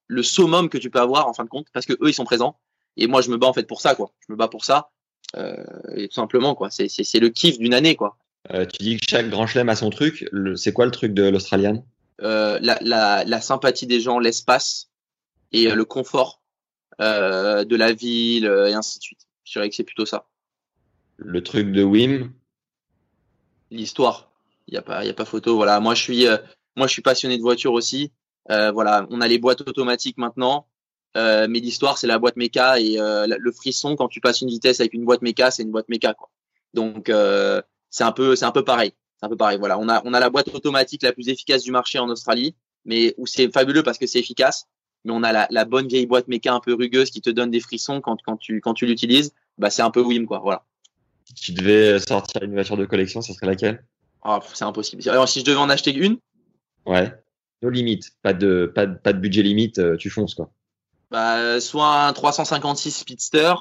[0.07, 2.25] le summum que tu peux avoir, en fin de compte, parce que eux, ils sont
[2.25, 2.59] présents.
[2.97, 4.13] Et moi, je me bats, en fait, pour ça, quoi.
[4.27, 4.91] Je me bats pour ça.
[5.37, 5.55] Euh,
[5.95, 6.71] et tout simplement, quoi.
[6.71, 8.17] C'est, c'est, c'est le kiff d'une année, quoi.
[8.51, 10.27] Tu dis que chaque grand chelem a son truc.
[10.33, 11.85] Le, c'est quoi le truc de l'Australian
[12.19, 14.91] la, la, la, sympathie des gens, l'espace
[15.53, 16.43] et le confort
[16.99, 19.27] de la ville et ainsi de suite.
[19.45, 20.27] Je dirais que c'est plutôt ça.
[21.17, 22.33] Le truc de Wim?
[23.71, 24.34] L'histoire
[24.69, 25.81] il y a pas il y a pas photo voilà.
[25.81, 26.37] Moi je suis euh,
[26.77, 28.13] moi je suis passionné de voiture aussi.
[28.51, 29.07] Euh, voilà.
[29.11, 30.67] On a les boîtes automatiques maintenant.
[31.17, 34.49] Euh, mais l'histoire c'est la boîte méca et euh, le frisson quand tu passes une
[34.49, 36.31] vitesse avec une boîte méca c'est une boîte méca quoi.
[36.73, 38.93] Donc euh, c'est un peu c'est un peu pareil.
[39.21, 39.79] C'est un peu pareil voilà.
[39.79, 42.55] On a on a la boîte automatique la plus efficace du marché en Australie
[42.85, 44.67] mais où c'est fabuleux parce que c'est efficace
[45.05, 47.51] mais on a la, la bonne vieille boîte méca un peu rugueuse qui te donne
[47.51, 49.35] des frissons quand, quand tu, quand tu l'utilises.
[49.59, 50.39] Bah, c'est un peu Wim, quoi.
[50.39, 50.65] Voilà.
[51.27, 53.85] Si tu devais sortir une voiture de collection, ça serait laquelle?
[54.25, 55.09] Ah, c'est impossible.
[55.09, 56.19] Alors, si je devais en acheter une,
[56.87, 57.13] Ouais.
[57.63, 58.11] No limite.
[58.23, 60.51] Pas de, pas de, pas de budget limite, euh, tu fonces, quoi.
[61.11, 63.55] bah, soit un 356 Speedster,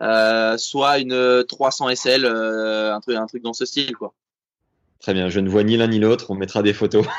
[0.00, 4.14] euh, soit une euh, 300 SL, euh, un, truc, un truc dans ce style, quoi.
[5.00, 5.28] Très bien.
[5.28, 6.30] Je ne vois ni l'un ni l'autre.
[6.30, 7.06] On mettra des photos.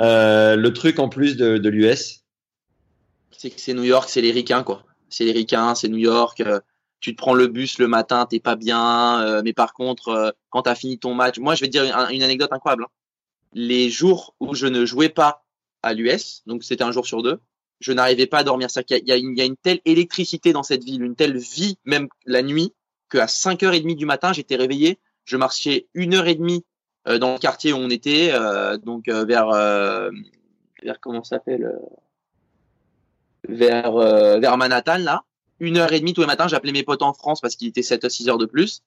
[0.00, 2.24] Euh, le truc en plus de, de l'US,
[3.30, 4.84] C'est que c'est New York, c'est les ricains, quoi.
[5.08, 6.42] C'est les ricains, c'est New York.
[7.04, 9.20] Tu te prends le bus le matin, t'es pas bien.
[9.20, 11.94] euh, mais par contre, euh, quand t'as fini ton match, moi, je vais te dire
[11.94, 12.84] un- une anecdote incroyable.
[12.84, 12.92] hein.
[13.52, 15.44] Les jours où je ne jouais pas
[15.82, 17.40] à l'US, donc c'était un jour sur deux,
[17.80, 18.70] je n'arrivais pas à dormir.
[18.70, 21.36] C'est-à-dire qu'il y a, il y a une, telle électricité dans cette ville, une telle
[21.36, 22.72] vie, même la nuit,
[23.10, 24.98] qu'à 5h30 du matin, j'étais réveillé.
[25.26, 26.64] Je marchais une heure et demie
[27.06, 28.32] euh, dans le quartier où on était,
[28.82, 29.50] donc vers,
[30.82, 31.70] vers comment s'appelle
[33.46, 33.92] vers,
[34.38, 35.22] vers Manhattan, là.
[35.60, 37.82] Une heure et demie tous les matins, j'appelais mes potes en France parce qu'il était
[37.82, 38.82] 7 à 6 heures de plus.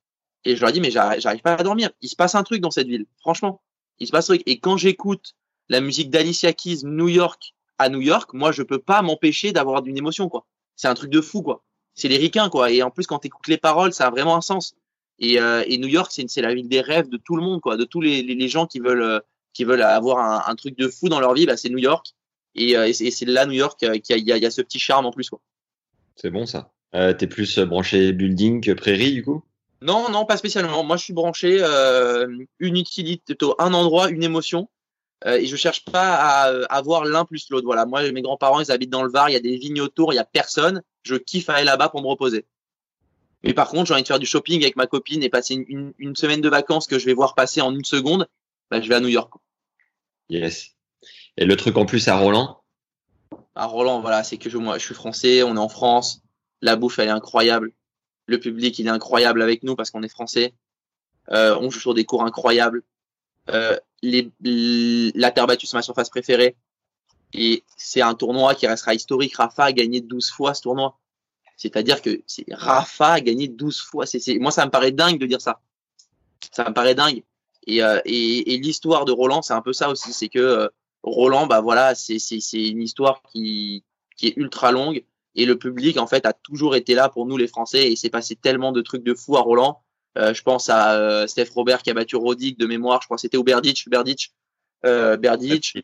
[0.45, 1.89] Et je leur dis, mais j'arrive pas à dormir.
[2.01, 3.05] Il se passe un truc dans cette ville.
[3.20, 3.61] Franchement.
[3.99, 4.43] Il se passe un truc.
[4.45, 5.34] Et quand j'écoute
[5.70, 9.86] la musique d'Alicia Keys, New York, à New York, moi, je peux pas m'empêcher d'avoir
[9.86, 10.45] une émotion, quoi.
[10.76, 11.63] C'est un truc de fou, quoi.
[11.95, 12.72] C'est les ricains, quoi.
[12.72, 14.76] Et en plus, quand t'écoutes les paroles, ça a vraiment un sens.
[15.20, 17.76] Et, euh, et New York, c'est la ville des rêves de tout le monde, quoi.
[17.76, 19.20] De tous les, gens qui veulent, euh,
[19.53, 22.13] qui veulent avoir un, truc de fou dans leur vie, bah, c'est New York.
[22.55, 25.05] Et, euh, et c'est là, New York, euh, qu'il y y a ce petit charme
[25.05, 25.39] en plus, quoi.
[26.18, 26.74] C'est bon ça.
[26.93, 29.43] Euh, T'es plus euh, branché building que prairie, du coup?
[29.82, 30.84] Non, non, pas spécialement.
[30.84, 32.28] Moi, je suis branché euh,
[32.59, 34.70] une utilité, plutôt un endroit, une émotion.
[35.26, 37.65] Euh, et je cherche pas à avoir l'un plus l'autre.
[37.65, 39.30] Voilà, moi, mes grands-parents, ils habitent dans le Var.
[39.30, 40.82] Il y a des vignes autour, il y a personne.
[41.03, 42.45] Je kiffe aller là-bas pour me reposer.
[43.43, 45.65] Mais par contre, j'ai envie de faire du shopping avec ma copine et passer une,
[45.68, 48.28] une, une semaine de vacances que je vais voir passer en une seconde.
[48.72, 49.32] Bah, je vais à New York.
[50.30, 50.72] Yes.
[51.38, 52.61] Et le truc en plus à Roland?
[53.58, 56.22] À Roland, voilà, c'est que je, moi, je suis français, on est en France.
[56.62, 57.72] La bouffe, elle est incroyable.
[58.28, 60.53] Le public, il est incroyable avec nous parce qu'on est français.
[61.32, 62.84] Euh, on joue sur des cours incroyables.
[63.49, 66.55] Euh, la terre battue, c'est ma surface préférée.
[67.34, 69.36] Et c'est un tournoi qui restera historique.
[69.36, 70.97] Rafa a gagné 12 fois ce tournoi.
[71.55, 74.05] C'est-à-dire que c'est Rafa a gagné 12 fois.
[74.05, 75.62] C'est, moi, ça me paraît dingue de dire ça.
[76.51, 77.24] Ça me paraît dingue.
[77.66, 80.14] Et, euh, l'histoire de Roland, c'est un peu ça aussi.
[80.14, 80.68] C'est que euh,
[81.10, 83.84] Roland, bah voilà, c'est, c'est, c'est une histoire qui,
[84.16, 85.03] qui est ultra longue.
[85.36, 87.88] Et le public, en fait, a toujours été là pour nous, les Français.
[87.88, 89.82] Et il s'est passé tellement de trucs de fou à Roland.
[90.18, 92.99] Euh, je pense à euh, Steph Robert qui a battu Rodic de mémoire.
[93.01, 93.88] Je crois que c'était au Berditch.
[93.88, 94.32] Berditch.
[94.84, 95.80] Euh, Berditch.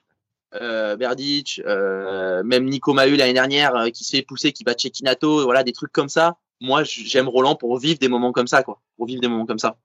[1.66, 5.44] Euh, même Nico Mahut l'année dernière qui se fait pousser, qui bat Cecchinato.
[5.44, 6.38] Voilà, des trucs comme ça.
[6.60, 8.82] Moi, j'aime Roland pour vivre des moments comme ça, quoi.
[8.98, 9.78] Pour vivre des moments comme ça.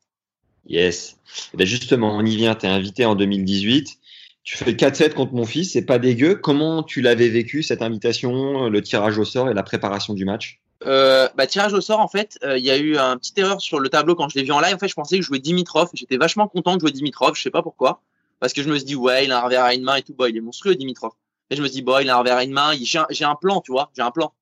[0.67, 1.19] Yes.
[1.53, 2.55] Et ben justement, on y vient.
[2.55, 3.99] T'es invité en 2018.
[4.45, 5.73] Tu fais 4-7 contre mon fils.
[5.73, 6.37] C'est pas dégueu.
[6.37, 10.61] Comment tu l'avais vécu cette invitation, le tirage au sort et la préparation du match?
[10.87, 13.61] Euh, bah, tirage au sort, en fait, euh, il y a eu un petite erreur
[13.61, 14.75] sur le tableau quand je l'ai vu en live.
[14.75, 15.91] En fait, je pensais que je jouais Dimitrov.
[15.95, 17.35] J'étais vachement content de jouer Dimitrov.
[17.35, 18.01] Je sais pas pourquoi.
[18.41, 20.03] Parce que je me suis dit, ouais, il a un revers à une main et
[20.03, 20.15] tout.
[20.15, 21.13] Bah, il est monstrueux, Dimitrov.
[21.51, 22.73] Et je me suis dit, bah, il a un revers à une main.
[22.81, 23.91] J'ai un, plan, tu vois.
[23.97, 24.33] J'ai un plan.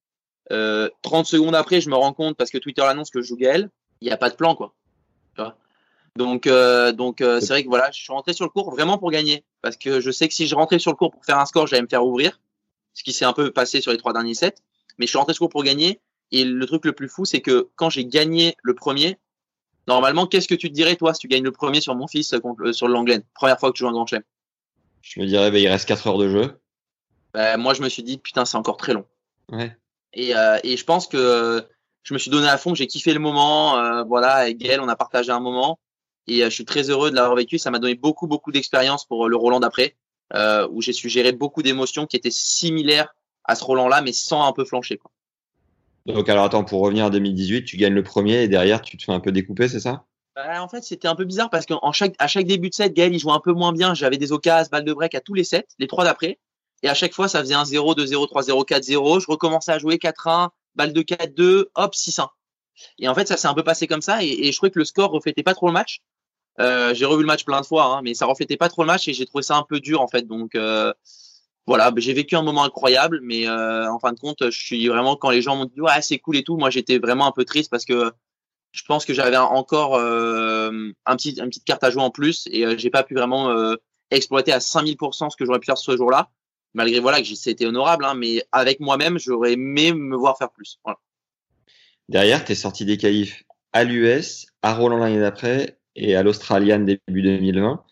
[0.52, 3.36] Euh, 30 secondes après, je me rends compte parce que Twitter l'annonce que je joue
[3.36, 3.70] Gaël.
[4.02, 4.74] Il n'y a pas de plan, quoi.
[6.16, 8.98] Donc, euh, donc euh, c'est vrai que voilà, je suis rentré sur le cours vraiment
[8.98, 9.44] pour gagner.
[9.62, 11.66] Parce que je sais que si je rentrais sur le cours pour faire un score,
[11.66, 12.40] j'allais me faire ouvrir.
[12.94, 14.54] Ce qui s'est un peu passé sur les trois derniers sets.
[14.98, 16.00] Mais je suis rentré sur le cours pour gagner.
[16.32, 19.18] Et le truc le plus fou, c'est que quand j'ai gagné le premier,
[19.86, 22.34] normalement, qu'est-ce que tu te dirais, toi, si tu gagnes le premier sur mon fils
[22.42, 24.22] contre, euh, sur le Langlaine Première fois que tu joues un grand chelem.
[25.02, 26.58] Je me dirais, ben, il reste 4 heures de jeu.
[27.32, 29.04] Ben, moi, je me suis dit, putain, c'est encore très long.
[29.52, 29.76] Ouais.
[30.14, 31.60] Et, euh, et je pense que euh,
[32.02, 33.78] je me suis donné à fond, j'ai kiffé le moment.
[33.78, 35.78] euh, voilà, avec Gaël, on a partagé un moment.
[36.26, 37.58] Et euh, je suis très heureux de l'avoir vécu.
[37.58, 39.96] Ça m'a donné beaucoup, beaucoup d'expérience pour euh, le Roland d'après,
[40.34, 43.14] euh, où j'ai su gérer beaucoup d'émotions qui étaient similaires
[43.44, 44.96] à ce Roland-là, mais sans un peu flancher.
[44.96, 45.10] Quoi.
[46.06, 49.04] Donc, alors attends, pour revenir à 2018, tu gagnes le premier et derrière, tu te
[49.04, 50.04] fais un peu découper, c'est ça?
[50.34, 52.92] Bah, en fait, c'était un peu bizarre parce qu'en chaque, à chaque début de set,
[52.92, 53.94] Gaël, il jouait un peu moins bien.
[53.94, 56.38] J'avais des occasions, balles de break à tous les sets, les trois d'après.
[56.82, 59.20] Et à chaque fois, ça faisait un 0, 2, 0, 3, 0, 4, 0.
[59.20, 62.28] Je recommençais à jouer 4-1, balle de 4-2, hop, 6-1.
[62.98, 64.22] Et en fait, ça s'est un peu passé comme ça.
[64.22, 66.02] Et, et je trouvais que le score reflétait pas trop le match.
[66.60, 68.86] Euh, j'ai revu le match plein de fois, hein, mais ça reflétait pas trop le
[68.86, 70.22] match et j'ai trouvé ça un peu dur en fait.
[70.22, 70.92] Donc euh,
[71.66, 74.86] voilà, bah, j'ai vécu un moment incroyable, mais euh, en fin de compte, je suis
[74.88, 77.32] vraiment quand les gens m'ont dit ouais c'est cool et tout, moi j'étais vraiment un
[77.32, 78.12] peu triste parce que
[78.72, 82.46] je pense que j'avais encore euh, un petit, une petite carte à jouer en plus
[82.50, 83.54] et euh, j'ai pas pu vraiment
[84.10, 86.30] exploiter à 5000% ce que j'aurais pu faire ce jour-là.
[86.74, 90.78] Malgré voilà que c'était honorable, hein, mais avec moi-même, j'aurais aimé me voir faire plus.
[90.84, 90.98] Voilà.
[92.08, 96.80] Derrière, tu es sorti des qualifs à l'US, à Roland l'année d'après et à l'Australian
[96.80, 97.82] début 2020.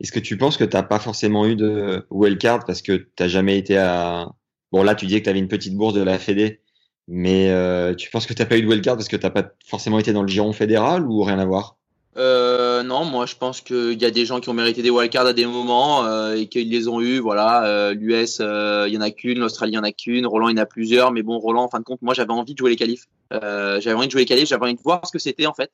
[0.00, 3.08] Est-ce que tu penses que tu n'as pas forcément eu de wildcard parce que tu
[3.20, 4.28] n'as jamais été à...
[4.72, 6.60] Bon, là, tu disais que tu avais une petite bourse de la Fédé,
[7.06, 9.30] mais euh, tu penses que tu n'as pas eu de wildcard parce que tu n'as
[9.30, 11.76] pas forcément été dans le giron fédéral ou rien à voir?
[12.16, 15.26] Euh, non, moi je pense qu'il y a des gens qui ont mérité des wildcards
[15.26, 17.18] à des moments euh, et qu'ils les ont eu.
[17.18, 20.56] Voilà, l'US, il y en a qu'une, l'Australie, il y en a qu'une, Roland, il
[20.56, 21.12] y en a plusieurs.
[21.12, 23.04] Mais bon, Roland, en fin de compte, moi j'avais envie de jouer les qualifs.
[23.30, 25.70] j'avais envie de jouer les qualifs, j'avais envie de voir ce que c'était en fait.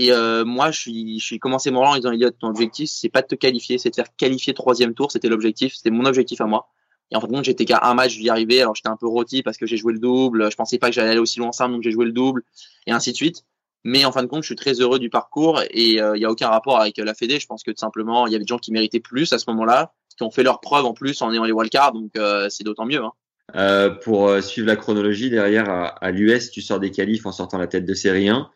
[0.00, 0.12] Et
[0.44, 3.20] moi, je suis, je suis commencé mon rang en disant Elliot, ton objectif, c'est pas
[3.20, 5.10] de te qualifier, c'est de faire qualifier troisième tour.
[5.10, 6.68] C'était l'objectif, c'était mon objectif à moi.
[7.10, 8.60] Et en fin de compte, j'étais qu'à un match d'y arriver.
[8.60, 10.50] Alors j'étais un peu rôti parce que j'ai joué le double.
[10.50, 12.42] Je pensais pas que j'allais aller aussi loin ça, donc j'ai joué le double
[12.86, 13.44] et ainsi de suite.
[13.84, 16.24] Mais en fin de compte, je suis très heureux du parcours et il euh, n'y
[16.24, 17.40] a aucun rapport avec la Fédé.
[17.40, 19.48] Je pense que tout simplement, il y avait des gens qui méritaient plus à ce
[19.48, 22.64] moment-là, qui ont fait leur preuve en plus en ayant les wildcards, donc euh, c'est
[22.64, 23.02] d'autant mieux.
[23.02, 23.12] Hein.
[23.56, 27.32] Euh, pour euh, suivre la chronologie, derrière à, à l'US, tu sors des qualifs en
[27.32, 28.50] sortant la tête de série 1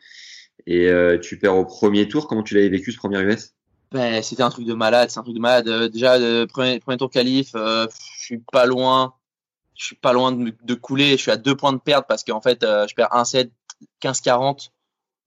[0.67, 0.91] et
[1.23, 2.29] tu perds au premier tour.
[2.29, 3.55] Comment tu l'avais vécu ce premier US
[3.91, 5.91] ben, C'était un truc de malade, c'est un truc de malade.
[5.91, 7.89] déjà, le premier, premier tour qualif, je
[8.19, 9.15] suis pas loin.
[9.75, 11.13] Je suis pas loin de, de, couler.
[11.13, 13.51] Je suis à deux points de perte parce qu'en fait, je perds 1-7,
[14.03, 14.69] 15-40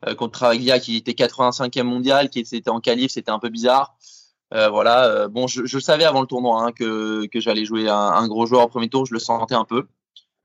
[0.07, 3.95] euh, contre Travaglia qui était 85e mondial, qui était en qualif, c'était un peu bizarre.
[4.53, 7.89] Euh, voilà, euh, bon, je, je, savais avant le tournoi hein, que, que j'allais jouer
[7.89, 9.87] un, un, gros joueur au premier tour, je le sentais un peu.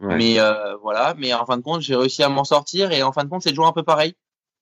[0.02, 0.38] Mais
[0.82, 3.28] voilà, mais en fin de compte, j'ai réussi à m'en sortir et en fin de
[3.28, 4.14] compte, c'est toujours un peu pareil.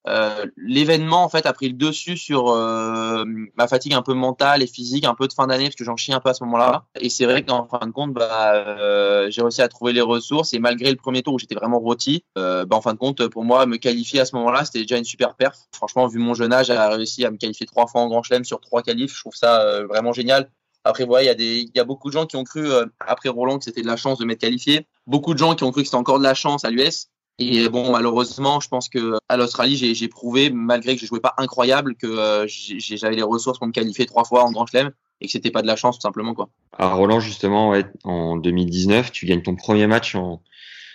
[0.09, 3.25] Euh, l'événement en fait a pris le dessus sur euh,
[3.57, 5.97] ma fatigue un peu mentale et physique un peu de fin d'année parce que j'en
[5.97, 9.31] chie un peu à ce moment-là et c'est vrai qu'en fin de compte bah, euh,
[9.31, 12.25] j'ai réussi à trouver les ressources et malgré le premier tour où j'étais vraiment rôti
[12.37, 15.05] bah, en fin de compte pour moi me qualifier à ce moment-là c'était déjà une
[15.05, 18.09] super perf franchement vu mon jeune âge j'ai réussi à me qualifier trois fois en
[18.09, 20.51] Grand Chelem sur trois qualifs je trouve ça vraiment génial
[20.85, 23.59] après, voilà, il y a y a beaucoup de gens qui ont cru après Roland
[23.59, 24.87] que c'était de la chance de m'être qualifié.
[25.07, 27.09] Beaucoup de gens qui ont cru que c'était encore de la chance à l'US.
[27.39, 31.35] Et bon, malheureusement, je pense que à l'Australie, j'ai prouvé, malgré que je jouais pas
[31.39, 35.27] incroyable, que euh, j'avais les ressources pour me qualifier trois fois en Grand Chelem et
[35.27, 36.49] que c'était pas de la chance tout simplement quoi.
[36.77, 40.43] À Roland justement, ouais, en 2019, tu gagnes ton premier match en,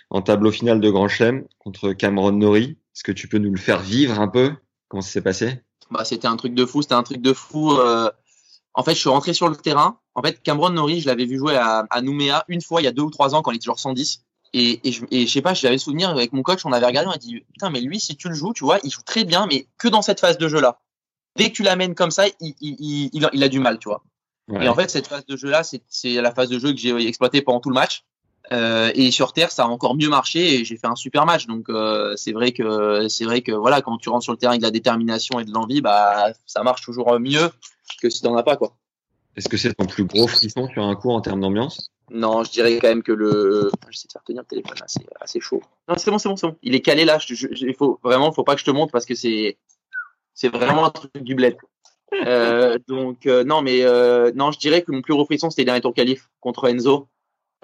[0.09, 2.77] en tableau final de Grand Chelem contre Cameron Norrie.
[2.95, 4.53] Est-ce que tu peux nous le faire vivre un peu?
[4.89, 5.61] Comment ça s'est passé?
[5.91, 6.81] Bah, c'était un truc de fou.
[6.81, 7.71] C'était un truc de fou.
[7.73, 8.09] Euh...
[8.75, 9.99] En fait, je suis rentré sur le terrain.
[10.15, 12.87] En fait, Cameron Norrie, je l'avais vu jouer à, à Nouméa une fois il y
[12.87, 14.23] a deux ou trois ans quand il était genre 110.
[14.53, 17.09] Et, et, je, et je sais pas, j'avais souvenir avec mon coach, on avait regardé,
[17.09, 19.23] on a dit putain, mais lui, si tu le joues, tu vois, il joue très
[19.23, 20.79] bien, mais que dans cette phase de jeu là.
[21.35, 24.03] Dès que tu l'amènes comme ça, il, il, il, il, a du mal, tu vois.
[24.47, 24.65] Ouais.
[24.65, 26.95] Et en fait, cette phase de jeu là, c'est la phase de jeu que j'ai
[27.07, 28.03] exploité pendant tout le match.
[28.51, 31.47] Euh, et sur terre, ça a encore mieux marché et j'ai fait un super match.
[31.47, 34.51] Donc euh, c'est vrai que c'est vrai que voilà, quand tu rentres sur le terrain
[34.51, 37.49] avec de la détermination et de l'envie, bah ça marche toujours mieux
[38.01, 38.75] que si t'en as pas quoi.
[39.35, 41.92] Est-ce que c'est ton plus gros frisson sur un cours en termes d'ambiance?
[42.11, 43.71] Non, je dirais quand même que le.
[43.89, 45.61] J'essaie de faire tenir le téléphone, là, c'est assez chaud.
[45.87, 46.57] Non, c'est bon, c'est bon, c'est bon.
[46.61, 47.17] Il est calé là.
[47.19, 49.57] Je, je, il faut vraiment, faut pas que je te montre parce que c'est,
[50.33, 51.57] c'est vraiment un truc du bled.
[52.27, 55.63] Euh, donc euh, non, mais euh, non, je dirais que mon plus gros frisson c'était
[55.63, 57.07] le dernier tour qualif contre Enzo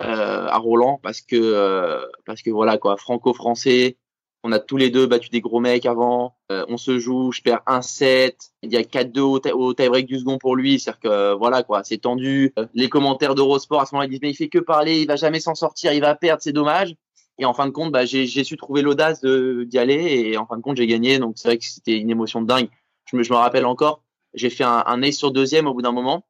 [0.02, 3.98] euh, à Roland parce que euh, parce que voilà quoi, franco-français.
[4.44, 6.36] On a tous les deux battu des gros mecs avant.
[6.52, 8.34] Euh, on se joue, je perds 1-7.
[8.64, 10.80] Il y a 4-2 au, au tie-break du second pour lui.
[10.80, 12.54] C'est-à-dire que voilà quoi, c'est tendu.
[12.74, 15.40] Les commentaires d'Eurosport à ce moment-là disent mais il fait que parler, il va jamais
[15.40, 16.96] s'en sortir, il va perdre, c'est dommage.
[17.38, 20.58] Et en fin de compte, bah, j'ai su trouver l'audace d'y aller et en fin
[20.58, 21.20] de compte j'ai gagné.
[21.20, 22.70] Donc c'est vrai que c'était une émotion de dingue.
[23.06, 26.26] Je me, rappelle encore, j'ai fait un, un ace sur deuxième au bout d'un moment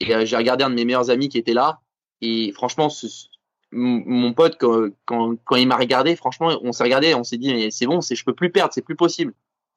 [0.00, 1.80] et euh, j'ai regardé un de mes meilleurs amis qui était là
[2.20, 3.06] et franchement ce,
[3.70, 4.90] mon pote quand,
[5.44, 8.14] quand, il m'a regardé franchement on s'est regardé on s'est dit mais c'est bon c'est
[8.14, 9.34] je peux plus perdre c'est plus possible.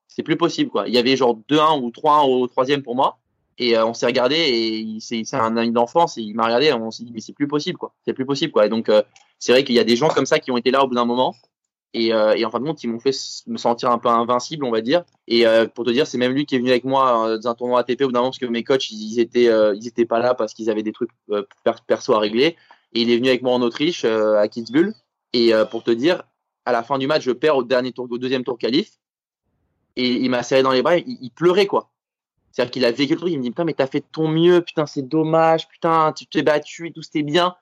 [0.07, 0.87] C'est plus possible quoi.
[0.87, 3.17] Il y avait genre 2-1 ou 3-1 au troisième pour moi.
[3.57, 6.89] Et euh, on s'est regardé et c'est un ami d'enfance et il m'a regardé on
[6.89, 7.93] s'est dit mais c'est plus possible quoi.
[8.05, 8.65] C'est plus possible quoi.
[8.65, 9.03] Et donc euh,
[9.39, 10.95] c'est vrai qu'il y a des gens comme ça qui ont été là au bout
[10.95, 11.35] d'un moment.
[11.93, 13.15] Et, euh, en fin de compte ils m'ont fait
[13.47, 15.03] me sentir un peu invincible on va dire.
[15.27, 17.81] Et pour te dire c'est même lui qui est venu avec moi dans un tournoi
[17.81, 20.33] ATP au bout d'un moment parce que mes coachs ils étaient ils étaient pas là
[20.33, 21.11] parce qu'ils avaient des trucs
[21.87, 22.57] perso à régler
[22.93, 24.93] et il est venu avec moi en Autriche, euh, à Kitzbühel.
[25.33, 26.23] Et euh, pour te dire,
[26.65, 28.91] à la fin du match, je perds au dernier tour, au deuxième tour qualif.
[29.95, 31.91] Et il m'a serré dans les bras, il, pleurait quoi.
[32.51, 34.61] C'est-à-dire qu'il a vécu le truc, il me dit putain mais t'as fait ton mieux,
[34.61, 37.55] putain c'est dommage, putain tu t'es battu tout c'était bien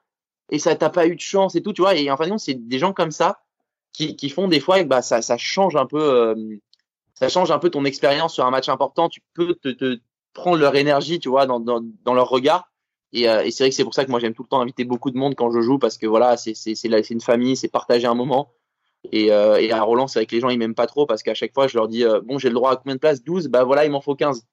[0.50, 2.32] et ça t'as pas eu de chance et tout tu vois et en fin de
[2.32, 3.40] compte c'est des gens comme ça
[3.94, 6.58] qui, qui font des fois bah ça, ça change un peu euh,
[7.14, 10.00] ça change un peu ton expérience sur un match important tu peux te, te
[10.34, 12.69] prendre leur énergie tu vois dans, dans, dans leur regard
[13.14, 14.62] et, euh, et c'est vrai que c'est pour ça que moi j'aime tout le temps
[14.62, 18.08] inviter beaucoup de monde quand je joue parce que voilà, c'est une famille, c'est partager
[18.08, 18.52] un moment.
[19.12, 21.24] Et, euh, et à Roland, c'est vrai que les gens ils m'aiment pas trop parce
[21.24, 23.24] qu'à chaque fois je leur dis euh, bon j'ai le droit à combien de places?
[23.24, 24.46] 12 bah voilà il m'en faut 15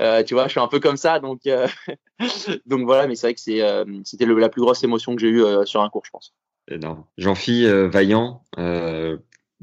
[0.00, 1.42] euh, tu vois je suis un peu comme ça donc
[2.66, 5.82] donc voilà mais c'est vrai que c'était la plus grosse émotion que j'ai eue sur
[5.82, 6.34] un cours je pense.
[6.68, 7.04] Énorme.
[7.16, 8.42] Jean-Phi Vaillant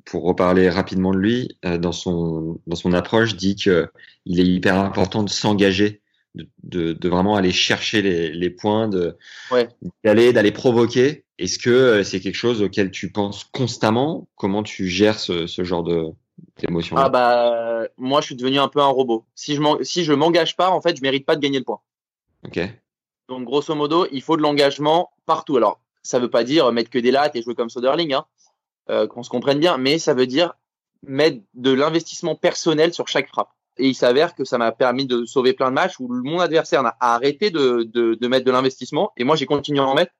[0.05, 3.89] pour reparler rapidement de lui dans son dans son approche dit que
[4.25, 6.01] il est hyper important de s'engager
[6.36, 9.17] de, de, vraiment aller chercher les, les points, de
[9.51, 9.67] Ouais.
[10.03, 11.25] d'aller d'aller provoquer.
[11.38, 14.27] Est-ce que euh, c'est quelque chose auquel tu penses constamment?
[14.36, 16.07] Comment tu gères ce, ce genre de
[16.57, 19.25] d'émotions Ah bah moi je suis devenu un peu un robot.
[19.36, 21.80] Si je si je m'engage pas, en fait, je mérite pas de gagner le point.
[22.45, 22.59] Ok.
[23.27, 25.57] Donc grosso modo, il faut de l'engagement partout.
[25.57, 28.25] Alors ça veut pas dire mettre que des lattes et jouer comme Soderling, hein,
[28.89, 30.53] euh, qu'on se comprenne bien, mais ça veut dire
[31.05, 33.51] mettre de l'investissement personnel sur chaque frappe.
[33.80, 36.86] Et il s'avère que ça m'a permis de sauver plein de matchs où mon adversaire
[36.86, 40.11] a arrêté de, de, de mettre de l'investissement et moi j'ai continué à en mettre.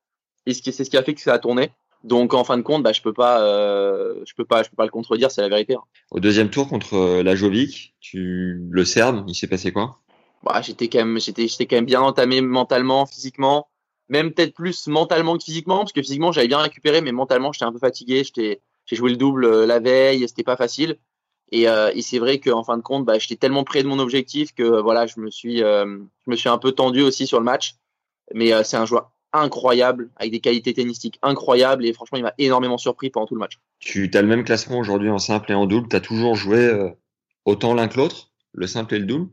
[0.46, 1.72] Et c'est ce qui a fait que ça a tourné.
[2.04, 4.78] Donc en fin de compte, bah, je peux pas, euh, je peux pas, je peux
[4.78, 5.76] pas le contredire, c'est la vérité.
[5.76, 5.84] hein.
[6.12, 9.98] Au deuxième tour contre euh, la Jovic, tu le Serbe, il s'est passé quoi?
[10.44, 13.68] Bah, j'étais quand même j'étais j'étais quand même bien entamé mentalement physiquement
[14.08, 17.66] même peut-être plus mentalement que physiquement parce que physiquement j'avais bien récupéré mais mentalement j'étais
[17.66, 20.98] un peu fatigué j'étais j'ai joué le double euh, la veille c'était pas facile
[21.52, 24.00] et, euh, et c'est vrai qu'en fin de compte bah, j'étais tellement près de mon
[24.00, 25.86] objectif que euh, voilà je me suis euh,
[26.26, 27.76] je me suis un peu tendu aussi sur le match.
[28.34, 32.34] Mais euh, c'est un joueur incroyable avec des qualités tennistiques incroyables et franchement il m'a
[32.38, 33.60] énormément surpris pendant tout le match.
[33.80, 35.88] Tu as le même classement aujourd'hui en simple et en double.
[35.90, 36.90] Tu as toujours joué euh,
[37.46, 39.32] autant l'un que l'autre, le simple et le double?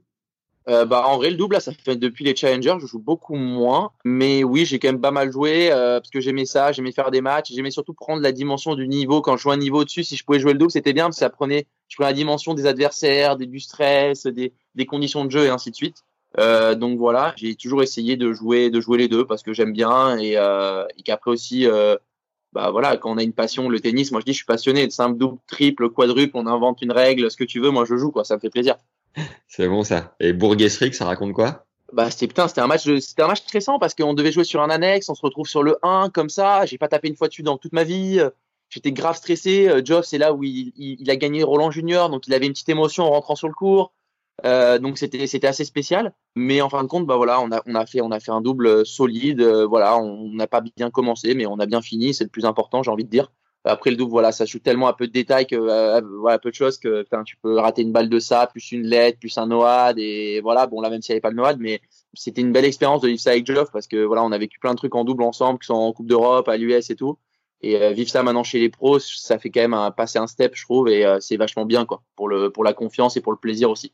[0.69, 3.37] Euh, bah, en vrai, le double, là, ça fait depuis les challengers, je joue beaucoup
[3.37, 3.93] moins.
[4.05, 7.11] Mais oui, j'ai quand même pas mal joué euh, parce que j'aimais ça, j'aimais faire
[7.11, 7.53] des matchs.
[7.53, 9.21] J'aimais surtout prendre la dimension du niveau.
[9.23, 11.17] Quand je jouais un niveau au-dessus, si je pouvais jouer le double, c'était bien parce
[11.17, 15.25] que ça prenait, je prenais la dimension des adversaires, des, du stress, des, des conditions
[15.25, 16.03] de jeu et ainsi de suite.
[16.39, 19.73] Euh, donc voilà, j'ai toujours essayé de jouer, de jouer les deux parce que j'aime
[19.73, 21.97] bien et, euh, et qu'après aussi, euh,
[22.53, 24.87] bah voilà, quand on a une passion, le tennis, moi je dis, je suis passionné
[24.87, 27.97] de simple, double, triple, quadruple, on invente une règle, ce que tu veux, moi je
[27.97, 28.77] joue quoi, ça me fait plaisir.
[29.49, 30.14] C'est bon ça.
[30.21, 31.67] Et Bourg-Guesric, ça raconte quoi?
[31.93, 34.61] Bah c'était putain, c'était un match c'était un match stressant parce qu'on devait jouer sur
[34.61, 37.29] un annexe, on se retrouve sur le 1 comme ça, j'ai pas tapé une fois
[37.29, 38.21] dessus dans toute ma vie.
[38.69, 42.35] J'étais grave stressé, Euh, Geoff c'est là où il, a gagné Roland Junior, donc il
[42.35, 43.93] avait une petite émotion en rentrant sur le court.
[44.45, 47.62] Euh, donc c'était c'était assez spécial, mais en fin de compte bah voilà, on a
[47.67, 50.91] on a fait on a fait un double solide, euh, voilà, on n'a pas bien
[50.91, 53.33] commencé mais on a bien fini, c'est le plus important, j'ai envie de dire.
[53.67, 56.51] Après le double, voilà, ça joue tellement à peu de détails que euh, voilà, peu
[56.51, 59.47] de choses que tu peux rater une balle de ça, plus une lettre, plus un
[59.47, 61.81] noad et voilà, bon là même s'il n'y avait pas le noad, mais
[62.14, 64.59] c'était une belle expérience de vivre ça avec Geoff parce que voilà, on a vécu
[64.59, 67.19] plein de trucs en double ensemble, qui sont en Coupe d'Europe, à l'US et tout.
[67.62, 70.53] Et euh, vivre ça maintenant chez les pros, ça fait quand même passer un step,
[70.55, 73.33] je trouve, et euh, c'est vachement bien quoi, pour le pour la confiance et pour
[73.33, 73.93] le plaisir aussi.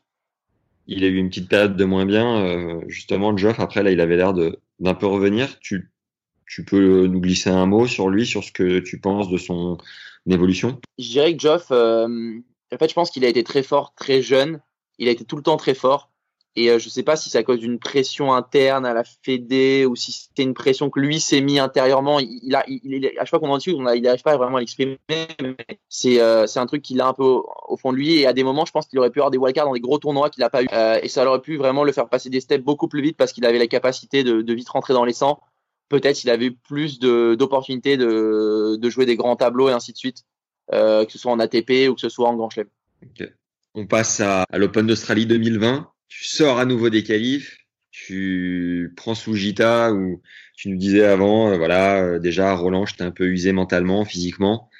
[0.85, 2.43] Il a eu une petite période de moins bien.
[2.43, 5.59] euh, justement, Geoff, après, là, il avait l'air de d'un peu revenir.
[5.59, 5.92] Tu,
[6.47, 9.77] tu peux nous glisser un mot sur lui, sur ce que tu penses de son
[10.29, 10.79] évolution?
[10.97, 12.39] Je dirais que Geoff, euh,
[12.73, 14.61] en fait, je pense qu'il a été très fort, très jeune.
[14.99, 16.09] Il a été tout le temps très fort.
[16.55, 19.85] Et euh, je sais pas si c'est à cause d'une pression interne à la Fédé
[19.87, 22.19] ou si c'était une pression que lui s'est mis intérieurement.
[22.19, 22.65] Il, a, à
[23.19, 24.99] chaque fois qu'on en discute, il n'arrive pas vraiment à l'exprimer.
[25.89, 28.19] C'est, euh, un truc qu'il a un peu au, fond de lui.
[28.19, 29.97] Et à des moments, je pense qu'il aurait pu avoir des wildcards dans des gros
[29.97, 30.67] tournois qu'il n'a pas eu.
[30.73, 33.33] Euh, et ça aurait pu vraiment le faire passer des steps beaucoup plus vite parce
[33.33, 35.39] qu'il avait la capacité de, de vite rentrer dans les 100.
[35.93, 40.23] Peut-être qu'il avait plus d'opportunités de, jouer des grands tableaux et ainsi de suite,
[40.73, 42.67] euh, que ce soit en ATP ou que ce soit en Grand Chelem.
[43.75, 45.87] On passe à, l'Open d'Australie 2020.
[46.07, 47.59] Tu sors à nouveau des qualifs.
[47.91, 50.19] Tu prends Sujita où
[50.55, 54.71] tu nous disais avant, euh, voilà, euh, déjà Roland, j'étais un peu usé mentalement, physiquement.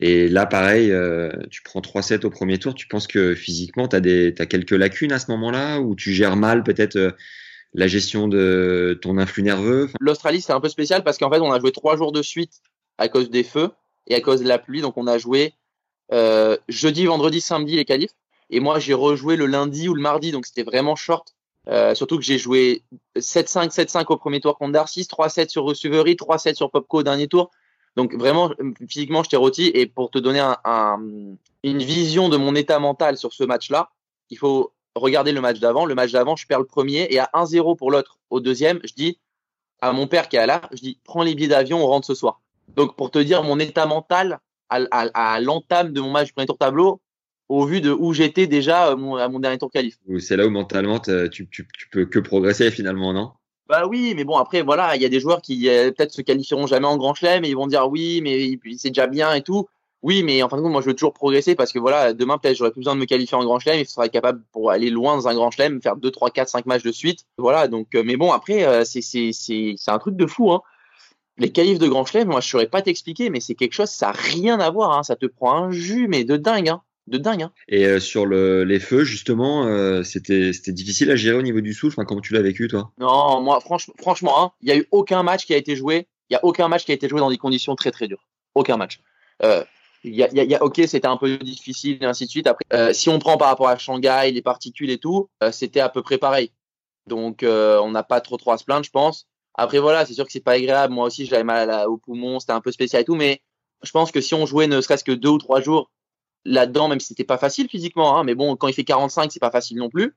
[0.00, 2.76] Et là, pareil, euh, tu prends 3-7 au premier tour.
[2.76, 6.36] Tu penses que physiquement, tu as, t'as quelques lacunes à ce moment-là ou tu gères
[6.36, 7.16] mal peut-être
[7.74, 11.52] la gestion de ton influx nerveux L'Australie, c'est un peu spécial parce qu'en fait, on
[11.52, 12.60] a joué trois jours de suite
[12.98, 13.70] à cause des feux
[14.06, 14.80] et à cause de la pluie.
[14.80, 15.54] Donc, on a joué
[16.12, 18.14] euh, jeudi, vendredi, samedi les qualifs.
[18.50, 20.32] Et moi, j'ai rejoué le lundi ou le mardi.
[20.32, 21.34] Donc, c'était vraiment short.
[21.68, 22.82] Euh, surtout que j'ai joué
[23.16, 27.28] 7-5, 7-5 au premier tour contre Darcis, 3-7 sur Receivery, 3-7 sur Popco au dernier
[27.28, 27.50] tour.
[27.96, 28.52] Donc, vraiment,
[28.88, 29.70] physiquement, j'étais rôti.
[29.74, 31.00] Et pour te donner un,
[31.62, 33.90] une vision de mon état mental sur ce match-là,
[34.30, 35.84] il faut regarder le match d'avant.
[35.86, 38.94] Le match d'avant, je perds le premier et à 1-0 pour l'autre au deuxième, je
[38.94, 39.18] dis
[39.80, 42.14] à mon père qui est là, je dis prends les billets d'avion, on rentre ce
[42.14, 42.40] soir.
[42.76, 46.32] Donc pour te dire mon état mental à, à, à l'entame de mon match du
[46.32, 47.00] premier tour tableau,
[47.48, 49.98] au vu de où j'étais déjà à mon, à mon dernier tour qualif.
[50.20, 53.32] c'est là où mentalement tu, tu peux que progresser finalement, non?
[53.68, 56.22] Bah oui, mais bon après voilà, il y a des joueurs qui euh, peut-être se
[56.22, 59.42] qualifieront jamais en Grand Chelem et ils vont dire oui, mais c'est déjà bien et
[59.42, 59.68] tout.
[60.02, 62.38] Oui, mais en fin de compte, moi je veux toujours progresser parce que voilà, demain
[62.38, 64.70] peut-être j'aurais plus besoin de me qualifier en Grand Chelem, il faudra être capable pour
[64.70, 67.26] aller loin dans un Grand Chelem, faire 2 3 4 5 matchs de suite.
[67.36, 70.52] Voilà, donc euh, mais bon après euh, c'est c'est c'est c'est un truc de fou
[70.52, 70.62] hein.
[71.40, 74.10] Les qualifs de Grand Chelem, moi je saurais pas t'expliquer, mais c'est quelque chose, ça
[74.10, 75.02] a rien à voir, hein.
[75.02, 76.82] ça te prend un jus, mais de dingue, hein.
[77.06, 77.44] de dingue.
[77.44, 77.52] Hein.
[77.66, 81.72] Et euh, sur le, les feux, justement, euh, c'était difficile à gérer au niveau du
[81.72, 81.94] souffle.
[81.98, 82.92] Enfin, comment tu l'as vécu, toi?
[82.98, 86.08] Non, moi franchement, franchement, hein, il y a eu aucun match qui a été joué,
[86.28, 88.26] il y a aucun match qui a été joué dans des conditions très très dures,
[88.54, 89.00] aucun match.
[89.42, 89.64] Euh,
[90.04, 92.46] y a, y a- ok, c'était un peu difficile et ainsi de suite.
[92.46, 95.80] Après, euh, si on prend par rapport à Shanghai, les particules et tout, euh, c'était
[95.80, 96.52] à peu près pareil.
[97.06, 99.26] Donc, euh, on n'a pas trop trop à se plaindre, je pense.
[99.54, 100.94] Après, voilà, c'est sûr que c'est pas agréable.
[100.94, 103.16] Moi aussi, j'avais mal au poumon, c'était un peu spécial et tout.
[103.16, 103.42] Mais
[103.82, 105.90] je pense que si on jouait ne serait-ce que deux ou trois jours
[106.44, 109.40] là-dedans, même si c'était pas facile physiquement, hein, mais bon, quand il fait 45, c'est
[109.40, 110.16] pas facile non plus.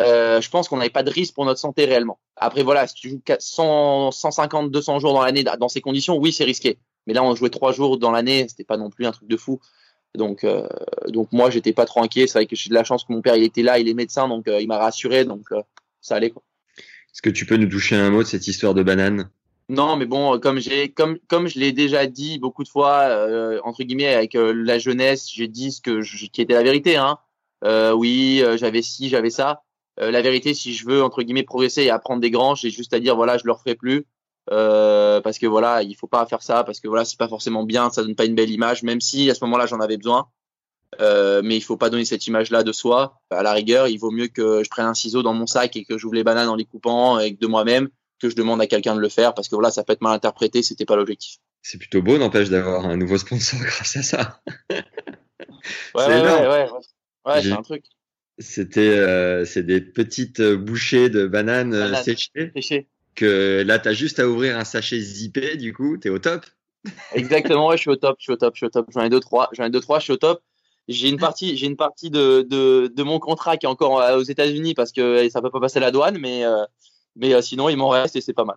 [0.00, 2.18] Euh, je pense qu'on n'avait pas de risque pour notre santé réellement.
[2.36, 6.32] Après, voilà, si tu joues 100, 150, 200 jours dans l'année dans ces conditions, oui,
[6.32, 6.78] c'est risqué.
[7.06, 9.36] Mais là, on jouait trois jours dans l'année, c'était pas non plus un truc de
[9.36, 9.60] fou.
[10.14, 10.68] Donc, euh,
[11.08, 12.26] donc moi, j'étais pas trop inquiet.
[12.26, 13.94] C'est vrai que j'ai de la chance que mon père, il était là, il est
[13.94, 15.60] médecin, donc euh, il m'a rassuré, donc euh,
[16.00, 16.42] ça allait quoi.
[17.12, 19.30] Est-ce que tu peux nous toucher un mot de cette histoire de banane?
[19.68, 23.60] Non, mais bon, comme j'ai, comme, comme je l'ai déjà dit beaucoup de fois, euh,
[23.64, 26.96] entre guillemets, avec euh, la jeunesse, j'ai dit ce que je, qui était la vérité.
[26.96, 27.18] Hein.
[27.64, 29.62] Euh, oui, euh, j'avais ci, j'avais ça.
[30.00, 32.92] Euh, la vérité, si je veux entre guillemets progresser et apprendre des grands, j'ai juste
[32.92, 34.04] à dire voilà, je le referai plus.
[34.50, 37.64] Euh, parce que voilà, il faut pas faire ça parce que voilà, c'est pas forcément
[37.64, 40.28] bien, ça donne pas une belle image, même si à ce moment-là j'en avais besoin.
[41.00, 43.20] Euh, mais il faut pas donner cette image-là de soi.
[43.30, 45.84] À la rigueur, il vaut mieux que je prenne un ciseau dans mon sac et
[45.84, 47.88] que j'ouvre les bananes en les coupant et que de moi-même
[48.20, 50.14] que je demande à quelqu'un de le faire parce que voilà, ça peut être mal
[50.14, 51.38] interprété, c'était pas l'objectif.
[51.62, 54.40] C'est plutôt beau, n'empêche, d'avoir un nouveau sponsor grâce à ça.
[55.94, 56.68] Ouais, ouais, ouais,
[57.26, 57.84] ouais, c'est un truc.
[58.38, 62.88] C'était, euh, c'est des petites bouchées de bananes euh, séchées Séché.
[63.14, 66.46] Que là, t'as juste à ouvrir un sachet zippé, du coup, t'es au top.
[67.12, 68.86] Exactement, ouais, je suis au top, je suis au top, je suis au top.
[68.90, 70.42] J'en ai deux, trois, j'en ai deux, trois, je suis au top.
[70.88, 74.18] J'ai une partie, j'ai une partie de, de, de mon contrat qui est encore euh,
[74.18, 76.64] aux États-Unis parce que ça peut pas passer la douane, mais, euh,
[77.16, 78.56] mais euh, sinon il m'en reste et c'est pas mal.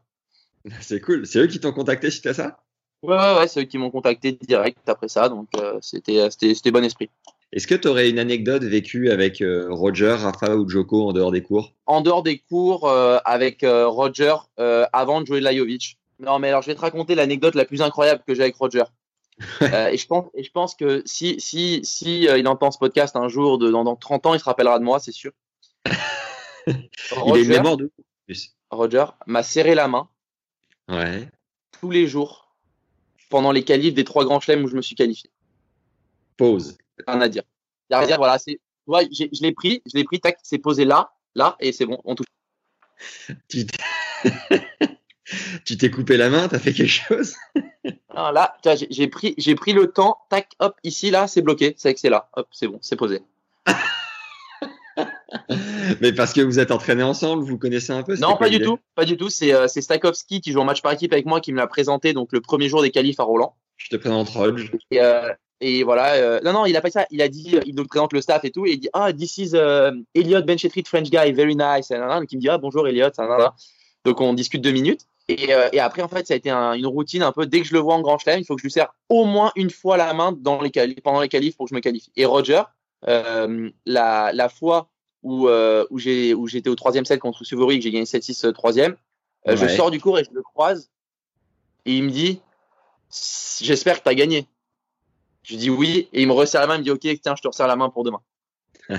[0.82, 1.26] C'est cool.
[1.26, 2.60] C'est eux qui t'ont contacté suite à ça?
[3.04, 6.56] Ouais, ouais, ouais, c'est eux qui m'ont contacté direct après ça, donc euh, c'était, c'était,
[6.56, 7.10] c'était bon esprit.
[7.54, 11.32] Est-ce que tu aurais une anecdote vécue avec euh, Roger, Rafa ou Joko en dehors
[11.32, 11.74] des cours?
[11.86, 15.98] En dehors des cours euh, avec euh, Roger avant de jouer Lajovic.
[16.20, 18.84] Non, mais alors je vais te raconter l'anecdote la plus incroyable que j'ai avec Roger.
[19.62, 23.28] Et je pense, et je pense que si, si, si il entend ce podcast un
[23.28, 25.32] jour, de, dans, dans 30 ans, il se rappellera de moi, c'est sûr.
[26.68, 27.92] Il a une Roger, mémoire de
[28.26, 28.56] plus.
[28.72, 30.10] Roger m'a serré la main
[30.90, 31.30] Ouais.
[31.80, 32.56] tous les jours
[33.30, 35.30] pendant les qualifs des trois grands chelems où je me suis qualifié.
[36.36, 36.78] Pause.
[37.06, 37.44] Rien à dire.
[37.90, 40.04] Y a rien à dire, voilà, c'est, tu vois, j'ai- je l'ai pris, je l'ai
[40.04, 42.28] pris, tac, c'est posé là, là, et c'est bon, on touche.
[45.66, 47.36] Tu t'es- coupé la main, t'as fait quelque chose?
[48.20, 48.58] Ah, là,
[48.90, 52.10] j'ai pris, j'ai pris le temps, tac, hop, ici, là, c'est bloqué, c'est que c'est
[52.10, 53.22] là, hop, c'est bon, c'est posé.
[56.02, 58.80] Mais parce que vous êtes entraînés ensemble, vous connaissez un peu Non, pas du tout,
[58.96, 59.30] pas du tout.
[59.30, 62.14] C'est euh, Stakowski qui joue en match par équipe avec moi qui me l'a présenté
[62.14, 63.56] donc le premier jour des qualifs à Roland.
[63.78, 64.72] Je te présente Rodge.
[64.92, 67.06] Et, euh, et voilà, euh, non, non, il a pas dit ça.
[67.10, 69.38] Il a dit, il nous présente le staff et tout, et il dit ah this
[69.38, 71.90] is uh, Elliot Benchetrit French guy, very nice.
[71.92, 73.10] Et, donc il me dit ah bonjour Elliot.
[74.06, 75.02] Donc on discute deux minutes.
[75.30, 77.46] Et, euh, et après en fait ça a été un- une routine un peu.
[77.46, 79.26] Dès que je le vois en grand chelem, il faut que je lui serre au
[79.26, 80.70] moins une fois la main dans les
[81.04, 82.12] pendant les qualifs pour que je me qualifie.
[82.16, 82.62] Et Roger,
[83.08, 84.90] euh, la, la fois
[85.24, 88.46] où, euh, où j'ai où j'étais au troisième set contre Suvori, que j'ai gagné 7-6
[88.46, 88.96] euh, troisième,
[89.50, 89.76] euh, je Ouais.
[89.76, 90.90] sors du cours et je le croise
[91.86, 92.40] et il me dit
[93.62, 94.48] j'espère que tu as gagné.
[95.50, 97.42] Je dis oui et il me resserre la main, il me dit ok tiens je
[97.42, 98.20] te resserre la main pour demain.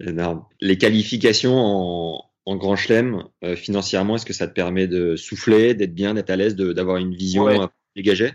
[0.00, 0.44] Énorme.
[0.60, 5.74] Les qualifications en, en grand chelem, euh, financièrement, est-ce que ça te permet de souffler,
[5.74, 7.60] d'être bien, d'être à l'aise, de- d'avoir une vision Ouais.
[7.60, 8.32] euh, dégagée?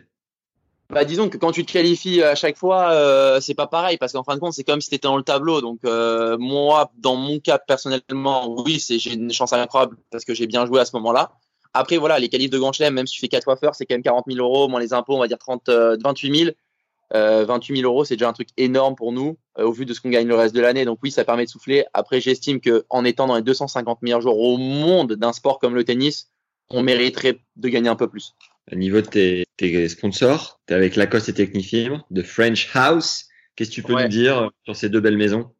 [0.91, 4.13] Bah disons que quand tu te qualifies à chaque fois euh, c'est pas pareil parce
[4.13, 6.91] qu'en fin de compte c'est comme si tu étais dans le tableau donc euh, moi
[6.99, 10.79] dans mon cas personnellement oui c'est j'ai une chance incroyable parce que j'ai bien joué
[10.79, 11.31] à ce moment-là.
[11.73, 13.95] Après voilà les qualifs de Grand Chelem même si tu fais 4 coiffeurs c'est quand
[13.95, 16.51] même 40 000 euros moins les impôts on va dire 30 euh, 28 000
[17.13, 19.93] euh, 28 000 euros c'est déjà un truc énorme pour nous euh, au vu de
[19.93, 21.85] ce qu'on gagne le reste de l'année donc oui ça permet de souffler.
[21.93, 25.75] Après j'estime que en étant dans les 250 meilleurs joueurs au monde d'un sport comme
[25.75, 26.31] le tennis
[26.69, 28.33] on mériterait de gagner un peu plus.
[28.71, 33.25] Au niveau de tes, tes sponsors, tu es avec Lacoste et Technifilm, de French House.
[33.55, 34.03] Qu'est-ce que tu peux Ouais.
[34.03, 35.51] nous dire sur ces deux belles maisons?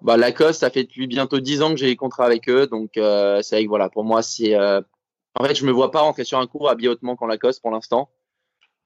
[0.00, 2.66] Bah, Lacoste, ça fait depuis bientôt 10 ans que j'ai les contrats avec eux.
[2.66, 4.54] Donc, euh, c'est vrai que voilà, pour moi, c'est.
[4.54, 4.80] euh,
[5.38, 7.70] En fait, je me vois pas rentrer sur un cours habillé hautement qu'en Lacoste pour
[7.70, 8.08] l'instant.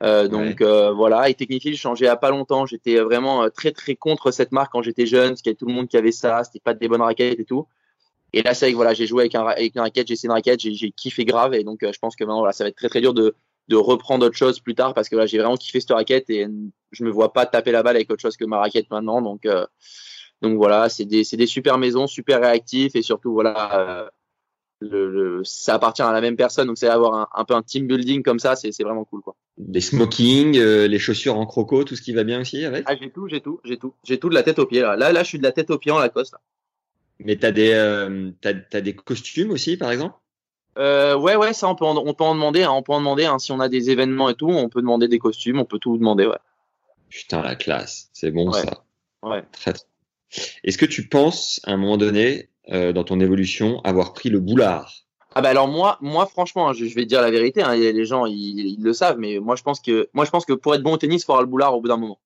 [0.02, 2.66] Euh, donc euh, voilà, et Technifil, j'ai changé il a pas longtemps.
[2.66, 5.56] J'étais vraiment euh, très très contre cette marque quand j'étais jeune, parce qu'il y avait
[5.56, 7.66] tout le monde qui avait ça, c'était pas des bonnes raquettes et tout.
[8.32, 10.14] Et là, c'est vrai que voilà, j'ai joué avec, un, ra- avec une raquette, j'ai
[10.14, 12.64] essayé une raquette, j'ai kiffé grave, et donc euh, je pense que maintenant, voilà, ça
[12.64, 13.34] va être très très dur de,
[13.68, 16.48] de reprendre autre chose plus tard, parce que voilà, j'ai vraiment kiffé cette raquette et
[16.90, 19.46] je me vois pas taper la balle avec autre chose que ma raquette maintenant, donc.
[19.46, 19.66] euh,
[20.40, 24.08] donc voilà, c'est des, des super maisons, super réactifs et surtout voilà, euh,
[24.90, 27.62] le, le- ça appartient à la même personne, donc c'est avoir un, un peu un
[27.62, 29.34] team building comme ça, c'est vraiment cool quoi.
[29.58, 32.84] Les smokings, euh, les chaussures en croco, tout ce qui va bien aussi avec?
[32.86, 34.96] Ah j'ai tout, j'ai tout, j'ai tout, j'ai tout de la tête aux pieds là.
[34.96, 36.32] Là là, je suis de la tête aux pieds en Lacoste.
[36.32, 36.40] Là.
[37.20, 40.14] Mais t'as des, euh, t'as, t'as des costumes aussi, par exemple?
[40.78, 42.98] Euh, ouais ouais, ça on peut en, on peut en demander, hein, on peut en
[43.00, 43.26] demander.
[43.26, 45.78] hein, si on a des événements et tout, on peut demander des costumes, on peut
[45.78, 46.26] tout demander.
[46.26, 46.38] Ouais.
[47.10, 48.08] Putain, la classe.
[48.14, 48.60] C'est bon, Ouais.
[48.62, 48.82] ça.
[49.22, 49.42] Ouais.
[49.52, 49.84] Très, très.
[50.64, 54.40] Est-ce que tu penses, à un moment donné, euh, dans ton évolution avoir pris le
[54.40, 54.92] boulard?
[55.34, 57.62] Ah bah alors moi, moi franchement, hein, je, je vais te dire la vérité.
[57.62, 60.44] hein, les gens, ils, ils le savent, mais moi je pense que, moi je pense
[60.44, 62.20] que pour être bon au tennis, il faut avoir le boulard au bout d'un moment.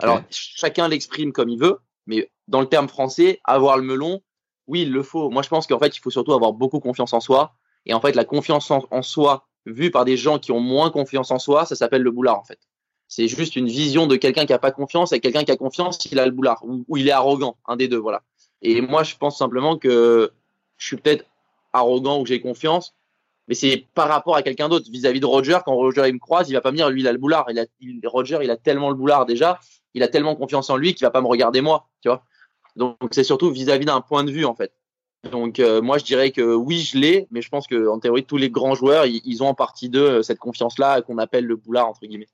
[0.00, 4.22] Alors chacun l'exprime comme il veut, mais dans le terme français, avoir le melon,
[4.66, 5.30] oui, il le faut.
[5.30, 7.54] Moi je pense qu'en fait, il faut surtout avoir beaucoup confiance en soi.
[7.84, 10.90] Et en fait, la confiance en, en soi vue par des gens qui ont moins
[10.90, 12.58] confiance en soi, ça s'appelle le boulard en fait.
[13.08, 16.04] C'est juste une vision de quelqu'un qui a pas confiance et quelqu'un qui a confiance,
[16.10, 18.22] il a le boulard ou, ou il est arrogant, un des deux, voilà.
[18.62, 20.32] Et moi, je pense simplement que
[20.76, 21.24] je suis peut-être
[21.72, 22.94] arrogant ou j'ai confiance,
[23.48, 24.90] mais c'est par rapport à quelqu'un d'autre.
[24.90, 27.08] Vis-à-vis de Roger, quand Roger il me croise, il va pas me dire lui il
[27.08, 27.46] a le boulard.
[27.50, 27.66] Il a,
[28.08, 29.60] Roger, il a tellement le boulard déjà,
[29.94, 32.24] il a tellement confiance en lui qu'il va pas me regarder moi, tu vois.
[32.74, 34.72] Donc c'est surtout vis-à-vis d'un point de vue en fait.
[35.30, 38.24] Donc euh, moi je dirais que oui je l'ai, mais je pense que en théorie
[38.24, 41.46] tous les grands joueurs ils, ils ont en partie d'eux euh, cette confiance-là qu'on appelle
[41.46, 42.28] le boulard entre guillemets.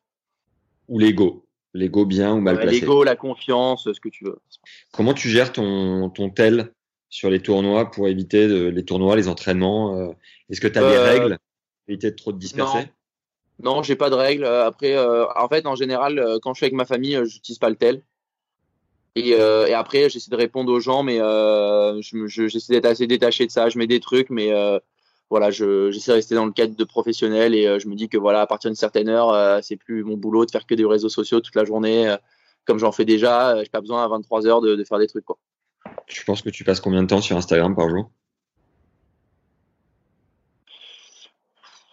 [0.89, 1.45] Ou l'ego
[1.75, 4.39] L'ego bien ou mal placé L'ego, la confiance, ce que tu veux.
[4.93, 6.73] Comment tu gères ton, ton tel
[7.09, 10.13] sur les tournois pour éviter de- les tournois, les entraînements euh,
[10.51, 12.91] Est-ce que tu as des Euh, règles pour éviter de trop te disperser?
[13.63, 14.45] Non, j'ai pas de règles.
[14.45, 17.71] Euh, Après, euh, en fait, en général, quand je suis avec ma famille, j'utilise pas
[17.71, 18.03] le tel.
[19.15, 22.87] Et, euh, et après, j'essaie de répondre aux gens, mais euh, je je- j'essaie d'être
[22.87, 23.69] assez détaché de ça.
[23.69, 24.51] Je mets des trucs, mais
[25.33, 28.11] voilà, je- j'essaie de rester dans le cadre de professionnel et euh, je me dis
[28.11, 30.75] que voilà, à partir d'une certaine heure, euh, c'est plus mon boulot de faire que
[30.75, 32.19] des réseaux sociaux toute la journée, euh,
[32.67, 33.57] comme j'en fais déjà.
[33.65, 35.39] J'ai pas besoin à 23 heures de, de faire des trucs, quoi.
[36.07, 38.11] Tu penses que tu passes combien de temps sur Instagram par jour?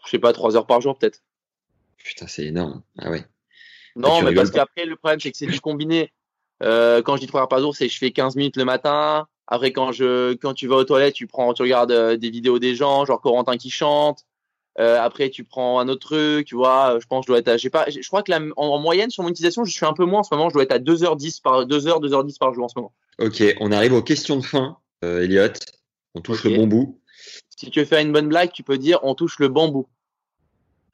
[0.05, 1.21] Je sais pas, 3 heures par jour peut-être.
[1.97, 2.81] Putain, c'est énorme.
[2.97, 3.23] Ah ouais.
[3.95, 6.11] Non, mais parce qu'après, le problème, c'est que c'est du combiné.
[6.61, 8.65] Euh, quand je dis trois heures par jour, c'est que je fais 15 minutes le
[8.65, 9.27] matin.
[9.51, 12.59] Après, quand je, quand tu vas aux toilettes, tu prends, tu regardes euh, des vidéos
[12.59, 14.25] des gens, genre Corentin qui chante.
[14.77, 16.93] Euh, après, tu prends un autre truc, tu vois.
[16.95, 18.79] euh, Je pense, que je dois être à, pas, je crois que la, en, en
[18.79, 20.49] moyenne, sur mon utilisation, je suis un peu moins en ce moment.
[20.49, 22.93] Je dois être à 2h10 par, 2h, 2h10 par jour en ce moment.
[23.17, 25.47] Ok, on arrive aux questions de fin, euh, Elliot.
[26.13, 27.01] On touche le bon bout.
[27.57, 29.87] Si tu veux faire une bonne blague, tu peux dire, on touche le bambou.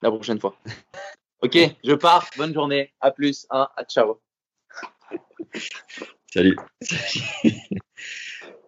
[0.01, 0.55] La prochaine fois.
[1.41, 2.27] Ok, je pars.
[2.37, 2.91] Bonne journée.
[3.01, 3.45] À plus.
[3.51, 4.19] Hein, à ciao.
[6.33, 6.57] Salut.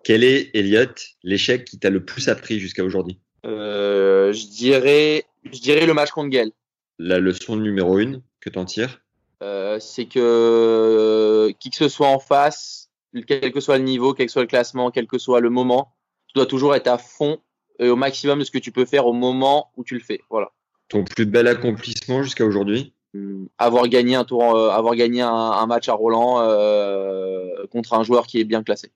[0.07, 0.85] Quel est, Elliot,
[1.23, 3.19] l'échec qui t'a le plus appris jusqu'à aujourd'hui?
[3.45, 6.51] Euh, je dirais, je dirais le match contre Gaël.
[6.97, 9.01] La leçon numéro une que t'en tires?
[9.43, 12.89] Euh, c'est que euh, qui que ce soit en face,
[13.27, 15.93] quel que soit le niveau, quel que soit le classement, quel que soit le moment,
[16.27, 17.39] tu dois toujours être à fond
[17.77, 20.21] et au maximum de ce que tu peux faire au moment où tu le fais.
[20.29, 20.53] Voilà.
[20.87, 22.93] Ton plus bel accomplissement jusqu'à aujourd'hui?
[23.13, 27.93] Hum, Avoir gagné un tour, euh, avoir gagné un, un match à Roland euh, contre
[27.93, 28.89] un joueur qui est bien classé.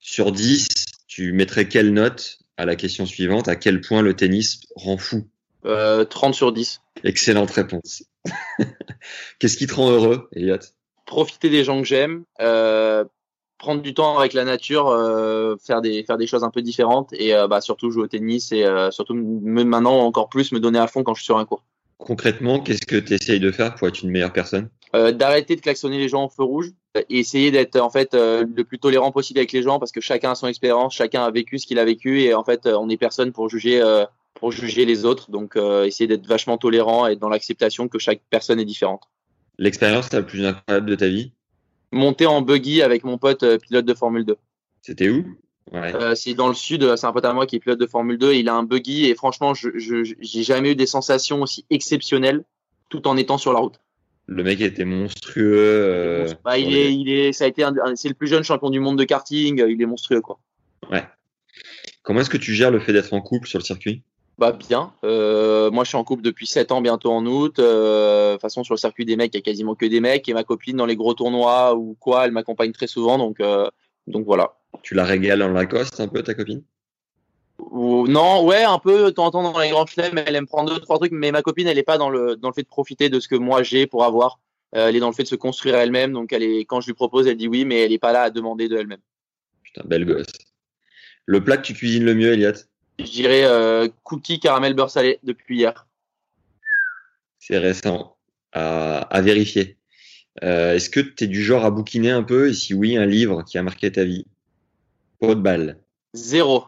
[0.00, 0.68] Sur 10,
[1.06, 3.48] tu mettrais quelle note à la question suivante?
[3.48, 5.28] À quel point le tennis rend fou?
[5.64, 6.80] Euh, 30 sur 10.
[7.04, 8.04] Excellente réponse.
[9.38, 10.58] Qu'est-ce qui te rend heureux, Elliot
[11.06, 13.04] Profiter des gens que j'aime, euh,
[13.58, 17.12] prendre du temps avec la nature, euh, faire des faire des choses un peu différentes
[17.12, 20.78] et euh, bah, surtout jouer au tennis et euh, surtout maintenant encore plus me donner
[20.78, 21.64] à fond quand je suis sur un court.
[21.98, 24.70] Concrètement, qu'est-ce que tu essayes de faire pour être une meilleure personne?
[24.94, 28.14] Euh, d'arrêter de klaxonner les gens au feu rouge euh, et essayer d'être en fait
[28.14, 31.22] euh, le plus tolérant possible avec les gens parce que chacun a son expérience, chacun
[31.24, 33.80] a vécu ce qu'il a vécu et en fait euh, on est personne pour juger
[33.80, 34.04] euh,
[34.34, 38.20] pour juger les autres donc euh, essayer d'être vachement tolérant et dans l'acceptation que chaque
[38.30, 39.02] personne est différente.
[39.58, 41.32] L'expérience la plus incroyable de ta vie?
[41.92, 44.36] Monter en buggy avec mon pote euh, pilote de Formule 2.
[44.82, 45.24] C'était où?
[45.72, 45.94] Ouais.
[45.94, 47.86] Euh, c'est dans le sud, euh, c'est un pote à moi qui est pilote de
[47.86, 51.42] Formule 2, il a un buggy et franchement je je- j'ai jamais eu des sensations
[51.42, 52.44] aussi exceptionnelles
[52.88, 53.78] tout en étant sur la route.
[54.30, 55.56] Le mec était monstrueux.
[55.56, 57.64] euh, Bah, il est, il est, ça a été,
[57.94, 59.60] c'est le plus jeune champion du monde de karting.
[59.62, 60.38] euh, Il est monstrueux, quoi.
[62.02, 64.02] Comment est-ce que tu gères le fait d'être en couple sur le circuit?
[64.38, 64.92] Bah bien.
[65.02, 67.58] Euh, moi, je suis en couple depuis 7 ans, bientôt en août.
[67.58, 70.00] Euh, de toute façon, sur le circuit des mecs, il y a quasiment que des
[70.00, 70.28] mecs.
[70.28, 73.18] Et ma copine, dans les gros tournois ou quoi, elle m'accompagne très souvent.
[73.18, 73.66] Donc, euh,
[74.06, 74.52] donc voilà.
[74.82, 76.62] Tu la régales en Lacoste un peu, ta copine?
[77.60, 79.06] Non, ouais, un peu.
[79.06, 81.12] De temps en temps, dans les grands chelems, elle aime prendre deux, trois trucs.
[81.12, 83.28] Mais ma copine, elle est pas dans le, dans le fait de profiter de ce
[83.28, 84.38] que moi j'ai pour avoir.
[84.74, 86.12] Euh, elle est dans le fait de se construire elle-même.
[86.12, 88.22] Donc, elle est, quand je lui propose, elle dit oui, mais elle est pas là
[88.22, 89.00] à demander de elle-même.
[89.62, 90.26] Putain, belle gosse.
[91.26, 92.52] Le plat que tu cuisines le mieux, Elliot?
[92.98, 95.86] Je dirais euh, cookie caramel beurre salé depuis hier.
[97.38, 98.16] C'est récent.
[98.52, 99.76] À, à vérifier.
[100.42, 102.48] Euh, Est-ce que tu es du genre à bouquiner un peu?
[102.48, 104.26] Et si oui, un livre qui a marqué ta vie?
[105.20, 105.78] Pas de balle.
[106.14, 106.64] Zéro.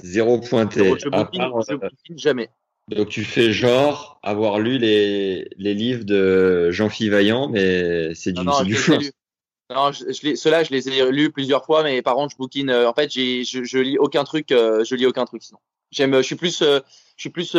[0.00, 0.94] Zéro pointé.
[0.98, 1.30] Je part,
[1.68, 2.48] je jamais.
[2.88, 8.44] donc tu fais genre avoir lu les, les livres de Jean-Philippe Vaillant, mais c'est du,
[8.44, 8.74] Non, non, du
[9.92, 12.70] je, je ceux-là, je les ai lus plusieurs fois, mais par contre, je bouquine.
[12.70, 14.50] euh, en fait, j'ai, je, je lis aucun truc.
[14.52, 15.58] euh, je lis aucun truc sinon.
[15.90, 16.80] J'aime, je suis plus, euh,
[17.16, 17.56] je suis plus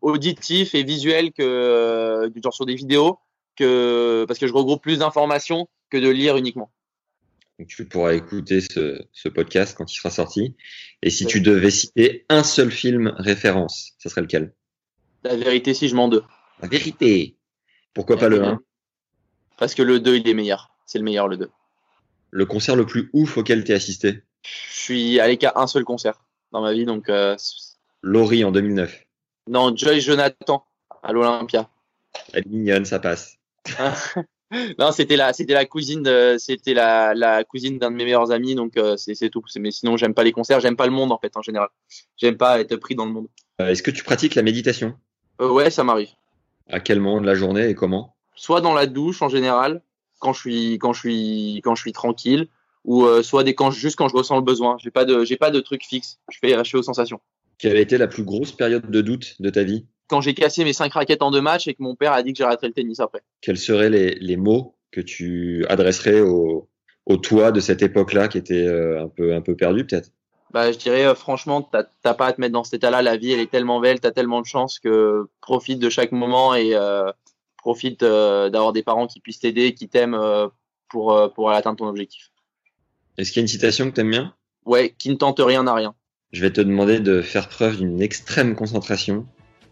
[0.00, 3.18] auditif et visuel que genre sur des vidéos,
[3.56, 6.70] que parce que je regroupe plus d'informations que de lire uniquement.
[7.58, 10.54] Donc tu pourras écouter ce, ce podcast quand il sera sorti.
[11.02, 14.54] Et si tu devais citer un seul film référence, ça serait lequel?
[15.24, 16.22] La vérité, si je m'en deux.
[16.62, 17.36] La vérité.
[17.94, 18.60] Pourquoi pas le 1
[19.56, 20.70] Parce que le 2, il est meilleur.
[20.86, 21.50] C'est le meilleur, le 2.
[22.30, 24.22] Le concert le plus ouf auquel tu assisté?
[24.44, 27.08] Je suis allé qu'à un seul concert dans ma vie, donc.
[27.08, 27.36] Euh,
[28.02, 29.04] Laurie en 2009.
[29.48, 30.64] non, Joy Jonathan
[31.02, 31.68] à l'Olympia.
[32.32, 33.36] Elle est mignonne, ça passe.
[34.78, 38.30] non, c'était la, c'était la cousine, de, c'était la, la cousine d'un de mes meilleurs
[38.30, 39.42] amis, donc euh, c'est, c'est tout.
[39.58, 41.68] Mais sinon, j'aime pas les concerts, j'aime pas le monde en fait en général.
[42.16, 43.28] J'aime pas être pris dans le monde.
[43.60, 44.94] Euh, Est-ce que tu pratiques la méditation?
[45.40, 46.10] Euh, ouais, ça m'arrive.
[46.68, 48.16] À quel moment de la journée et comment?
[48.34, 49.82] Soit dans la douche en général,
[50.18, 52.48] quand je suis, quand je suis, quand je suis tranquille,
[52.84, 54.76] ou soit des quand juste quand je ressens le besoin.
[54.78, 56.20] J'ai pas de, j'ai pas de truc fixe.
[56.30, 57.20] Je fais, je fais aux sensations.
[57.58, 59.84] Quelle a été la plus grosse période de doute de ta vie?
[60.08, 62.32] Quand j'ai cassé mes cinq raquettes en deux matchs et que mon père a dit
[62.32, 63.20] que j'arrêterais le tennis après.
[63.42, 66.68] Quels seraient les, les mots que tu adresserais au,
[67.04, 70.10] au toi de cette époque-là qui était euh, un peu un peu perdu peut-être?
[70.50, 73.02] Bah, je dirais euh, franchement, t'as pas à te mettre dans cet état-là.
[73.02, 76.54] La vie, elle est tellement belle, t'as tellement de chance que profite de chaque moment
[76.54, 77.12] et euh,
[77.58, 80.18] profite euh, d'avoir des parents qui puissent t'aider, qui t'aiment
[80.88, 82.32] pour pour atteindre ton objectif.
[83.18, 84.34] Est-ce qu'il y a une citation que t'aimes bien?
[84.64, 85.94] Ouais, qui ne tente rien n'a rien.
[86.32, 89.26] Je vais te demander de faire preuve d'une extrême concentration.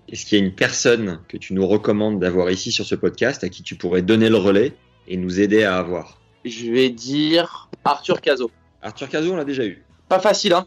[0.09, 3.43] Est-ce qu'il y a une personne que tu nous recommandes d'avoir ici sur ce podcast
[3.45, 4.73] à qui tu pourrais donner le relais
[5.09, 6.21] et nous aider à avoir?
[6.45, 8.51] Je vais dire Arthur Cazot.
[8.83, 9.85] Arthur Cazot, on l'a déjà eu.
[10.09, 10.67] Pas facile, hein.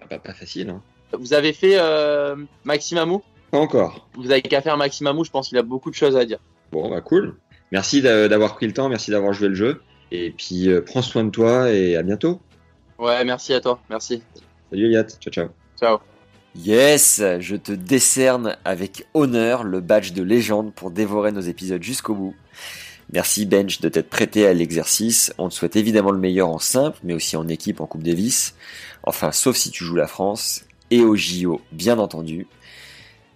[0.00, 0.82] Ah, pas, pas facile, hein
[1.18, 3.22] Vous avez fait euh, Maxime Amou?
[3.50, 4.08] Pas encore.
[4.14, 6.38] Vous avez qu'à faire Maxime Amou, je pense qu'il a beaucoup de choses à dire.
[6.70, 7.36] Bon, bah cool.
[7.72, 9.82] Merci d'a- d'avoir pris le temps, merci d'avoir joué le jeu.
[10.12, 12.40] Et puis, euh, prends soin de toi et à bientôt.
[12.98, 14.22] Ouais, merci à toi, merci.
[14.70, 15.48] Salut Eliot, ciao ciao.
[15.80, 16.15] Ciao.
[16.64, 22.14] Yes, je te décerne avec honneur le badge de légende pour dévorer nos épisodes jusqu'au
[22.14, 22.34] bout.
[23.12, 25.34] Merci Bench de t'être prêté à l'exercice.
[25.38, 28.54] On te souhaite évidemment le meilleur en simple, mais aussi en équipe en Coupe Davis.
[29.02, 30.64] Enfin, sauf si tu joues la France.
[30.90, 32.46] Et au JO, bien entendu.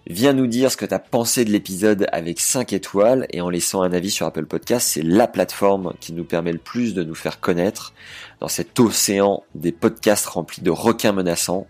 [0.06, 3.50] Viens nous dire ce que tu as pensé de l'épisode avec 5 étoiles et en
[3.50, 4.88] laissant un avis sur Apple Podcast.
[4.88, 7.92] C'est la plateforme qui nous permet le plus de nous faire connaître
[8.40, 11.66] dans cet océan des podcasts remplis de requins menaçants.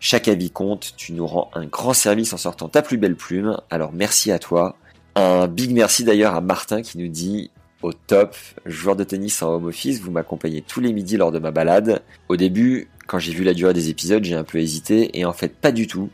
[0.00, 3.60] Chaque avis compte, tu nous rends un grand service en sortant ta plus belle plume,
[3.68, 4.76] alors merci à toi.
[5.14, 7.50] Un big merci d'ailleurs à Martin qui nous dit
[7.82, 11.38] au top, joueur de tennis en home office, vous m'accompagnez tous les midis lors de
[11.38, 12.02] ma balade.
[12.30, 15.34] Au début, quand j'ai vu la durée des épisodes, j'ai un peu hésité et en
[15.34, 16.08] fait pas du tout.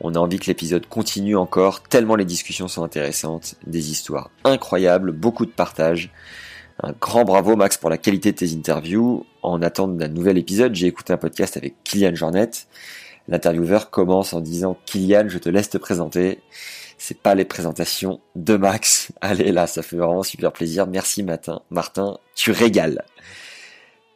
[0.00, 5.10] On a envie que l'épisode continue encore, tellement les discussions sont intéressantes, des histoires incroyables,
[5.10, 6.12] beaucoup de partage.
[6.80, 9.24] Un grand bravo Max pour la qualité de tes interviews.
[9.42, 12.50] En attendant d'un nouvel épisode, j'ai écouté un podcast avec Kylian Jornet.
[13.28, 16.40] L'intervieweur commence en disant Kylian, je te laisse te présenter.
[16.98, 19.12] C'est pas les présentations de Max.
[19.20, 20.86] Allez là, ça fait vraiment super plaisir.
[20.86, 21.60] Merci Martin.
[21.70, 23.04] Martin, tu régales.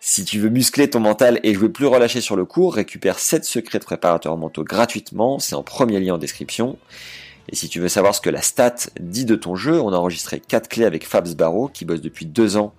[0.02, 3.44] Si tu veux muscler ton mental et jouer plus relâché sur le cours, récupère 7
[3.44, 5.38] secrets de préparateurs mentaux gratuitement.
[5.38, 6.78] C'est en premier lien en description.
[7.50, 9.96] Et si tu veux savoir ce que la stat dit de ton jeu, on a
[9.96, 12.72] enregistré 4 clés avec Fabs Barreau, qui bosse depuis 2 ans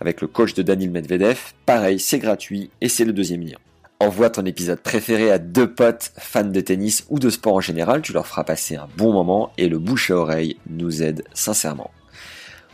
[0.00, 1.38] avec le coach de Daniel Medvedev.
[1.64, 3.56] Pareil, c'est gratuit et c'est le deuxième lien.
[3.98, 8.02] Envoie ton épisode préféré à deux potes fans de tennis ou de sport en général,
[8.02, 11.90] tu leur feras passer un bon moment et le bouche à oreille nous aide sincèrement.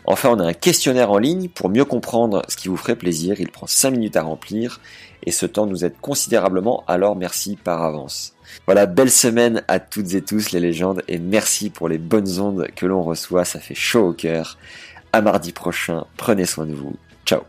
[0.05, 3.41] Enfin, on a un questionnaire en ligne pour mieux comprendre ce qui vous ferait plaisir.
[3.41, 4.81] Il prend 5 minutes à remplir
[5.25, 8.35] et ce temps nous aide considérablement, alors merci par avance.
[8.67, 12.67] Voilà, belle semaine à toutes et tous les légendes et merci pour les bonnes ondes
[12.75, 14.59] que l'on reçoit, ça fait chaud au cœur.
[15.13, 16.97] À mardi prochain, prenez soin de vous.
[17.25, 17.43] Ciao